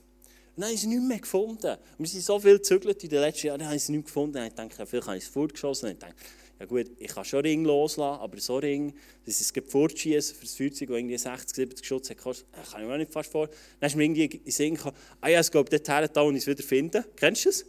Und 0.56 0.62
dann 0.62 0.70
haben 0.70 0.76
sie 0.76 0.86
nichts 0.86 1.04
mehr 1.04 1.18
gefunden. 1.18 1.76
wir 1.98 2.06
sind 2.08 2.22
so 2.22 2.40
viel 2.40 2.56
gezügelt 2.56 3.02
in 3.04 3.10
den 3.10 3.20
letzten 3.20 3.48
Jahren, 3.48 3.58
dann 3.60 3.68
haben 3.68 3.78
sie 3.78 3.92
nichts 3.92 4.06
gefunden. 4.06 4.38
Und 4.38 4.46
ich 4.46 4.54
dachte, 4.54 4.86
vielleicht 4.86 5.06
habe 5.06 5.18
ich 5.18 5.24
es 5.24 5.28
fortgeschossen. 5.28 5.88
Und 5.88 5.92
ich 5.92 5.98
dachte, 5.98 6.16
ja 6.58 6.66
gut, 6.66 6.90
ich 6.98 7.08
kann 7.08 7.24
schon 7.24 7.40
Ring 7.40 7.64
loslassen, 7.64 8.20
aber 8.20 8.38
so 8.40 8.56
Ring, 8.56 8.94
dass 9.24 9.40
ich 9.40 9.54
es 9.54 9.70
fortschießen 9.70 10.36
für 10.36 10.46
das 10.46 10.54
Feuerzeug, 10.54 10.88
das 10.88 10.96
irgendwie 10.96 11.18
60, 11.18 11.56
70 11.56 11.86
Schutz 11.86 12.10
hat, 12.10 12.18
kann 12.18 12.32
ich 12.34 12.86
mir 12.86 12.94
auch 12.94 12.98
nicht 12.98 13.12
fast 13.12 13.30
vor. 13.30 13.48
Dann 13.78 13.88
ist 13.88 13.96
mir 13.96 14.04
irgendwie 14.04 14.24
in 14.24 14.44
den 14.44 14.50
Sinn 14.50 14.74
gekommen, 14.74 14.96
ah 15.20 15.28
ja, 15.28 15.40
es 15.40 15.50
geht 15.50 15.72
dort 15.72 15.88
her, 15.88 16.08
da, 16.08 16.24
wo 16.24 16.30
ich 16.30 16.38
es 16.38 16.46
wieder 16.46 16.62
finde. 16.62 17.04
Kennst 17.14 17.44
du 17.44 17.48
es? 17.50 17.66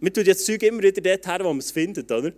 Man 0.00 0.12
tut 0.12 0.26
jetzt 0.26 0.40
das 0.40 0.46
Zeug 0.46 0.62
immer 0.62 0.82
wieder 0.82 1.00
dort 1.02 1.26
her, 1.26 1.40
wo 1.40 1.48
man 1.48 1.58
es 1.58 1.70
findet, 1.70 2.10
oder? 2.10 2.32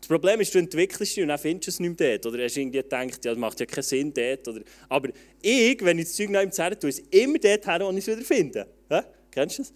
Das 0.00 0.08
Problem 0.08 0.40
ist, 0.40 0.54
du 0.54 0.58
entwickelst 0.58 1.16
dich 1.16 1.22
und 1.22 1.28
dann 1.28 1.38
findest 1.38 1.66
du 1.66 1.70
es 1.70 1.80
nicht 1.80 2.00
mehr 2.00 2.18
dort. 2.18 2.26
Oder 2.32 2.44
hast 2.44 2.56
du 2.56 2.60
irgendwie 2.60 2.78
gedacht, 2.78 3.24
ja, 3.24 3.30
das 3.30 3.38
macht 3.38 3.60
ja 3.60 3.66
keinen 3.66 3.82
Sinn 3.82 4.12
dort. 4.12 4.48
Oder, 4.48 4.60
aber 4.88 5.08
ich, 5.42 5.84
wenn 5.84 5.98
ich 5.98 6.06
das 6.06 6.14
Zeug 6.14 6.30
noch 6.30 6.40
im 6.40 6.52
Zerren 6.52 6.78
tue, 6.78 6.90
ist 6.90 7.00
es 7.00 7.20
immer 7.20 7.38
dort 7.38 7.66
her, 7.66 7.80
wo 7.80 7.90
ich 7.90 7.98
es 7.98 8.06
wieder 8.06 8.22
finde. 8.22 8.66
Ja? 8.90 9.04
Kennst 9.30 9.58
du 9.58 9.62
das? 9.62 9.72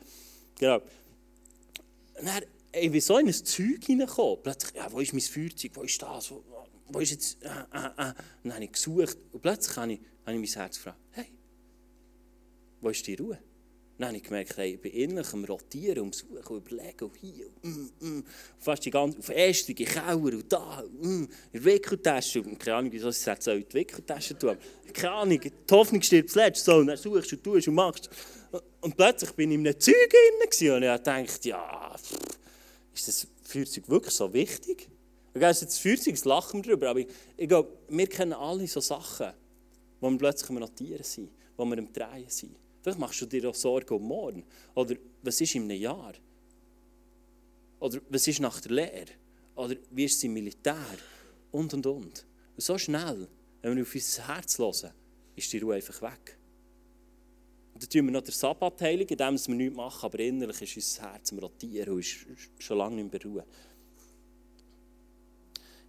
Genau. 0.58 0.80
Dann, 2.14 2.42
wie 2.72 3.00
so 3.00 3.18
in 3.18 3.26
ein 3.26 3.32
Zeug 3.32 3.84
hineinkommen? 3.84 4.38
Plötzlich, 4.42 4.74
ja, 4.74 4.90
wo 4.90 5.00
ist 5.00 5.12
mein 5.12 5.22
Feuerzeug? 5.22 5.70
Wo 5.74 5.82
ist 5.82 6.00
das? 6.00 6.30
Wo, 6.30 6.42
wo 6.88 6.98
ist 7.00 7.10
jetzt... 7.10 7.42
Äh, 7.42 7.48
äh, 7.48 7.86
äh. 7.86 8.08
Und 8.08 8.16
dann 8.44 8.54
habe 8.54 8.64
ich 8.64 8.72
gesucht. 8.72 9.18
Und 9.32 9.42
plötzlich 9.42 9.76
habe 9.76 9.92
ich, 9.92 10.00
habe 10.26 10.36
ich 10.36 10.54
mein 10.54 10.62
Herz 10.62 10.76
gefragt, 10.76 10.98
hey, 11.12 11.26
wo 12.80 12.88
ist 12.88 13.06
die 13.06 13.14
Ruhe? 13.14 13.38
Dann 13.98 14.08
habe 14.08 14.16
ich 14.16 14.24
gemerkt, 14.24 14.56
hey, 14.56 14.74
ich 14.74 14.80
bin 14.80 14.92
innerlich 14.92 15.32
am 15.32 15.44
Rotieren, 15.44 16.00
um 16.00 16.12
Suchen, 16.12 16.56
und 16.56 16.72
überlegen, 16.72 17.04
und 17.04 17.16
hier, 17.18 17.46
mm, 17.62 17.90
mm, 18.00 18.24
fast 18.58 18.84
die 18.84 18.90
ganze, 18.90 19.18
auf 19.18 19.28
Ästige, 19.28 19.84
Keller 19.84 20.14
und 20.16 20.52
da, 20.52 20.82
mm, 20.82 21.28
in 21.52 21.64
Wickeltasche, 21.64 22.42
und 22.42 22.58
keine 22.58 22.78
Ahnung, 22.78 22.90
wieso 22.90 23.10
ich 23.10 23.24
es 23.24 23.46
in 23.46 23.64
die 23.68 23.74
Wickeltasche 23.74 24.36
tun, 24.36 24.56
keine 24.92 25.12
Ahnung, 25.12 25.40
die 25.40 25.52
Hoffnung 25.70 26.02
stirbt 26.02 26.30
zuletzt, 26.30 26.64
so, 26.64 26.76
und 26.76 26.88
dann 26.88 26.96
suchst 26.96 27.32
und 27.32 27.44
tust 27.44 27.68
und 27.68 27.74
machst. 27.74 28.10
Und 28.80 28.96
plötzlich 28.96 29.30
bin 29.32 29.52
ich 29.52 29.54
in 29.54 29.66
einem 29.68 29.78
Zeug 29.78 29.94
drin, 30.10 30.72
und 30.72 30.82
ich 30.82 31.02
dachte, 31.02 31.48
ja, 31.48 31.94
ist 32.94 33.08
das 33.08 33.26
Feuerzeug 33.42 33.88
wirklich 33.88 34.14
so 34.14 34.32
wichtig? 34.32 34.88
Ich 35.34 35.38
glaube, 35.38 35.54
das 35.54 35.78
Feuerzeug, 35.78 36.14
das 36.14 36.24
lachen 36.24 36.58
wir 36.58 36.70
darüber, 36.70 36.90
aber 36.90 37.00
ich, 37.00 37.08
ich 37.36 37.48
glaube, 37.48 37.76
wir 37.88 38.06
kennen 38.06 38.34
alle 38.34 38.66
so 38.66 38.80
Sachen, 38.80 39.32
wo 40.00 40.10
wir 40.10 40.18
plötzlich 40.18 40.50
am 40.50 40.56
Notieren 40.56 41.04
sind, 41.04 41.30
wo 41.56 41.64
wir 41.64 41.78
am 41.78 41.92
Drehen 41.92 42.28
sind. 42.28 42.56
Vielleicht 42.82 42.98
machst 42.98 43.20
du 43.20 43.26
dir 43.26 43.48
auch 43.48 43.54
Sorgen 43.54 43.94
um 43.94 44.02
morgen. 44.02 44.44
Oder 44.74 44.96
was 45.22 45.40
ist 45.40 45.54
in 45.54 45.62
einem 45.62 45.80
Jahr? 45.80 46.12
Oder 47.78 48.00
was 48.10 48.26
ist 48.26 48.40
nach 48.40 48.60
der 48.60 48.72
Lehre? 48.72 49.12
Oder 49.54 49.76
wie 49.90 50.04
ist 50.04 50.16
es 50.16 50.24
im 50.24 50.34
Militär? 50.34 50.98
Und, 51.50 51.72
und, 51.74 51.86
und. 51.86 52.26
Und 52.56 52.62
so 52.62 52.76
schnell, 52.76 53.28
wenn 53.62 53.76
wir 53.76 53.82
auf 53.82 53.94
unser 53.94 54.28
Herz 54.28 54.58
hören, 54.58 54.90
ist 55.36 55.52
die 55.52 55.58
Ruhe 55.58 55.76
einfach 55.76 56.02
weg. 56.02 56.38
Dann 57.82 57.88
tun 57.90 58.04
wir 58.04 58.12
noch 58.12 58.22
den 58.22 58.32
Sabbat 58.32 58.80
heilig, 58.80 59.10
indem 59.10 59.36
wir 59.36 59.54
nichts 59.56 59.76
machen, 59.76 60.06
aber 60.06 60.20
innerlich 60.20 60.62
ist 60.62 60.76
unser 60.76 61.12
Herz 61.12 61.32
am 61.32 61.40
Rotieren 61.40 61.94
und 61.94 61.98
ist 61.98 62.26
schon 62.60 62.78
lange 62.78 63.02
nicht 63.02 63.12
mehr 63.12 63.22
Ruhe. 63.24 63.44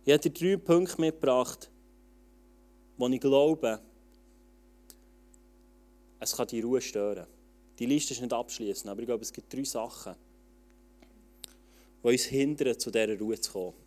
Ich 0.04 0.12
habe 0.12 0.28
dir 0.28 0.32
drei 0.32 0.58
Punkte 0.58 1.00
mitgebracht, 1.00 1.70
wo 2.98 3.08
ich 3.10 3.20
glaube, 3.20 3.80
es 6.20 6.36
kann 6.36 6.48
die 6.48 6.62
Ruhe 6.62 6.82
stören. 6.82 7.28
Die 7.78 7.86
Liste 7.86 8.16
ist 8.16 8.22
nicht 8.22 8.34
abschließend, 8.34 8.90
aber 8.90 9.02
ich 9.02 9.06
glaube, 9.06 9.22
es 9.22 9.32
gibt 9.32 9.54
drei 9.54 9.64
Sachen, 9.64 10.16
die 12.02 12.08
uns 12.08 12.24
hindern, 12.24 12.80
zu 12.80 12.90
dieser 12.90 13.20
Ruhe 13.20 13.40
zu 13.40 13.52
kommen. 13.52 13.78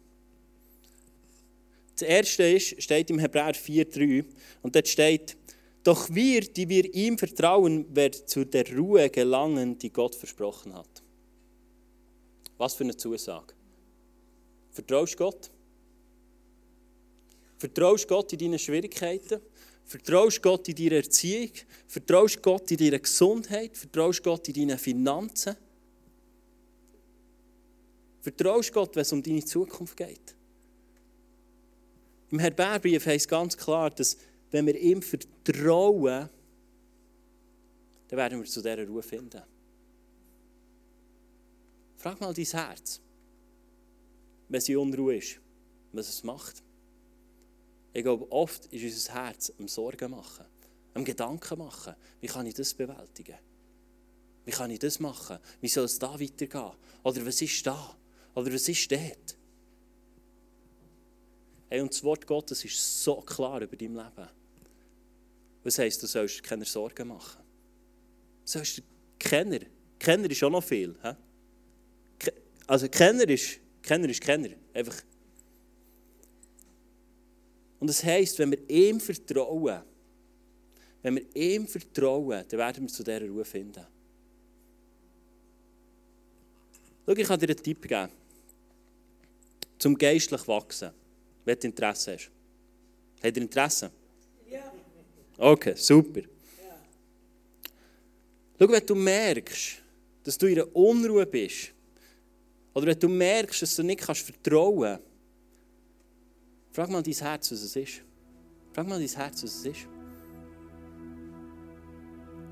Das 1.99 2.09
erste 2.09 2.45
ist, 2.45 2.81
steht 2.81 3.11
im 3.11 3.19
Hebräer 3.19 3.53
4,3 3.53 4.25
und 4.63 4.77
dort 4.77 4.87
steht, 4.87 5.37
doch 5.87 6.13
wir, 6.13 6.41
die 6.41 6.69
wir 6.69 6.93
ihm 6.93 7.17
vertrauen, 7.17 7.87
werden 7.95 8.27
zu 8.27 8.45
der 8.45 8.67
Ruhe 8.77 9.09
gelangen, 9.09 9.79
die 9.79 9.93
Gott 9.93 10.17
versprochen 10.17 10.75
hat. 10.75 11.03
Was 12.59 12.75
für 12.75 12.83
eine 12.83 12.97
Zusage. 12.97 13.55
Vertraust 14.73 15.17
Gott? 15.17 15.49
Vertraust 17.59 18.09
Gott 18.09 18.33
in 18.33 18.39
deinen 18.41 18.59
Schwierigkeiten? 18.59 19.41
Vertraust 19.85 20.43
Gott 20.43 20.69
in 20.69 20.75
deiner 20.75 20.97
Erziehung? 20.97 21.53
Vertraust 21.87 22.43
Gott 22.43 22.69
in 22.73 22.79
deiner 22.79 22.99
Gesundheit? 22.99 23.77
Vertraust 23.77 24.25
Gott 24.25 24.49
in 24.49 24.55
deinen 24.55 24.79
Finanzen? 24.79 25.55
Vertraust 28.23 28.73
Gott, 28.73 28.97
wenn 28.97 29.03
es 29.03 29.13
um 29.13 29.23
deine 29.23 29.45
Zukunft 29.45 29.97
geht? 29.97 30.35
Im 32.33 32.41
Hebräerbrief 32.41 33.07
heißt 33.07 33.29
ganz 33.29 33.57
klar, 33.57 33.91
dass 33.91 34.17
wenn 34.51 34.67
wir 34.67 34.79
ihm 34.79 35.03
vertrauen, 35.03 36.29
dann 38.09 38.17
werden 38.17 38.39
wir 38.39 38.47
zu 38.47 38.61
dieser 38.61 38.87
Ruhe 38.87 39.03
finden. 39.03 39.43
Frag 41.97 42.21
mal 42.21 42.33
dein 42.33 42.45
Herz, 42.45 43.01
wenn 44.49 44.61
sie 44.61 44.77
Unruhe 44.77 45.17
ist, 45.17 45.41
was 45.93 46.09
es 46.09 46.23
macht. 46.23 46.63
Ich 47.93 48.03
glaube, 48.03 48.31
oft 48.31 48.67
ist 48.67 48.85
unser 48.85 49.15
Herz 49.15 49.53
am 49.59 49.67
Sorgen 49.67 50.11
machen, 50.11 50.45
am 50.95 51.05
Gedanken 51.05 51.59
machen. 51.59 51.95
Wie 52.21 52.27
kann 52.27 52.47
ich 52.47 52.55
das 52.55 52.75
bewältigen? 52.75 53.39
Wie 54.45 54.53
kann 54.53 54.71
ich 54.71 54.79
das 54.79 55.01
machen? 55.01 55.39
Wie 55.61 55.69
soll 55.69 55.87
es 55.87 55.99
da 55.99 56.21
weitergehen? 56.21 56.73
Oder 57.03 57.27
was 57.27 57.43
ist 57.43 57.67
da? 57.67 57.97
Oder 58.35 58.53
was 58.53 58.69
ist 58.69 58.93
dort? 58.93 59.37
Hey, 61.69 61.81
und 61.81 61.93
das 61.93 62.03
Wort 62.05 62.27
Gottes 62.27 62.65
ist 62.65 63.03
so 63.03 63.21
klar 63.21 63.61
über 63.61 63.77
dein 63.77 63.95
Leben. 63.95 64.29
Was 65.65 65.79
heisst, 65.79 66.03
du 66.03 66.07
sollst 66.07 66.43
keine 66.43 66.65
Sorgen 66.65 67.09
machen? 67.09 67.43
Du 68.45 68.51
sollst 68.51 68.83
Kenner. 69.19 69.61
Kenner 69.99 70.31
ist 70.31 70.43
auch 70.45 70.51
noch 70.51 70.63
viel. 70.63 70.95
He? 71.03 72.31
Also 72.67 72.89
Kenner 72.89 73.29
ist 73.29 73.59
Kenner. 73.83 74.09
Ist 74.09 74.21
Kenner. 74.21 74.51
Einfach 74.73 75.03
und 77.79 77.89
das 77.89 78.03
heisst, 78.03 78.39
wenn 78.39 78.51
wir 78.51 78.71
ihm 78.71 79.01
vertrauen, 79.01 79.83
wenn 81.03 81.17
wir 81.17 81.37
ihm 81.37 81.67
vertrauen, 81.67 82.45
dann 82.49 82.59
werden 82.59 82.85
wir 82.85 82.89
zu 82.89 83.05
dieser 83.05 83.21
Ruhe 83.29 83.45
finden. 83.45 83.87
Schau, 87.05 87.13
ich 87.13 87.27
kann 87.27 87.39
dir 87.39 87.49
einen 87.49 87.63
Tipp 87.63 87.83
geben. 87.83 88.11
Zum 89.79 89.97
geistlich 89.97 90.49
wachsen. 90.49 90.91
Wenn 91.47 91.59
du 91.59 91.67
Interesse 91.69 92.13
hast. 92.13 92.31
Habt 93.23 93.37
ihr 93.37 93.43
Interesse? 93.43 93.91
Ja. 94.51 94.73
Okay, 95.39 95.75
super. 95.75 96.21
Ja. 96.21 96.27
Schau, 98.59 98.69
wenn 98.69 98.85
du 98.85 98.95
merkst, 98.95 99.83
dass 100.25 100.37
du 100.37 100.47
in 100.47 100.61
einer 100.61 100.77
Unruhe 100.77 101.25
bist, 101.25 101.73
oder 102.75 102.89
wenn 102.89 102.99
du 102.99 103.09
merkst, 103.09 103.63
dass 103.63 103.77
du 103.77 103.83
nicht 103.83 104.05
vertrauen 104.05 104.83
kannst, 104.83 105.03
Frag 106.77 106.91
mal 106.91 107.03
dein 107.03 107.15
Herz, 107.15 107.51
was 107.51 107.63
es 107.63 107.75
ist. 107.75 108.03
Frag 108.75 108.87
mal 108.87 108.99
dein 108.99 109.09
Herz, 109.09 109.43
was 109.43 109.55
es 109.55 109.65
ist. 109.65 109.89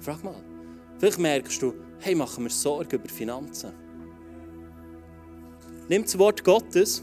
Frag 0.01 0.25
mal. 0.25 0.43
Vielleicht 0.99 1.19
merkst 1.19 1.61
du, 1.61 1.75
hey, 2.01 2.15
machen 2.15 2.45
wir 2.45 2.51
Sorgen 2.51 2.91
über 2.91 3.09
Finanzen. 3.11 3.75
Nimm 5.91 6.05
das 6.05 6.19
Wort 6.19 6.43
Gottes 6.43 7.03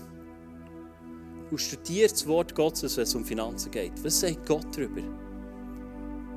und 1.52 1.60
studier 1.60 2.08
das 2.08 2.26
Wort 2.26 2.56
Gottes, 2.56 2.98
wenn 2.98 3.04
es 3.04 3.14
um 3.14 3.26
Finanzen 3.26 3.72
geht. 3.72 3.92
Was 4.04 4.22
sagt 4.22 4.46
Gott 4.48 4.66
darüber? 4.76 5.02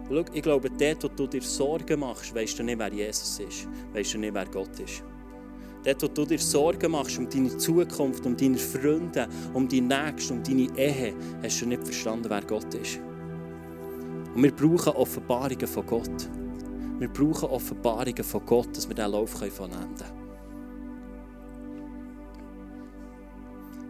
Schau, 0.08 0.24
ich 0.32 0.42
glaube, 0.42 0.70
dort, 0.70 1.04
wo 1.04 1.08
du 1.08 1.26
dir 1.26 1.42
Sorgen 1.42 2.00
machst, 2.00 2.34
weißt 2.34 2.58
du 2.58 2.62
nicht, 2.62 2.78
wer 2.78 2.92
Jesus 2.92 3.40
ist. 3.40 3.68
Weißt 3.92 4.14
du 4.14 4.18
nicht, 4.18 4.34
wer 4.34 4.46
Gott 4.46 4.78
ist. 4.80 5.02
Dort, 5.84 6.02
wo 6.02 6.08
du 6.08 6.26
dir 6.26 6.38
Sorgen 6.38 6.90
machst 6.90 7.18
um 7.18 7.28
deine 7.28 7.56
Zukunft, 7.56 8.26
um 8.26 8.36
deine 8.36 8.58
Freunde, 8.58 9.28
um 9.54 9.68
deine 9.68 10.10
Nächsten, 10.10 10.38
um 10.38 10.42
deine 10.42 10.68
Ehe, 10.76 11.14
hast 11.42 11.60
du 11.62 11.66
nicht 11.66 11.84
verstanden, 11.84 12.28
wer 12.28 12.42
Gott 12.42 12.74
ist. 12.74 12.98
Und 14.34 14.42
wir 14.42 14.52
brauchen 14.52 14.92
Offenbarungen 14.94 15.66
von 15.66 15.86
Gott. 15.86 16.28
Wir 16.98 17.08
brauchen 17.08 17.48
Offenbarungen 17.48 18.24
von 18.24 18.44
Gott, 18.44 18.76
dass 18.76 18.88
wir 18.88 18.94
diesen 18.94 19.12
Lauf 19.12 19.30
vollenden 19.30 19.96
können. 19.96 20.23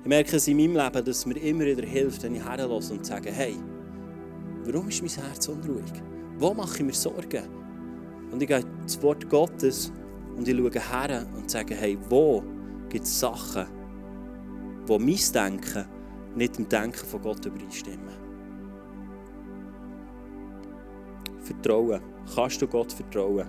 Ich 0.04 0.10
merke 0.10 0.36
es 0.36 0.46
in 0.48 0.58
meinem 0.58 0.76
Leben, 0.76 1.02
dass 1.02 1.24
mir 1.24 1.38
immer 1.38 1.64
wieder 1.64 1.86
hilft, 1.86 2.24
wenn 2.24 2.34
ich 2.34 2.44
herlasse 2.44 2.92
und 2.92 3.06
sage, 3.06 3.32
hey, 3.32 3.56
warum 4.66 4.90
ist 4.90 5.00
mein 5.00 5.26
Herz 5.26 5.48
unruhig? 5.48 5.90
Wo 6.36 6.52
mache 6.52 6.76
ich 6.76 6.84
mir 6.84 6.92
Sorgen? 6.92 7.44
Und 8.30 8.42
ich 8.42 8.46
gehe 8.46 8.62
ins 8.82 9.02
Wort 9.02 9.26
Gottes 9.30 9.90
und 10.36 10.46
ich 10.46 10.54
schaue 10.54 10.70
her 10.72 11.26
und 11.34 11.50
sage, 11.50 11.74
hey, 11.74 11.96
wo 12.10 12.44
gibt 12.90 13.06
es 13.06 13.18
Sachen, 13.18 13.64
wo 14.86 14.98
mein 14.98 15.18
Denken 15.32 15.86
nicht 16.36 16.58
dem 16.58 16.68
Denken 16.68 17.06
von 17.06 17.22
Gott 17.22 17.46
übereinstimmen? 17.46 18.14
Vertrauen. 21.40 22.02
Kannst 22.34 22.60
du 22.60 22.66
Gott 22.66 22.92
vertrauen? 22.92 23.46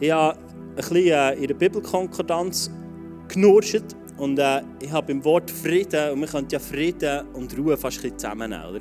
Ich 0.00 0.10
habe 0.10 0.38
ein 0.38 0.76
bisschen 0.76 0.96
äh, 0.96 1.34
in 1.34 1.46
der 1.48 1.54
Bibelkonkordanz 1.54 2.70
genurscht 3.28 3.84
und 4.16 4.38
äh, 4.38 4.62
ich 4.80 4.90
habe 4.90 5.12
im 5.12 5.24
Wort 5.24 5.50
Frieden, 5.50 6.12
und 6.12 6.20
man 6.20 6.28
könnte 6.28 6.54
ja 6.54 6.58
Frieden 6.58 7.28
und 7.34 7.56
Ruhe 7.56 7.76
fast 7.76 8.04
ein 8.04 8.18
zusammennehmen, 8.18 8.66
oder? 8.66 8.80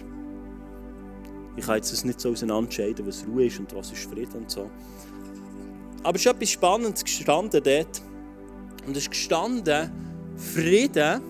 Ich 1.57 1.65
kann 1.65 1.75
jetzt 1.75 2.05
nicht 2.05 2.19
so 2.19 2.31
auseinanderscheiden, 2.31 3.05
was 3.07 3.25
Ruhe 3.27 3.45
ist 3.45 3.59
und 3.59 3.73
was 3.75 3.91
ist 3.91 4.09
Frieden 4.09 4.33
und 4.33 4.51
so. 4.51 4.69
Aber 6.03 6.15
es 6.15 6.25
ist 6.25 6.31
etwas 6.31 6.49
Spannendes 6.49 7.03
gestanden 7.03 7.61
dort. 7.63 8.01
Und 8.85 8.95
es 8.95 9.03
ist 9.03 9.09
gestanden, 9.09 9.91
Frieden, 10.35 11.21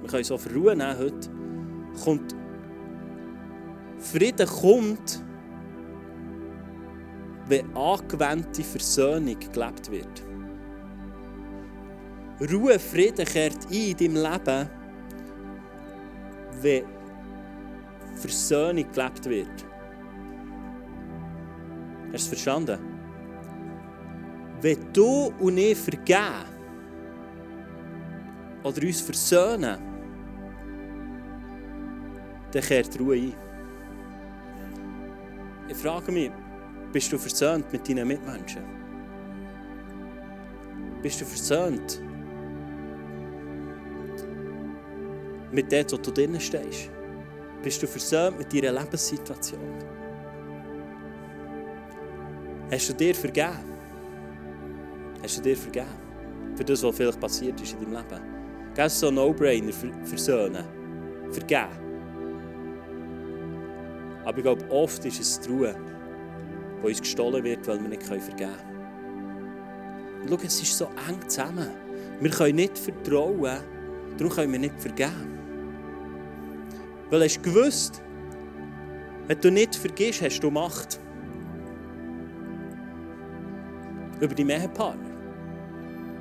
wir 0.00 0.08
können 0.08 0.22
es 0.22 0.30
auch 0.30 0.40
für 0.40 0.54
Ruhe 0.54 0.74
nehmen 0.74 0.98
heute, 0.98 1.28
kommt, 2.02 2.34
Frieden 3.98 4.46
kommt, 4.46 5.22
wenn 7.48 7.76
angewandte 7.76 8.62
Versöhnung 8.62 9.36
gelebt 9.38 9.90
wird. 9.90 10.27
Ruhe, 12.40 12.78
Frieden 12.78 13.26
kehrt 13.26 13.66
ein 13.66 13.72
in 13.72 13.96
deinem 13.96 14.14
Leben, 14.14 14.70
wenn 16.62 16.84
Versöhnung 18.14 18.86
gelebt 18.92 19.24
wird. 19.24 19.66
Hast 22.12 22.12
du 22.12 22.14
es 22.14 22.28
verstanden? 22.28 22.78
Wenn 24.60 24.92
du 24.92 25.32
und 25.40 25.58
ich 25.58 25.76
vergeben 25.76 26.44
oder 28.62 28.82
uns 28.82 29.00
versöhnen, 29.00 29.78
dann 32.52 32.62
kehrt 32.62 33.00
Ruhe 33.00 33.16
ein. 33.16 33.34
Ich 35.68 35.76
frage 35.76 36.12
mich, 36.12 36.30
bist 36.92 37.12
du 37.12 37.18
versöhnt 37.18 37.70
mit 37.72 37.88
deinen 37.88 38.06
Mitmenschen? 38.06 38.62
Bist 41.02 41.20
du 41.20 41.24
versöhnt 41.24 42.00
mit 45.52 45.70
dem, 45.72 45.84
wo 45.90 45.96
du 45.96 46.10
drinnen 46.10 46.40
stehst? 46.40 46.90
Bist 47.62 47.82
du 47.82 47.86
versöhnt 47.86 48.38
mit 48.38 48.52
deiner 48.52 48.80
Lebenssituation? 48.80 49.60
Hast 52.70 52.88
du 52.88 52.92
dir 52.92 53.14
vergeben? 53.14 53.58
Hast 55.22 55.38
du 55.38 55.42
dir 55.42 55.56
vergeben? 55.56 55.88
Für 56.54 56.64
das, 56.64 56.82
was 56.82 56.96
vielleicht 56.96 57.20
passiert 57.20 57.60
ist 57.60 57.72
in 57.72 57.80
deinem 57.80 57.92
Leben. 57.92 58.22
Gell, 58.74 58.86
es 58.86 59.00
so 59.00 59.08
ein 59.08 59.14
No-Brainer, 59.14 59.72
versöhnen. 60.04 60.64
Vergeben. 61.30 61.88
Aber 64.24 64.36
ich 64.36 64.44
glaube, 64.44 64.70
oft 64.70 65.04
ist 65.04 65.20
es 65.20 65.40
die 65.40 65.50
Ruhe, 65.50 65.74
die 66.82 66.86
uns 66.86 67.00
gestohlen 67.00 67.42
wird, 67.42 67.66
weil 67.66 67.80
wir 67.80 67.88
nicht 67.88 68.02
vergeben 68.02 68.34
können. 68.36 68.68
Schau, 70.28 70.36
es 70.44 70.62
ist 70.62 70.76
so 70.76 70.84
eng 71.08 71.26
zusammen. 71.28 71.70
Wir 72.20 72.30
können 72.30 72.56
nicht 72.56 72.76
vertrauen, 72.76 73.58
darum 74.18 74.32
können 74.32 74.52
wir 74.52 74.58
nicht 74.58 74.80
vergeben. 74.80 75.37
Weil 77.10 77.28
du 77.28 77.40
gewusst, 77.40 78.02
wenn 79.26 79.40
du 79.40 79.50
nicht 79.50 79.76
vergisst, 79.76 80.22
hast 80.22 80.40
du 80.40 80.50
Macht. 80.50 80.98
Über 84.20 84.34
deinen 84.34 84.50
Ehepartner. 84.50 85.10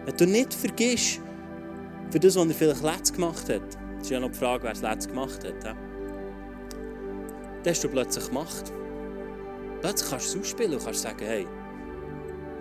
Wenn 0.06 0.18
du 0.18 0.26
nicht 0.28 0.54
vergisst, 0.54 1.22
für 2.12 2.20
das, 2.20 2.36
was 2.36 2.48
er 2.48 2.54
vielleicht 2.54 2.84
letzt 2.84 3.14
gemacht 3.14 3.50
hat, 3.50 3.62
das 3.98 4.04
ist 4.04 4.10
ja 4.12 4.20
noch 4.20 4.32
die 4.32 4.38
Frage, 4.38 4.64
wer 4.64 4.72
es 4.72 4.82
letzt 4.82 5.10
gemacht 5.10 5.44
hat, 5.44 5.64
dann 5.64 5.78
hast 7.66 7.84
du 7.84 7.90
plötzlich 7.90 8.32
Macht. 8.32 8.72
Plötzlich 9.82 10.10
kannst 10.10 10.34
du 10.34 10.40
es 10.40 10.46
ausspielen 10.46 10.74
und 10.74 10.84
kannst 10.84 11.02
sagen, 11.02 11.26
hey, 11.26 11.48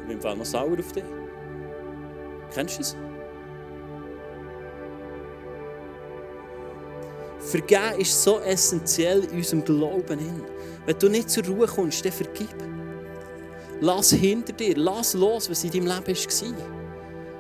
ich 0.09 0.19
bin 0.19 0.39
noch 0.39 0.45
sauer 0.45 0.79
auf 0.79 0.93
dich. 0.93 1.05
Kennst 2.53 2.79
du 2.79 2.83
es? 2.83 2.97
Vergeben 7.47 8.01
ist 8.01 8.25
so 8.25 8.41
essentiell 8.41 9.23
in 9.31 9.37
unserem 9.39 9.65
Glauben. 9.65 10.19
Wenn 10.85 10.99
du 10.99 11.09
nicht 11.09 11.31
zur 11.31 11.45
Ruhe 11.45 11.67
kommst, 11.67 12.05
dann 12.05 12.13
vergib. 12.13 12.55
Lass 13.81 14.11
hinter 14.11 14.53
dir, 14.53 14.75
lass 14.77 15.15
los, 15.15 15.49
was 15.49 15.63
in 15.63 15.71
deinem 15.71 15.87
Leben 15.87 16.17
war. 16.17 16.67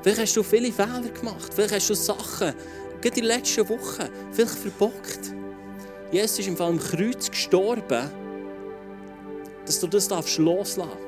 Vielleicht 0.03 0.21
hast 0.21 0.37
du 0.37 0.43
viele 0.45 0.71
Fehler 0.71 1.03
gemacht, 1.13 1.53
vielleicht 1.53 1.75
hast 1.75 1.91
du 1.91 1.95
Sachen, 1.95 2.55
gerade 3.01 3.09
in 3.09 3.15
den 3.15 3.25
letzten 3.25 3.69
Wochen, 3.69 4.09
vielleicht 4.31 4.55
verbockt. 4.55 5.35
Jesus 6.13 6.39
ist 6.39 6.49
im 6.49 6.57
Fall 6.57 6.69
am 6.69 6.79
Kreuz 6.79 7.29
gestorben, 7.29 8.11
dass 9.65 9.81
du 9.81 9.89
das 9.89 10.09
loslassen 10.09 10.81
darfst. 10.81 10.99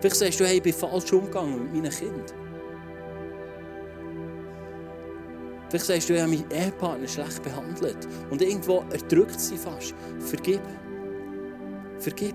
Vielleicht 0.00 0.16
sagst 0.16 0.40
du, 0.40 0.46
hey, 0.46 0.56
ich 0.56 0.62
bin 0.62 0.72
falsch 0.72 1.12
umgegangen 1.12 1.62
mit 1.62 1.72
meinen 1.74 1.92
Kindern. 1.92 2.24
Vielleicht 5.72 5.86
sagst 5.86 6.10
du, 6.10 6.12
ich 6.12 6.20
habe 6.20 6.30
meinen 6.30 6.50
Ehepartner 6.50 7.08
schlecht 7.08 7.42
behandelt. 7.42 8.06
Und 8.28 8.42
irgendwo 8.42 8.84
erdrückt 8.90 9.40
sie 9.40 9.56
fast. 9.56 9.94
Vergib. 10.18 10.60
Vergib. 11.98 12.34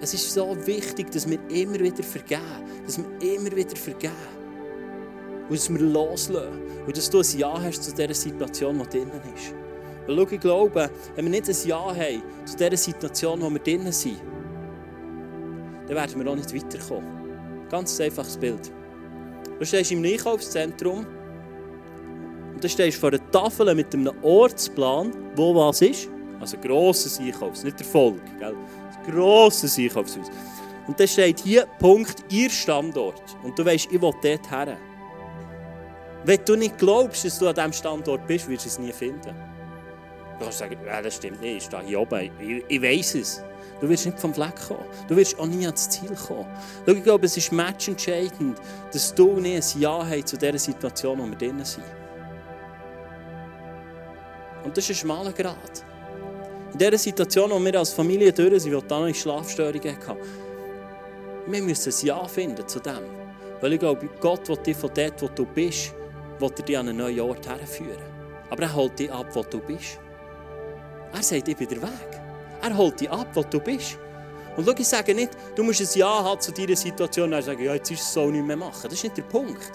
Es 0.00 0.14
ist 0.14 0.32
so 0.32 0.56
wichtig, 0.66 1.10
dass 1.10 1.28
wir 1.28 1.38
immer 1.50 1.78
wieder 1.80 2.02
vergeben. 2.02 2.40
Dass 2.86 2.96
wir 2.96 3.34
immer 3.34 3.54
wieder 3.54 3.76
vergeben. 3.76 4.14
Und 5.50 5.58
dass 5.58 5.68
wir 5.68 5.80
loslassen. 5.80 6.62
Und 6.86 6.96
dass 6.96 7.10
du 7.10 7.18
ein 7.18 7.38
Ja 7.38 7.60
hast 7.60 7.84
zu 7.84 7.94
dieser 7.94 8.14
Situation, 8.14 8.78
die 8.78 8.88
drinnen 8.88 9.20
ist. 9.36 9.54
Weil 10.06 10.16
schau, 10.16 10.32
ich 10.32 10.40
glaube, 10.40 10.90
wenn 11.14 11.24
wir 11.26 11.30
nicht 11.30 11.46
ein 11.46 11.68
Ja 11.68 11.94
haben 11.94 12.22
zu 12.46 12.56
dieser 12.56 12.76
Situation, 12.78 13.42
wo 13.42 13.50
wir 13.50 13.58
drinnen 13.58 13.92
sind, 13.92 14.22
dann 15.88 15.94
werden 15.94 16.24
wir 16.24 16.32
auch 16.32 16.36
nicht 16.36 16.54
weiterkommen. 16.54 17.68
Ganz 17.68 18.00
einfaches 18.00 18.38
Bild. 18.38 18.72
Du 19.58 19.66
stehst 19.66 19.92
im 19.92 20.02
Einkaufszentrum 20.02 21.04
und 22.58 22.64
dann 22.64 22.70
stehst 22.72 22.96
du 22.96 23.00
vor 23.02 23.10
einer 23.10 23.30
Tafel 23.30 23.72
mit 23.72 23.94
einem 23.94 24.12
Ortsplan, 24.20 25.12
wo 25.36 25.54
was 25.54 25.80
ist. 25.80 26.08
Also 26.40 26.56
ein 26.56 26.62
grosses 26.64 27.20
Einkaufs, 27.20 27.62
nicht 27.62 27.78
der 27.78 27.86
Volk. 27.86 28.20
Gell? 28.40 28.52
Ein 28.52 29.12
grosses 29.14 29.78
Einkaufshaus. 29.78 30.26
Und 30.88 30.98
dann 30.98 31.06
steht 31.06 31.38
hier 31.38 31.66
Punkt, 31.78 32.24
ihr 32.30 32.50
Standort. 32.50 33.22
Und 33.44 33.56
du 33.56 33.64
weißt, 33.64 33.86
ich 33.92 34.02
will 34.02 34.12
dort 34.20 34.50
her. 34.50 34.76
Wenn 36.24 36.44
du 36.44 36.56
nicht 36.56 36.76
glaubst, 36.78 37.24
dass 37.24 37.38
du 37.38 37.46
an 37.46 37.54
diesem 37.54 37.72
Standort 37.72 38.26
bist, 38.26 38.48
wirst 38.48 38.64
du 38.64 38.68
es 38.70 38.78
nie 38.80 38.92
finden. 38.92 39.36
Du 40.40 40.44
kannst 40.44 40.58
sagen, 40.58 40.76
ja, 40.84 41.00
das 41.00 41.14
stimmt 41.14 41.40
nicht, 41.40 41.58
ich 41.58 41.62
stehe 41.62 41.84
hier 41.84 42.00
oben, 42.00 42.28
ich, 42.40 42.64
ich 42.66 42.82
weiß 42.82 43.14
es. 43.14 43.40
Du 43.80 43.88
wirst 43.88 44.04
nicht 44.04 44.18
vom 44.18 44.34
Fleck 44.34 44.56
kommen. 44.66 44.82
Du 45.06 45.14
wirst 45.14 45.38
auch 45.38 45.46
nie 45.46 45.64
ans 45.64 45.88
Ziel 45.88 46.10
kommen. 46.26 46.46
Schau, 46.84 46.92
ich 46.92 47.04
glaube, 47.04 47.26
es 47.26 47.36
ist 47.36 47.52
matchentscheidend, 47.52 48.58
dass 48.92 49.14
du 49.14 49.38
nicht 49.38 49.76
ein 49.76 49.80
Ja 49.80 50.04
hast 50.04 50.26
zu 50.26 50.36
dieser 50.36 50.58
Situation, 50.58 51.20
wo 51.20 51.24
wir 51.24 51.36
drinnen 51.36 51.64
sind. 51.64 51.84
Und 54.68 54.76
das 54.76 54.84
ist 54.84 54.90
ein 54.90 55.00
schmaler 55.00 55.32
Grad. 55.32 55.82
In 56.74 56.78
dieser 56.78 56.98
Situation, 56.98 57.50
wo 57.50 57.58
wir 57.58 57.78
als 57.78 57.94
Familie 57.94 58.30
durch 58.34 58.62
sind, 58.62 58.74
wo 58.74 58.82
dann 58.82 59.04
eine 59.04 59.14
Schlafstörung 59.14 59.80
hatten, 59.82 60.18
wir 61.46 61.62
müssen 61.62 61.90
ein 61.90 62.06
Ja 62.06 62.28
finden 62.28 62.68
zu 62.68 62.78
dem. 62.78 63.00
Weil 63.62 63.72
ich 63.72 63.80
glaube, 63.80 64.06
Gott 64.20 64.46
will 64.46 64.58
dich 64.58 64.76
von 64.76 64.90
dort, 64.92 65.22
wo 65.22 65.28
du 65.28 65.46
bist, 65.46 65.94
will 66.38 66.52
er 66.68 66.80
an 66.80 66.88
einen 66.90 66.98
neuen 66.98 67.20
Ort 67.20 67.48
herführen. 67.48 67.96
Aber 68.50 68.64
er 68.64 68.74
holt 68.74 68.98
dich 68.98 69.10
ab, 69.10 69.28
wo 69.32 69.42
du 69.42 69.58
bist. 69.58 69.98
Er 71.14 71.22
sagt, 71.22 71.48
ich 71.48 71.56
bin 71.56 71.68
der 71.68 71.80
Weg. 71.80 72.20
Er 72.60 72.76
holt 72.76 73.00
dich 73.00 73.10
ab, 73.10 73.28
wo 73.32 73.42
du 73.42 73.60
bist. 73.60 73.96
Und 74.54 74.66
schau, 74.66 74.74
ich 74.76 74.86
sage 74.86 75.14
nicht, 75.14 75.30
du 75.56 75.62
musst 75.62 75.80
ein 75.80 75.98
Ja 75.98 76.22
haben 76.22 76.42
zu 76.42 76.52
dieser 76.52 76.76
Situation 76.76 77.32
und 77.32 77.42
sagen, 77.42 77.64
ja, 77.64 77.72
jetzt 77.72 77.90
ist 77.90 78.02
es 78.02 78.12
so 78.12 78.30
nicht 78.30 78.44
mehr 78.44 78.54
machen. 78.54 78.82
Das 78.82 78.92
ist 78.92 79.04
nicht 79.04 79.16
der 79.16 79.22
Punkt 79.22 79.72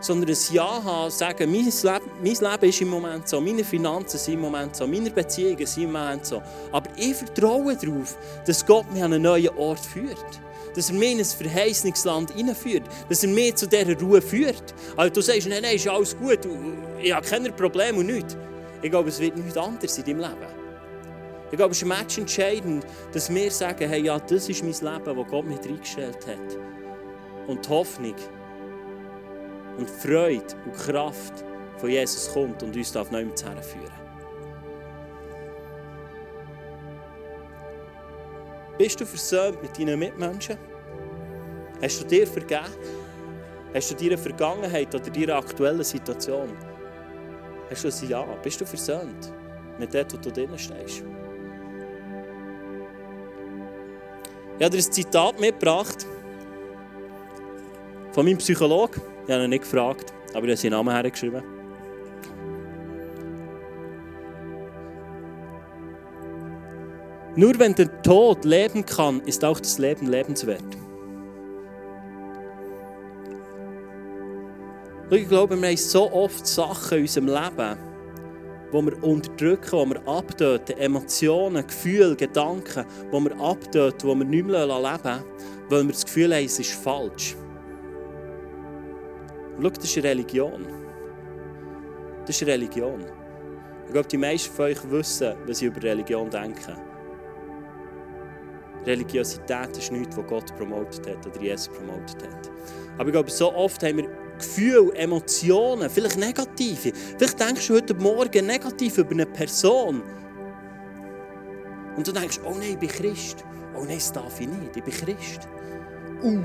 sondern 0.00 0.30
ein 0.30 0.38
Ja 0.52 0.82
haben, 0.82 1.10
sagen, 1.10 1.50
mein 1.50 1.64
Leben, 1.64 2.10
mein 2.22 2.52
Leben 2.52 2.68
ist 2.68 2.80
im 2.80 2.88
Moment 2.88 3.28
so, 3.28 3.40
meine 3.40 3.64
Finanzen 3.64 4.18
sind 4.18 4.34
im 4.34 4.40
Moment 4.40 4.76
so, 4.76 4.86
meine 4.86 5.10
Beziehungen 5.10 5.66
sind 5.66 5.84
im 5.84 5.92
Moment 5.92 6.26
so. 6.26 6.42
Aber 6.72 6.88
ich 6.96 7.14
vertraue 7.14 7.76
darauf, 7.76 8.16
dass 8.46 8.64
Gott 8.64 8.90
mich 8.92 9.02
an 9.02 9.12
einen 9.12 9.22
neuen 9.22 9.50
Ort 9.56 9.80
führt. 9.80 10.40
Dass 10.74 10.90
er 10.90 10.96
mich 10.96 11.12
in 11.12 11.18
ein 11.18 11.24
Verheißungsland 11.24 12.30
hineinführt. 12.32 12.84
Dass 13.08 13.22
er 13.24 13.30
mich 13.30 13.56
zu 13.56 13.66
dieser 13.66 13.98
Ruhe 13.98 14.22
führt. 14.22 14.74
Also 14.96 15.14
du 15.14 15.20
sagst, 15.20 15.48
nein, 15.48 15.62
nein, 15.62 15.76
ist 15.76 15.88
alles 15.88 16.16
gut, 16.16 16.40
ich 17.00 17.12
habe 17.12 17.26
keine 17.26 17.50
Probleme 17.52 17.98
und 17.98 18.06
nichts. 18.06 18.36
Ich 18.80 18.90
glaube, 18.90 19.08
es 19.08 19.18
wird 19.18 19.36
nichts 19.36 19.56
anderes 19.56 19.98
in 19.98 20.04
deinem 20.04 20.20
Leben. 20.20 20.58
Ich 21.50 21.56
glaube, 21.56 21.72
es 21.72 21.82
ist 21.82 21.88
Match 21.88 22.18
entscheidend, 22.18 22.86
dass 23.12 23.32
wir 23.32 23.50
sagen, 23.50 23.88
hey, 23.88 24.02
ja, 24.02 24.18
das 24.18 24.48
ist 24.48 24.62
mein 24.62 24.72
Leben, 24.72 25.16
das 25.16 25.30
Gott 25.30 25.46
mir 25.46 25.58
reingestellt 25.58 26.26
hat. 26.26 26.58
Und 27.46 27.64
die 27.64 27.68
Hoffnung 27.70 28.14
und 29.78 29.88
Freude 29.88 30.44
und 30.64 30.74
Kraft 30.74 31.44
von 31.78 31.88
Jesus 31.88 32.32
kommt 32.32 32.62
und 32.62 32.76
uns 32.76 32.96
auf 32.96 33.10
neu 33.10 33.24
herführen. 33.24 33.92
Bist 38.76 39.00
du 39.00 39.06
versöhnt 39.06 39.62
mit 39.62 39.76
deinen 39.78 39.98
Mitmenschen? 39.98 40.56
Hast 41.80 42.00
du 42.00 42.06
dir 42.06 42.26
vergeben? 42.26 42.64
Hast 43.74 43.90
du 43.90 43.94
deine 43.94 44.18
Vergangenheit 44.18 44.94
oder 44.94 45.10
deine 45.10 45.34
aktuelle 45.34 45.84
Situation? 45.84 46.56
Hast 47.70 47.84
du 47.84 47.88
ein 47.88 48.08
Ja? 48.08 48.22
Bist 48.42 48.60
du 48.60 48.66
versöhnt 48.66 49.32
mit 49.78 49.92
dem, 49.92 50.06
wo 50.12 50.16
du 50.16 50.30
drinnen 50.30 50.58
stehst? 50.58 51.04
Ich 54.58 54.64
habe 54.64 54.76
dir 54.76 54.78
ein 54.78 54.92
Zitat 54.92 55.38
mitgebracht 55.38 56.06
von 58.12 58.24
meinem 58.24 58.38
Psychologen. 58.38 59.00
Ich 59.28 59.34
habe 59.34 59.44
ihn 59.44 59.50
nicht 59.50 59.64
gefragt, 59.64 60.14
aber 60.32 60.46
er 60.46 60.52
hat 60.52 60.58
seinen 60.58 60.70
Namen 60.70 60.90
hergeschrieben. 60.90 61.42
Nur 67.36 67.58
wenn 67.58 67.74
der 67.74 68.00
Tod 68.02 68.46
leben 68.46 68.86
kann, 68.86 69.20
ist 69.20 69.44
auch 69.44 69.60
das 69.60 69.76
Leben 69.76 70.06
lebenswert. 70.06 70.64
Ich 75.10 75.28
glaube, 75.28 75.60
wir 75.60 75.68
haben 75.68 75.76
so 75.76 76.10
oft 76.10 76.46
Sachen 76.46 76.96
in 76.96 77.02
unserem 77.02 77.26
Leben, 77.26 77.78
wo 78.72 78.82
wir 78.82 79.04
unterdrücken, 79.04 79.72
wo 79.72 79.86
wir 79.86 80.08
abtöten, 80.08 80.78
Emotionen, 80.78 81.66
Gefühle, 81.66 82.16
Gedanken, 82.16 82.86
wo 83.10 83.20
wir 83.20 83.38
abtöten, 83.38 84.08
wo 84.08 84.14
wir 84.14 84.24
nicht 84.24 84.46
mehr 84.46 84.66
leben 84.66 84.82
lassen, 84.82 85.22
weil 85.68 85.84
wir 85.84 85.92
das 85.92 86.06
Gefühl 86.06 86.34
haben, 86.34 86.46
es 86.46 86.58
ist 86.58 86.72
falsch. 86.72 87.36
Schau, 89.60 89.70
das 89.70 89.84
ist 89.84 90.04
Religion. 90.04 90.66
Das 92.26 92.40
ist 92.40 92.46
Religion. 92.46 93.04
Ich 93.86 93.92
glaube, 93.92 94.08
die 94.08 94.18
meisten 94.18 94.54
von 94.54 94.66
euch 94.66 94.90
wissen, 94.90 95.34
was 95.46 95.62
ich 95.62 95.68
über 95.68 95.82
Religion 95.82 96.28
denke. 96.28 96.76
Religiosität 98.84 99.76
ist 99.76 99.92
nichts, 99.92 100.16
was 100.16 100.26
Gott 100.26 100.56
promotet 100.56 101.06
hat 101.06 101.26
oder 101.26 101.40
Jesus 101.40 101.68
promotet 101.68 102.22
hat. 102.22 102.50
Aber 102.98 103.06
ich 103.06 103.12
glaube, 103.12 103.30
so 103.30 103.52
oft 103.54 103.82
haben 103.82 103.98
wir 103.98 104.08
Gefühle, 104.38 104.92
Emotionen, 104.94 105.90
vielleicht 105.90 106.16
negative. 106.16 106.92
Vielleicht 107.16 107.40
denkst 107.40 107.66
du 107.66 107.74
heute 107.74 107.94
Morgen 107.94 108.46
negativ 108.46 108.98
über 108.98 109.12
eine 109.12 109.26
Person. 109.26 110.02
Und 111.96 112.06
du 112.06 112.12
denkst, 112.12 112.40
oh 112.44 112.52
nein, 112.52 112.70
ich 112.72 112.78
bin 112.78 112.88
Christ. 112.88 113.44
Oh 113.74 113.84
nein, 113.84 113.96
das 113.96 114.12
darf 114.12 114.40
ich 114.40 114.48
nicht, 114.48 114.76
ich 114.76 114.84
bin 114.84 114.94
Christ. 114.94 115.48
Uh. 116.22 116.42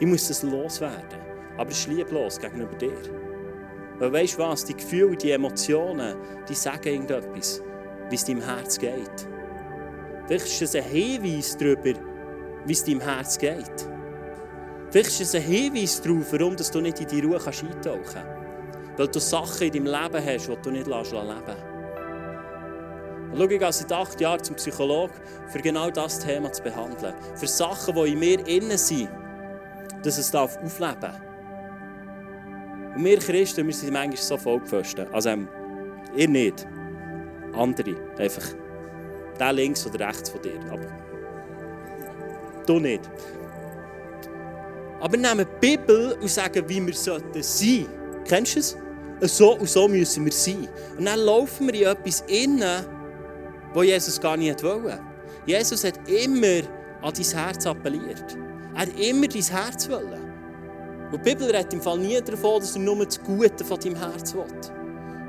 Ich 0.00 0.06
muss 0.06 0.28
das 0.28 0.42
loswerden. 0.42 1.25
Aber 1.58 1.70
es 1.70 1.78
ist 1.78 1.88
lieblos 1.88 2.38
gegenüber 2.38 2.74
dir. 2.74 2.96
Weil 3.98 4.12
weißt 4.12 4.34
du 4.34 4.42
was, 4.42 4.64
die 4.64 4.76
Gefühle, 4.76 5.16
die 5.16 5.30
Emotionen, 5.30 6.16
die 6.48 6.54
sagen 6.54 6.86
irgendetwas, 6.86 7.62
wie 8.10 8.14
es 8.14 8.24
deinem 8.24 8.42
Herz 8.42 8.78
geht. 8.78 9.28
Vielleicht 10.26 10.46
ist 10.46 10.62
es 10.62 10.74
ein 10.74 10.84
Hinweis 10.84 11.56
darüber, 11.56 11.98
wie 12.66 12.72
es 12.72 12.84
deinem 12.84 13.00
Herz 13.00 13.38
geht. 13.38 13.88
Vielleicht 14.90 15.08
ist 15.08 15.20
es 15.20 15.34
ein 15.34 15.42
Hinweis 15.42 16.00
darauf, 16.02 16.32
warum 16.32 16.56
du 16.56 16.80
nicht 16.80 17.00
in 17.00 17.06
die 17.06 17.20
Ruhe 17.20 17.36
eintauchen 17.36 18.02
kannst. 18.04 18.16
Weil 18.96 19.08
du 19.08 19.18
Sachen 19.18 19.66
in 19.66 19.72
deinem 19.72 19.86
Leben 19.86 20.26
hast, 20.26 20.48
die 20.48 20.56
du 20.62 20.70
nicht 20.70 20.86
leben 20.86 20.94
lässt. 20.94 21.76
Und 23.30 23.38
schau, 23.38 23.44
ich 23.44 23.58
gehe 23.58 23.72
seit 23.72 23.92
acht 23.92 24.20
Jahren 24.20 24.42
zum 24.42 24.56
Psychologen, 24.56 25.14
für 25.48 25.58
genau 25.58 25.90
das 25.90 26.18
Thema 26.18 26.52
zu 26.52 26.62
behandeln. 26.62 27.14
Für 27.34 27.46
Sachen, 27.46 27.94
die 27.94 28.12
in 28.12 28.18
mir 28.18 28.46
innen 28.46 28.78
sind, 28.78 29.10
dass 30.02 30.18
es 30.18 30.34
aufleben 30.34 31.00
darf. 31.00 31.25
Und 32.96 33.04
wir 33.04 33.18
Christen, 33.18 33.66
wir 33.66 33.74
sind 33.74 33.92
manchmal 33.92 34.16
so 34.16 34.38
vollgepfosten. 34.38 35.06
Also, 35.12 35.28
ähm, 35.28 35.48
ihr 36.16 36.28
nicht. 36.28 36.66
Andere. 37.52 37.94
Einfach. 38.18 38.44
Der 39.38 39.52
links 39.52 39.86
oder 39.86 40.08
rechts 40.08 40.30
von 40.30 40.40
dir. 40.40 40.58
Aber 40.70 40.86
du 42.66 42.78
nicht. 42.78 43.02
Aber 44.98 45.12
wir 45.12 45.20
nehmen 45.20 45.46
die 45.46 45.76
Bibel 45.76 46.16
und 46.20 46.30
sagen, 46.30 46.66
wie 46.68 46.86
wir 46.86 46.94
sollten 46.94 47.42
sein. 47.42 47.86
Kennst 48.26 48.56
du 48.56 48.60
es? 48.60 48.76
So 49.20 49.58
und 49.58 49.68
so 49.68 49.86
müssen 49.88 50.24
wir 50.24 50.32
sein. 50.32 50.66
Und 50.96 51.04
dann 51.04 51.20
laufen 51.20 51.66
wir 51.66 51.74
in 51.74 51.86
etwas 51.86 52.24
innen, 52.28 52.84
wo 53.74 53.82
Jesus 53.82 54.18
gar 54.18 54.38
nicht 54.38 54.62
wollte. 54.62 54.98
Jesus 55.44 55.84
hat 55.84 56.08
immer 56.08 56.66
an 57.02 57.12
dein 57.14 57.24
Herz 57.24 57.66
appelliert. 57.66 58.36
Er 58.74 58.80
hat 58.80 58.98
immer 58.98 59.28
dein 59.28 59.42
Herz 59.42 59.88
wollen. 59.90 60.15
Und 61.12 61.24
die 61.24 61.30
Bibel 61.30 61.50
redet 61.50 61.72
im 61.72 61.80
Fall 61.80 61.98
nie 61.98 62.20
davon, 62.20 62.60
dass 62.60 62.74
er 62.74 62.82
nur 62.82 63.04
das 63.04 63.22
Gute 63.22 63.64
von 63.64 63.78
deinem 63.78 63.96
Herz 63.96 64.34
will. 64.34 64.44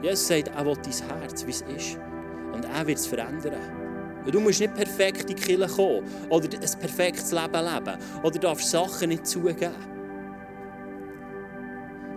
Jesus 0.01 0.27
sagt, 0.27 0.47
er 0.47 0.65
will 0.65 0.75
dein 0.75 1.21
Herz, 1.21 1.45
wie 1.45 1.51
es 1.51 1.61
ist. 1.61 1.99
Und 2.53 2.65
er 2.65 2.87
wird 2.87 2.97
es 2.97 3.07
verändern. 3.07 3.87
Du 4.31 4.41
musst 4.41 4.59
nicht 4.59 4.75
perfekt 4.75 5.21
in 5.21 5.27
die 5.27 5.35
Kirche 5.35 5.73
kommen 5.73 6.03
oder 6.29 6.45
ein 6.45 6.79
perfektes 6.79 7.31
Leben 7.31 7.65
leben 7.65 7.97
oder 8.23 8.39
darfst 8.39 8.71
Sachen 8.71 9.09
nicht 9.09 9.25
zugeben. 9.25 9.73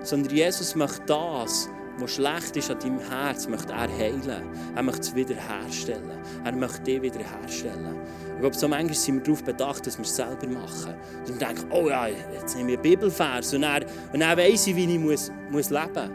Sondern 0.03 0.35
Jesus 0.35 0.75
möchte 0.75 1.03
das, 1.07 1.69
was 2.01 2.13
schlecht 2.13 2.57
ist 2.57 2.71
an 2.71 2.79
deinem 2.79 2.99
Herz, 2.99 3.49
möchte 3.49 3.73
er 3.73 3.89
heilen. 3.89 4.43
Er 4.75 4.83
möchte 4.83 5.03
es 5.03 5.15
wiederherstellen. 5.15 6.11
Er 6.45 6.53
möchte 6.53 6.83
dich 6.83 7.03
wiederherstellen. 7.03 7.97
Ich 8.35 8.41
glaube, 8.41 8.57
so 8.57 8.69
manchmal 8.69 8.95
sind 8.95 9.17
wir 9.17 9.23
darauf 9.23 9.45
bedacht, 9.45 9.87
dass 9.87 9.99
wir 9.99 10.05
es 10.05 10.17
selber 10.17 10.47
machen. 10.47 10.95
Und 11.27 11.41
wir 11.41 11.47
denken, 11.47 11.67
oh 11.71 11.89
ja, 11.89 12.07
jetzt 12.07 12.57
nehme 12.57 12.73
ich 12.73 12.79
einen 12.79 12.83
Bibelvers 12.83 13.55
und 13.55 13.63
dann, 13.63 13.85
und 14.13 14.21
dann 14.21 14.39
weiss 14.39 14.67
ich, 14.67 14.77
wie 14.77 14.93
ich 14.93 14.99
muss, 14.99 15.31
muss 15.51 15.71
leben 15.71 15.93
muss. 15.93 16.11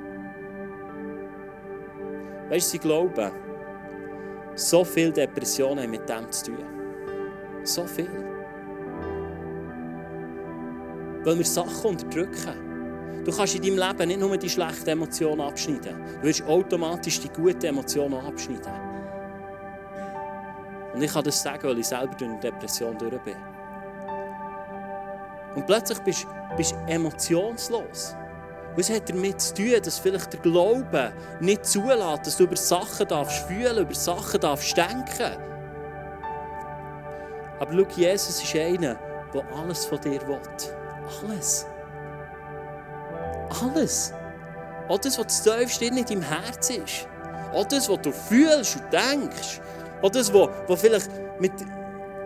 Weißt 2.50 2.68
du, 2.68 2.72
sie 2.72 2.80
glauben, 2.80 3.32
so 4.56 4.84
viele 4.84 5.12
Depressionen 5.12 5.84
haben 5.84 5.92
mit 5.92 6.08
dem 6.08 6.32
zu 6.32 6.46
tun. 6.46 6.66
So 7.64 7.86
viel. 7.86 8.10
Weil 11.24 11.38
wir 11.38 11.46
Sachen 11.46 11.90
unterdrücken. 11.90 12.65
Du 13.26 13.36
kannst 13.36 13.56
in 13.56 13.62
deinem 13.64 13.78
Leben 13.80 14.08
nicht 14.08 14.20
nur 14.20 14.38
die 14.38 14.50
schlechten 14.50 14.88
Emotionen 14.88 15.42
abschneiden. 15.42 16.00
Du 16.22 16.28
wirst 16.28 16.44
automatisch 16.44 17.20
die 17.20 17.30
guten 17.30 17.66
Emotionen 17.66 18.24
abschneiden. 18.24 18.72
Und 20.94 21.02
ich 21.02 21.12
kann 21.12 21.24
das 21.24 21.42
sagen, 21.42 21.68
weil 21.68 21.80
ich 21.80 21.88
selber 21.88 22.14
durch 22.16 22.30
eine 22.30 22.40
Depression 22.40 22.96
durch 22.98 23.20
bin. 23.24 23.36
Und 25.56 25.66
plötzlich 25.66 25.98
bist 26.00 26.28
du 26.72 26.92
emotionslos. 26.94 28.16
Es 28.78 28.90
hat 28.92 29.10
damit 29.10 29.42
zu 29.42 29.54
tun, 29.56 29.82
dass 29.84 30.00
vielleicht 30.00 30.34
der 30.34 30.40
Glaube 30.42 31.14
nicht 31.40 31.66
zulässt, 31.66 32.28
dass 32.28 32.38
du 32.38 32.44
über 32.44 32.58
Sachen 32.58 33.08
darfst 33.08 33.48
fühlen, 33.48 33.78
über 33.78 33.96
Sachen 33.96 34.40
darfst 34.40 34.78
denken. 34.78 35.38
Aber 37.60 37.72
schau, 37.72 37.88
Jesus 37.96 38.44
ist 38.44 38.56
einer, 38.56 39.00
der 39.34 39.46
alles 39.58 39.86
von 39.86 40.00
dir 40.02 40.22
will. 40.28 40.40
Alles. 41.24 41.66
Alles. 43.50 44.14
Auch 44.88 45.00
das, 45.00 45.18
was 45.18 45.44
das 45.44 45.44
tiefste 45.44 45.86
in 45.86 46.04
deinem 46.04 46.22
Herz 46.22 46.70
ist. 46.70 47.08
Auch 47.54 47.66
das, 47.66 47.90
was 47.90 48.02
du 48.02 48.12
fühlst 48.12 48.78
und 48.78 48.94
denkst. 48.94 49.62
Auch 50.02 50.10
das, 50.10 50.34
was, 50.34 50.50
was 50.68 50.82
vielleicht 50.82 51.10
mit 51.40 51.54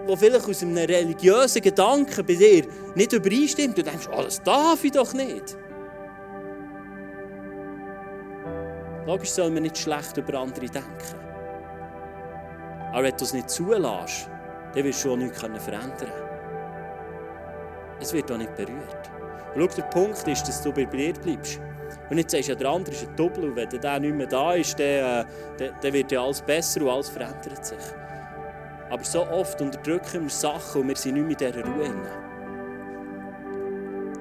wo 0.06 0.16
vielleicht 0.16 0.50
aus 0.50 0.64
einem 0.64 0.78
religiösen 0.78 1.62
Gedanken 1.62 2.26
bei 2.26 2.34
dir 2.34 2.66
nicht 2.96 3.14
übereinstimmt. 3.14 3.78
Du 3.78 3.84
denkst, 3.84 4.08
oh, 4.12 4.24
das 4.24 4.42
darf 4.42 4.84
ich 4.84 4.92
doch 4.92 5.14
nicht. 5.14 5.56
Logisch 9.06 9.32
soll 9.32 9.52
man 9.52 9.64
nicht 9.64 9.78
schlecht 9.78 10.18
über 10.18 10.40
andere 10.40 10.66
denken. 10.66 11.16
Aber 12.92 13.04
wenn 13.04 13.16
du 13.16 13.24
es 13.24 13.34
nicht 13.34 13.50
zulässt, 13.50 14.30
dann 14.74 14.84
wirst 14.84 15.06
du 15.06 15.14
auch 15.14 15.18
nichts 15.18 15.40
verändern 15.40 15.94
können. 15.98 16.12
Es 18.00 18.14
wird 18.14 18.32
auch 18.32 18.38
nicht 18.38 18.56
berührt. 18.56 19.19
Und 19.56 19.62
schau, 19.62 19.76
der 19.76 19.84
Punkt 19.84 20.28
ist, 20.28 20.48
dass 20.48 20.62
du 20.62 20.72
bei 20.72 20.86
dir 20.86 21.14
bleibst. 21.14 21.60
Und 22.10 22.16
nicht 22.16 22.32
sagst, 22.32 22.50
ja, 22.50 22.56
der 22.56 22.70
andere 22.70 22.94
ist 22.94 23.08
ein 23.08 23.16
Doppel 23.16 23.46
und 23.46 23.56
wenn 23.56 23.70
der 23.70 24.00
nicht 24.00 24.16
mehr 24.16 24.28
da 24.28 24.54
ist, 24.54 24.80
dann, 24.80 24.88
äh, 24.88 25.26
dann, 25.58 25.70
dann 25.82 25.94
wird 25.94 26.12
ja 26.12 26.24
alles 26.24 26.42
besser 26.42 26.82
und 26.82 26.90
alles 26.90 27.10
verändert 27.10 27.66
sich. 27.66 27.78
Aber 28.90 29.04
so 29.04 29.28
oft 29.28 29.62
unterdrücken 29.62 30.24
wir 30.24 30.30
Sachen 30.30 30.82
und 30.82 30.88
wir 30.88 30.96
sind 30.96 31.14
nicht 31.14 31.40
mehr 31.40 31.50
in 31.50 31.54
dieser 31.54 31.66
Ruhe. 31.66 31.94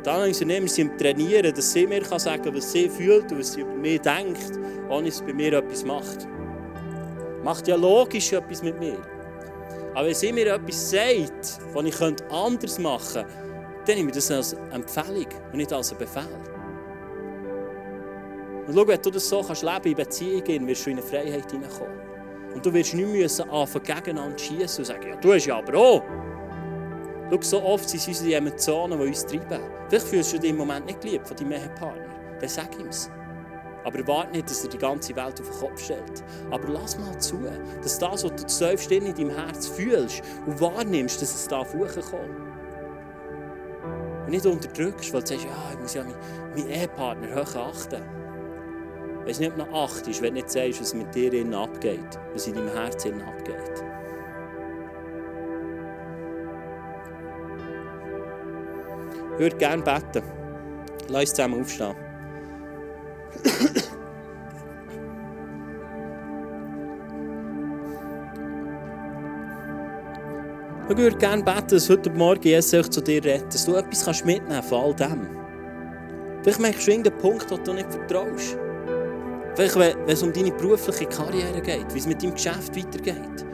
Die 0.04 0.10
Anhängernehmer 0.10 0.68
sind 0.68 0.92
im 0.92 0.98
Trainieren, 0.98 1.54
dass 1.54 1.72
sie 1.72 1.86
mir 1.86 2.04
sagen 2.04 2.42
kann, 2.42 2.54
was 2.54 2.72
sie 2.72 2.88
fühlt 2.88 3.32
und 3.32 3.40
was 3.40 3.54
sie 3.54 3.62
über 3.62 3.74
mich 3.74 4.00
denkt, 4.00 4.58
ohne 4.88 5.06
dass 5.06 5.16
es 5.16 5.22
bei 5.22 5.32
mir 5.32 5.54
etwas 5.54 5.84
macht. 5.84 6.28
Macht 7.42 7.66
ja 7.68 7.76
logisch 7.76 8.32
etwas 8.32 8.62
mit 8.62 8.78
mir. 8.78 8.98
Aber 9.94 10.06
wenn 10.06 10.14
sie 10.14 10.32
mir 10.32 10.54
etwas 10.54 10.90
sagt, 10.90 11.58
was 11.72 11.84
ich 11.84 12.00
anders 12.30 12.78
machen 12.78 13.24
könnte, 13.24 13.47
dann 13.88 13.96
nehme 13.96 14.10
ich 14.10 14.16
das 14.16 14.30
als 14.30 14.52
Empfehlung 14.70 15.26
und 15.50 15.56
nicht 15.56 15.72
als 15.72 15.94
Befehl. 15.94 16.22
Und 18.66 18.74
schau, 18.74 18.86
wenn 18.86 19.00
du 19.00 19.10
das 19.10 19.26
so 19.26 19.42
kannst 19.42 19.62
leben 19.62 19.84
in 19.84 19.94
Beziehungen, 19.94 20.66
wirst 20.66 20.84
du 20.84 20.90
in 20.90 20.98
eine 20.98 21.06
Freiheit 21.06 21.50
hineinkommen. 21.50 21.98
Und 22.54 22.66
du 22.66 22.72
wirst 22.74 22.92
nicht 22.92 23.08
müssen 23.08 23.48
anfangen, 23.48 23.84
gegeneinander 23.84 24.38
schießen 24.38 24.80
und 24.80 24.84
sagen, 24.84 25.08
ja, 25.08 25.16
du 25.16 25.32
hast 25.32 25.46
ja 25.46 25.56
aber 25.56 25.78
auch. 25.78 26.02
Schau, 27.30 27.40
so 27.40 27.62
oft 27.62 27.88
sind 27.88 28.00
es 28.00 28.08
unsere 28.08 28.34
Emotionen, 28.34 28.98
die 28.98 29.06
uns 29.06 29.24
treiben. 29.24 29.60
Vielleicht 29.88 30.06
fühlst 30.06 30.34
du 30.34 30.38
dich 30.38 30.50
im 30.50 30.58
Moment 30.58 30.84
nicht 30.84 31.00
geliebt 31.00 31.26
von 31.26 31.36
deinem 31.38 31.52
Ehepartner. 31.52 32.14
Dann 32.40 32.48
sag 32.48 32.78
ihm 32.78 32.88
es. 32.88 33.10
Aber 33.84 34.06
warte 34.06 34.32
nicht, 34.32 34.50
dass 34.50 34.64
er 34.64 34.70
die 34.70 34.78
ganze 34.78 35.16
Welt 35.16 35.40
auf 35.40 35.48
den 35.48 35.60
Kopf 35.60 35.82
stellt. 35.82 36.24
Aber 36.50 36.68
lass 36.68 36.98
mal 36.98 37.18
zu, 37.18 37.38
dass 37.82 37.98
das, 37.98 38.24
was 38.24 38.58
du 38.58 38.66
tiefst 38.68 38.92
in 38.92 39.14
deinem 39.14 39.30
Herz 39.30 39.66
fühlst 39.66 40.22
und 40.46 40.60
wahrnimmst, 40.60 41.22
dass 41.22 41.34
es 41.34 41.48
da 41.48 41.60
hochkommt. 41.60 42.47
Und 44.28 44.32
nicht 44.32 44.44
unterdrückst, 44.44 45.14
weil 45.14 45.22
du 45.22 45.26
sagst, 45.26 45.46
ja, 45.46 45.72
ich 45.72 45.78
muss 45.80 45.94
ja 45.94 46.04
meinen 46.04 46.68
Ehepartner 46.68 47.34
hoch 47.34 47.56
achten. 47.56 48.02
Weißt 49.24 49.40
nicht, 49.40 49.50
ob 49.52 49.56
du 49.56 49.64
noch 49.64 49.84
achtest, 49.84 50.20
wenn 50.20 50.34
du 50.34 50.42
nicht 50.42 50.50
sagst, 50.50 50.82
was 50.82 50.92
mit 50.92 51.14
dir 51.14 51.32
innen 51.32 51.54
abgeht, 51.54 52.20
was 52.34 52.46
in 52.46 52.52
deinem 52.52 52.68
Herzen 52.68 53.22
abgeht. 53.22 53.82
Ich 59.32 59.38
würde 59.38 59.56
gerne 59.56 59.82
beten. 59.82 60.22
Lass 61.08 61.20
uns 61.22 61.30
zusammen 61.30 61.60
aufstehen. 61.62 61.96
Ich 70.90 70.96
würde 70.96 71.18
gerne 71.18 71.42
beten, 71.42 71.68
dass 71.68 71.90
heute 71.90 72.08
Morgen 72.08 72.42
Jesus 72.42 72.88
zu 72.88 73.02
dir 73.02 73.22
redet, 73.22 73.52
dass 73.52 73.66
du 73.66 73.74
etwas 73.74 74.06
kannst 74.06 74.24
mitnehmen 74.24 74.62
von 74.62 74.84
all 74.84 74.94
dem. 74.94 75.28
Vielleicht 76.42 76.60
merkst 76.60 76.86
du 76.86 76.90
irgendeinen 76.92 77.18
Punkt, 77.18 77.50
den 77.50 77.62
du 77.62 77.74
nicht 77.74 77.92
vertraust. 77.92 78.56
Vielleicht, 79.54 79.76
wenn 79.76 80.08
es 80.08 80.22
um 80.22 80.32
deine 80.32 80.50
berufliche 80.50 81.04
Karriere 81.04 81.60
geht, 81.60 81.92
wie 81.92 81.98
es 81.98 82.06
mit 82.06 82.22
deinem 82.22 82.32
Geschäft 82.32 82.74
weitergeht. 82.74 83.46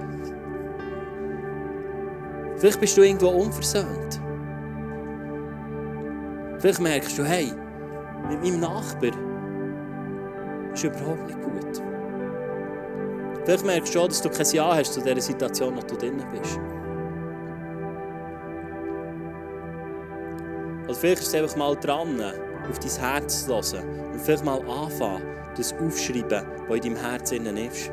Vielleicht 2.56 2.80
bist 2.80 2.96
du 2.96 3.02
irgendwo 3.02 3.30
unversöhnt. 3.30 4.20
Vielleicht 6.58 6.80
merkst 6.80 7.18
du, 7.18 7.24
hey, 7.24 7.52
mit 8.28 8.44
meinem 8.44 8.60
Nachbar 8.60 9.10
ist 10.72 10.84
überhaupt 10.84 11.26
nicht 11.26 11.42
gut. 11.42 11.82
Vielleicht 13.44 13.66
merkst 13.66 13.92
du 13.92 14.00
auch, 14.00 14.08
dass 14.08 14.22
du 14.22 14.30
kein 14.30 14.46
Ja 14.52 14.76
hast 14.76 14.94
zu 14.94 15.00
dieser 15.00 15.20
Situation, 15.20 15.74
in 15.74 15.80
der 15.80 15.88
du 15.88 15.96
drin 15.96 16.22
bist. 16.32 16.60
Oder 20.94 21.00
vielleicht 21.00 21.22
ist 21.22 21.28
es 21.28 21.34
einfach 21.34 21.56
mal 21.56 21.74
dran, 21.74 22.22
auf 22.70 22.78
dein 22.78 23.00
Herz 23.00 23.46
zu 23.46 23.52
hören 23.52 24.12
und 24.12 24.20
vielleicht 24.20 24.44
mal 24.44 24.60
anfangen, 24.60 25.24
das 25.56 25.72
aufschreiben, 25.72 26.46
was 26.68 26.76
in 26.76 26.94
deinem 26.94 26.96
Herz 26.96 27.32
innen 27.32 27.56
ist. 27.56 27.90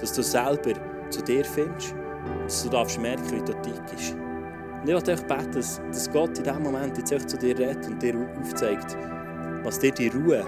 Dass 0.00 0.14
du 0.14 0.22
selber 0.22 0.72
zu 1.10 1.22
dir 1.22 1.44
findest 1.44 1.92
und 1.92 2.44
dass 2.46 2.62
du 2.62 2.70
darfst 2.70 2.98
merken, 2.98 3.30
wie 3.30 3.44
du 3.44 3.52
tickst. 3.60 4.14
Und 4.14 4.88
ich 4.88 4.94
möchte 4.94 5.12
euch 5.12 5.22
beten, 5.26 5.52
dass, 5.52 6.10
Gott 6.14 6.38
in 6.38 6.44
diesem 6.44 6.62
Moment 6.62 6.96
jetzt 6.96 7.28
zu 7.28 7.36
dir 7.36 7.58
redet 7.58 7.86
und 7.88 8.02
dir 8.02 8.14
aufzeigt, 8.40 8.96
was 9.62 9.78
dir 9.78 9.92
die 9.92 10.08
Ruhe 10.08 10.46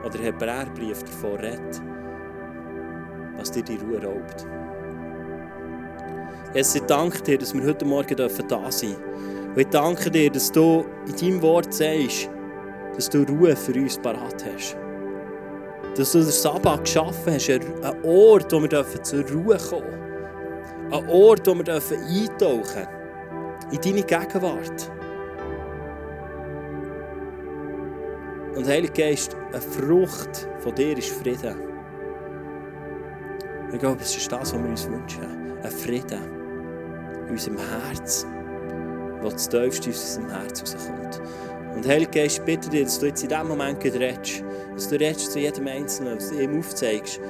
oder 0.00 0.16
der 0.16 0.22
Hebräerbrief 0.28 1.02
davor 1.02 1.38
redet, 1.38 1.82
was 3.36 3.50
dir 3.50 3.62
die 3.62 3.76
Ruhe 3.76 4.02
raubt. 4.02 4.46
Jesus, 6.54 6.76
ich 6.76 6.82
danke 6.84 7.20
dir, 7.20 7.36
dass 7.36 7.52
wir 7.52 7.66
heute 7.66 7.84
Morgen 7.84 8.16
da 8.16 8.30
sein 8.30 8.48
dürfen. 8.48 9.25
Und 9.56 9.62
ich 9.62 9.68
danke 9.68 10.10
dir, 10.10 10.30
dass 10.30 10.52
du 10.52 10.84
in 11.06 11.16
deinem 11.16 11.40
Wort 11.40 11.72
sagst, 11.72 12.28
dass 12.94 13.08
du 13.08 13.22
Ruhe 13.22 13.56
für 13.56 13.72
uns 13.72 13.96
parat 13.96 14.44
hast. 14.44 14.76
Dass 15.96 16.12
du 16.12 16.18
den 16.18 16.28
Sabbat 16.28 16.84
geschaffen 16.84 17.32
hast, 17.32 17.48
einen 17.48 18.04
Ort, 18.04 18.52
wo 18.52 18.60
wir 18.60 19.02
zur 19.02 19.26
Ruhe 19.30 19.56
kommen 19.56 19.80
dürfen. 19.80 20.92
Ein 20.92 21.08
Ort, 21.08 21.46
wo 21.46 21.54
wir 21.54 21.74
eintauchen 21.74 22.38
dürfen. 22.38 22.86
In 23.72 23.80
deine 23.80 24.02
Gegenwart. 24.02 24.92
Und 28.56 28.68
Heiliger 28.68 28.92
Geist, 28.92 29.34
eine 29.52 29.62
Frucht 29.62 30.48
von 30.58 30.74
dir 30.74 30.98
ist 30.98 31.08
Frieden. 31.08 31.56
Ich 33.72 33.78
glaube, 33.78 34.02
es 34.02 34.14
ist 34.14 34.30
das, 34.30 34.52
was 34.52 34.62
wir 34.62 34.68
uns 34.68 34.86
wünschen. 34.86 35.24
Ein 35.62 35.70
Frieden 35.70 36.20
in 37.24 37.30
unserem 37.30 37.56
Herz, 37.56 38.26
der 39.26 39.32
das 39.32 39.48
tiefste 39.48 39.90
aus 39.90 40.16
unserem 40.16 40.30
Herz 40.30 40.62
rauskommt. 40.62 41.20
Und 41.74 41.86
Heiliger 41.86 42.10
Geist, 42.10 42.44
bitte 42.44 42.70
dir, 42.70 42.84
dass 42.84 42.98
du 42.98 43.06
jetzt 43.06 43.22
in 43.22 43.28
diesem 43.28 43.48
Moment 43.48 43.84
redest, 43.84 44.44
dass 44.74 44.88
du 44.88 44.96
redest 44.96 45.32
zu 45.32 45.38
jedem 45.38 45.66
Einzelnen, 45.66 46.14
dass 46.14 46.30
du 46.30 46.40
ihm 46.40 46.58
aufzeigst, 46.58 47.20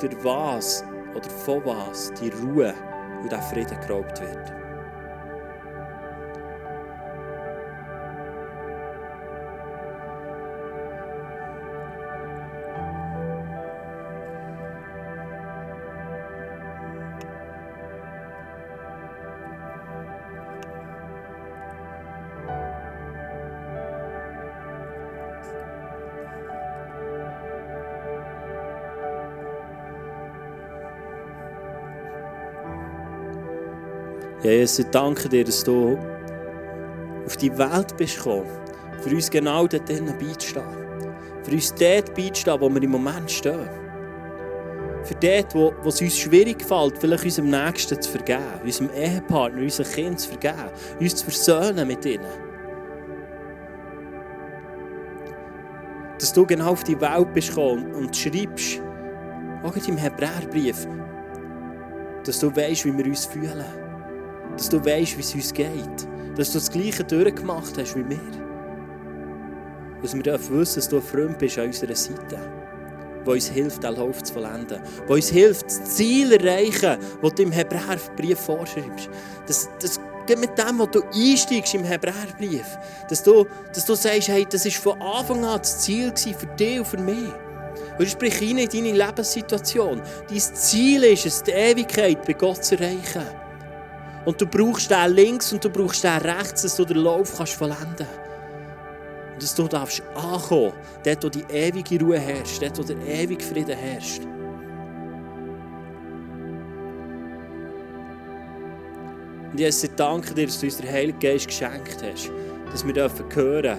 durch 0.00 0.24
was 0.24 0.84
oder 1.14 1.28
von 1.28 1.64
was 1.64 2.12
die 2.20 2.30
Ruhe 2.30 2.74
und 3.22 3.30
der 3.30 3.42
Frieden 3.42 3.78
geraubt 3.86 4.20
wird. 4.20 4.61
Ja, 34.42 34.50
Jesus, 34.50 34.80
ich 34.80 34.86
danke 34.86 35.28
dir, 35.28 35.44
dass 35.44 35.62
du 35.62 35.96
auf 37.24 37.36
die 37.36 37.56
Welt 37.56 37.96
bist 37.96 38.16
gekommen, 38.16 38.50
für 39.00 39.14
uns 39.14 39.30
genau 39.30 39.68
dort 39.68 39.86
beizustehen. 39.86 40.64
Für 41.44 41.52
uns 41.52 41.72
dort 41.72 42.12
beizustehen, 42.12 42.60
wo 42.60 42.68
wir 42.68 42.82
im 42.82 42.90
Moment 42.90 43.30
stehen. 43.30 43.68
Für 45.04 45.14
dort, 45.14 45.54
wo, 45.54 45.72
wo 45.84 45.90
es 45.90 46.00
uns 46.00 46.18
schwierig 46.18 46.60
fällt, 46.64 46.98
vielleicht 46.98 47.24
unserem 47.24 47.50
Nächsten 47.50 48.02
zu 48.02 48.10
vergeben, 48.10 48.42
unserem 48.64 48.90
Ehepartner, 48.96 49.62
unserem 49.62 49.92
Kind 49.92 50.18
zu 50.18 50.30
vergeben, 50.30 50.70
uns 50.98 51.14
zu 51.14 51.24
versöhnen 51.24 51.86
mit 51.86 52.04
ihnen. 52.04 52.26
Dass 56.18 56.32
du 56.32 56.44
genau 56.44 56.72
auf 56.72 56.82
die 56.82 57.00
Welt 57.00 57.32
bist 57.32 57.50
gekommen 57.50 57.94
und 57.94 58.16
schreibst, 58.16 58.82
auch 59.62 59.76
deinem 59.76 59.98
Hebräerbrief, 59.98 60.88
dass 62.24 62.40
du 62.40 62.54
weißt, 62.54 62.84
wie 62.86 62.98
wir 62.98 63.06
uns 63.06 63.24
fühlen 63.24 63.81
dass 64.56 64.68
du 64.68 64.84
weißt, 64.84 65.16
wie 65.16 65.20
es 65.20 65.34
uns 65.34 65.52
geht. 65.52 66.08
Dass 66.36 66.52
du 66.52 66.58
das 66.58 66.70
Gleiche 66.70 67.04
durchgemacht 67.04 67.76
hast 67.78 67.96
wie 67.96 68.08
wir. 68.08 68.18
Dass 70.00 70.14
wir 70.14 70.22
dürfen 70.22 70.58
wissen, 70.58 70.76
dass 70.76 70.88
du 70.88 70.96
ein 70.96 71.02
Freund 71.02 71.38
bist 71.38 71.58
an 71.58 71.66
unserer 71.66 71.94
Seite. 71.94 72.40
Der 73.24 73.32
uns 73.32 73.48
hilft, 73.48 73.84
den 73.84 73.94
Lauf 73.94 74.22
zu 74.22 74.34
vollenden. 74.34 74.80
Der 75.06 75.10
uns 75.10 75.28
hilft, 75.28 75.66
das 75.66 75.84
Ziel 75.96 76.30
zu 76.30 76.46
erreichen, 76.46 76.98
das 77.22 77.34
du 77.34 77.42
im 77.42 77.52
Hebräerbrief 77.52 78.38
vorschreibst. 78.38 79.08
Das, 79.46 79.68
das 79.80 80.00
mit 80.28 80.56
dem, 80.58 80.78
was 80.78 80.90
du 80.90 81.02
einsteigst 81.14 81.74
im 81.74 81.84
Hebräerbrief. 81.84 82.78
Dass 83.08 83.22
du, 83.22 83.46
dass 83.74 83.84
du 83.84 83.94
sagst, 83.94 84.28
hey, 84.28 84.46
das 84.48 84.64
war 84.64 84.94
von 84.94 85.02
Anfang 85.02 85.44
an 85.44 85.58
das 85.58 85.80
Ziel 85.80 86.12
für 86.16 86.46
dich 86.46 86.78
und 86.78 86.86
für 86.86 86.98
mich. 86.98 87.32
Und 87.98 88.08
sprich 88.08 88.40
rein 88.40 88.58
in 88.58 88.68
deine 88.68 88.92
Lebenssituation. 88.92 90.00
Dein 90.28 90.38
Ziel 90.38 91.04
ist 91.04 91.26
es, 91.26 91.42
die 91.42 91.50
Ewigkeit 91.52 92.24
bei 92.24 92.32
Gott 92.32 92.64
zu 92.64 92.76
erreichen. 92.76 93.41
Und 94.24 94.40
du 94.40 94.46
brauchst 94.46 94.90
den 94.90 95.12
links 95.12 95.52
und 95.52 95.64
du 95.64 95.70
brauchst 95.70 96.04
den 96.04 96.18
rechts, 96.18 96.62
dass 96.62 96.76
du 96.76 96.84
den 96.84 96.98
Lauf 96.98 97.36
kannst 97.36 97.54
vollenden 97.54 97.96
kannst. 97.96 98.22
Und 99.32 99.42
dass 99.42 99.54
du 99.54 99.66
darfst 99.66 100.02
ankommen, 100.14 100.72
dort 101.04 101.24
wo 101.24 101.28
die 101.28 101.44
ewige 101.50 101.98
Ruhe 102.00 102.18
herrscht, 102.18 102.62
dort 102.62 102.78
wo 102.78 102.82
der 102.82 102.96
ewige 102.98 103.42
Frieden 103.42 103.76
herrscht. 103.76 104.22
Und 109.52 109.58
Jesus, 109.58 109.84
ich 109.84 109.94
danke 109.96 110.32
dir, 110.32 110.46
dass 110.46 110.60
du 110.60 110.66
uns 110.66 110.78
den 110.78 110.90
Heiligen 110.90 111.18
Geist 111.18 111.46
geschenkt 111.46 112.02
hast, 112.02 112.30
dass 112.70 112.86
wir 112.86 112.94
dürfen 112.94 113.26
hören, 113.34 113.78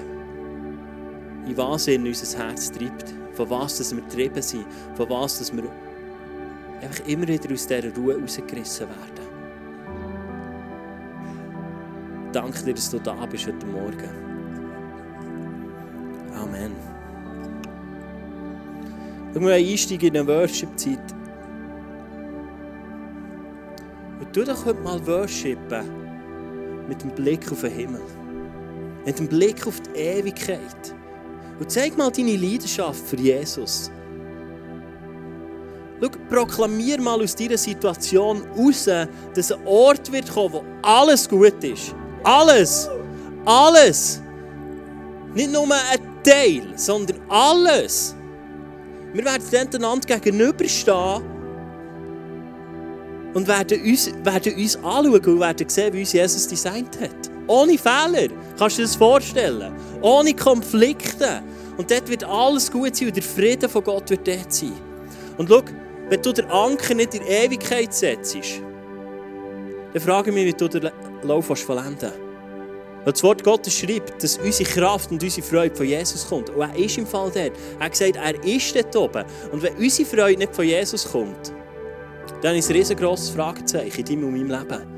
in 1.48 1.58
was 1.58 1.88
in 1.88 2.06
unser 2.06 2.38
Herz 2.38 2.72
treibt, 2.72 3.14
von 3.34 3.50
was 3.50 3.78
dass 3.78 3.96
wir 3.96 4.04
getrieben 4.04 4.42
sind, 4.42 4.66
von 4.96 5.10
was 5.10 5.40
dass 5.40 5.56
wir 5.56 5.64
einfach 6.82 7.08
immer 7.08 7.28
wieder 7.28 7.52
aus 7.52 7.66
dieser 7.66 7.96
Ruhe 7.96 8.20
rausgerissen 8.22 8.88
werden. 8.88 9.13
Danke 12.34 12.64
dir, 12.64 12.74
dass 12.74 12.90
du 12.90 13.00
da 13.00 13.26
bist 13.26 13.48
heute 13.48 13.66
Morgen. 13.68 14.10
Amen. 16.36 16.72
Schau 19.34 19.40
mal, 19.40 19.54
einsteigen 19.54 20.10
in 20.10 20.18
eine 20.18 20.28
Worship-Zeit. 20.28 21.14
Und 24.20 24.34
tu 24.34 24.44
doch 24.44 24.66
heute 24.66 24.82
mal 24.82 25.06
worshipen 25.06 26.88
mit 26.88 27.02
dem 27.02 27.12
Blick 27.12 27.52
auf 27.52 27.62
den 27.62 27.72
Himmel. 27.72 28.02
Mit 29.06 29.20
dem 29.20 29.28
Blick 29.28 29.66
auf 29.68 29.80
die 29.82 30.00
Ewigkeit. 30.00 30.96
Und 31.60 31.72
zeig 31.72 31.98
mal 31.98 32.12
deine 32.12 32.36
Leidenschaft 32.36 33.06
für 33.06 33.18
Jesus. 33.18 33.92
Schau, 36.02 36.10
proklamier 36.30 37.00
mal 37.00 37.22
aus 37.22 37.36
dieser 37.36 37.58
Situation 37.58 38.44
raus, 38.58 38.90
dass 39.36 39.52
ein 39.52 39.66
Ort 39.66 40.12
wird 40.12 40.30
kommen, 40.32 40.54
wo 40.54 40.64
alles 40.82 41.30
gut 41.30 41.64
ist. 41.64 41.96
Alles. 42.24 42.90
Alles. 43.46 44.22
Nicht 45.34 45.52
nur 45.52 45.64
ein 45.64 46.24
Teil, 46.24 46.74
sondern 46.76 47.20
alles. 47.30 48.16
Wir 49.14 49.26
werden 49.26 49.44
dann 49.52 49.84
einander 49.84 50.20
gegenüberstehen 50.20 51.22
und 53.34 53.48
werden 53.48 53.82
uns, 53.82 54.12
werden 54.24 54.54
uns 54.56 54.76
anschauen 54.78 55.26
und 55.26 55.40
werden 55.40 55.70
sehen, 55.70 55.94
wie 55.94 56.00
uns 56.00 56.14
Jesus 56.14 56.48
designt 56.48 57.00
hat. 57.00 57.32
Ohne 57.48 57.78
Fehler. 57.78 58.30
Kannst 58.58 58.78
du 58.78 58.82
dir 58.82 58.88
das 58.88 58.96
vorstellen? 58.96 59.74
Ohne 60.02 60.34
Konflikte. 60.34 61.42
Und 61.78 61.90
dort 61.90 62.08
wird 62.10 62.24
alles 62.24 62.72
gut 62.72 62.96
sein 62.96 63.08
und 63.08 63.16
der 63.16 63.24
Frieden 63.24 63.70
von 63.70 63.84
Gott 63.84 64.10
wird 64.10 64.28
dort 64.28 64.54
sein. 64.54 64.74
Und 65.38 65.50
schau, 65.50 65.64
wenn 66.10 66.22
du 66.22 66.32
den 66.32 66.46
Anker 66.46 66.94
nicht 66.94 67.16
in 67.16 67.24
Ewigkeit 67.24 67.94
setzt, 67.94 68.38
dann 69.94 70.02
frage 70.02 70.30
ich 70.30 70.36
mich, 70.36 70.46
wie 70.46 70.54
du 70.54 70.68
den 70.68 70.92
Lauf 71.24 71.46
vollenden. 71.46 72.12
Weil 73.04 73.12
das 73.12 73.24
Wort 73.24 73.44
Gottes 73.44 73.74
schreibt, 73.74 74.24
dass 74.24 74.38
unsere 74.38 74.70
Kraft 74.70 75.12
und 75.12 75.22
unsere 75.22 75.46
Freude 75.46 75.76
von 75.76 75.86
Jesus 75.86 76.28
kommt. 76.28 76.50
Und 76.50 76.62
er 76.62 76.76
ist 76.76 76.98
im 76.98 77.06
Fall 77.06 77.32
dort. 77.34 77.52
Er 77.80 77.86
hat 77.86 77.92
gesagt, 77.92 78.16
er 78.16 78.44
ist 78.46 78.76
dort 78.76 78.96
oben. 78.96 79.26
Und 79.52 79.62
wenn 79.62 79.76
unsere 79.76 80.08
Freude 80.08 80.40
nicht 80.40 80.56
von 80.56 80.66
Jesus 80.66 81.12
kommt, 81.12 81.54
dann 82.42 82.56
ist 82.56 82.70
ein 82.70 82.78
riesengroßes 82.78 83.32
Fragezeichen 83.32 84.00
in 84.00 84.06
deinem 84.06 84.24
und 84.26 84.32
meinem 84.32 84.60
Leben. 84.60 84.94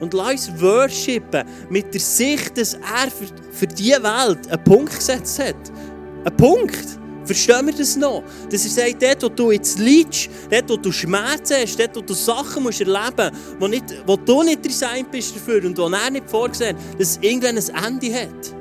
Und 0.00 0.14
lass 0.14 0.48
uns 0.48 0.60
worshipen 0.60 1.44
mit 1.68 1.92
der 1.92 2.00
Sicht, 2.00 2.56
dass 2.56 2.74
er 2.74 3.10
für, 3.10 3.26
für 3.52 3.66
diese 3.66 4.02
Welt 4.02 4.48
einen 4.48 4.64
Punkt 4.64 4.94
gesetzt 4.94 5.40
hat. 5.40 5.56
Ein 6.24 6.36
Punkt. 6.36 6.97
Verstehen 7.28 7.66
wir 7.66 7.74
das 7.74 7.94
noch? 7.94 8.22
Dass 8.50 8.64
er 8.64 8.70
sagt, 8.70 9.02
dort, 9.02 9.22
wo 9.22 9.28
du 9.28 9.52
jetzt 9.52 9.78
leidest, 9.78 10.30
dort, 10.50 10.70
wo 10.70 10.76
du 10.78 10.90
Schmerzen 10.90 11.56
hast, 11.60 11.78
dort, 11.78 11.94
wo 11.94 12.00
du 12.00 12.14
Sachen 12.14 12.62
musst 12.62 12.80
erleben 12.80 13.36
musst, 13.58 13.82
wo, 14.06 14.12
wo 14.12 14.16
du 14.16 14.42
nicht 14.44 14.64
designt 14.64 15.10
bist 15.10 15.36
dafür 15.36 15.62
und 15.62 15.76
wo 15.76 15.88
er 15.88 16.10
nicht 16.10 16.30
vorgesehen 16.30 16.74
dass 16.98 17.10
es 17.10 17.18
irgendwann 17.20 17.58
ein 17.58 17.84
Ende 17.84 18.14
hat. 18.14 18.54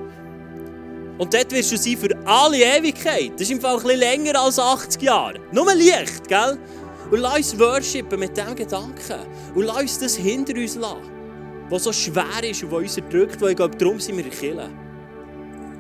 Und 1.18 1.34
dort 1.34 1.50
wirst 1.54 1.72
du 1.72 1.78
sein 1.78 1.96
für 1.96 2.10
alle 2.26 2.58
Ewigkeit. 2.58 3.32
Das 3.36 3.44
ist 3.44 3.52
im 3.52 3.62
Fall 3.62 3.78
ein 3.78 3.84
bisschen 3.84 4.00
länger 4.00 4.38
als 4.38 4.60
80 4.60 5.02
Jahre. 5.02 5.40
Nur 5.54 5.74
Licht, 5.74 6.28
gell? 6.28 6.58
Und 7.10 7.20
lass 7.20 7.38
uns 7.38 7.58
worshipen 7.58 8.20
mit 8.20 8.36
diesem 8.36 8.54
Gedanken. 8.54 9.20
Und 9.56 9.64
lass 9.64 9.82
uns 9.82 10.00
das 10.00 10.16
hinter 10.18 10.56
uns 10.56 10.76
lassen, 10.76 11.10
was 11.70 11.86
so 11.86 11.94
schwer 11.94 12.44
ist 12.44 12.64
und 12.64 12.72
was 12.72 12.82
uns 12.82 12.98
erdrückt, 12.98 13.40
weil 13.40 13.52
ich 13.52 13.56
glaube, 13.56 13.78
darum 13.78 13.98
sind 13.98 14.18
wir 14.18 14.26
Kirche. 14.26 14.70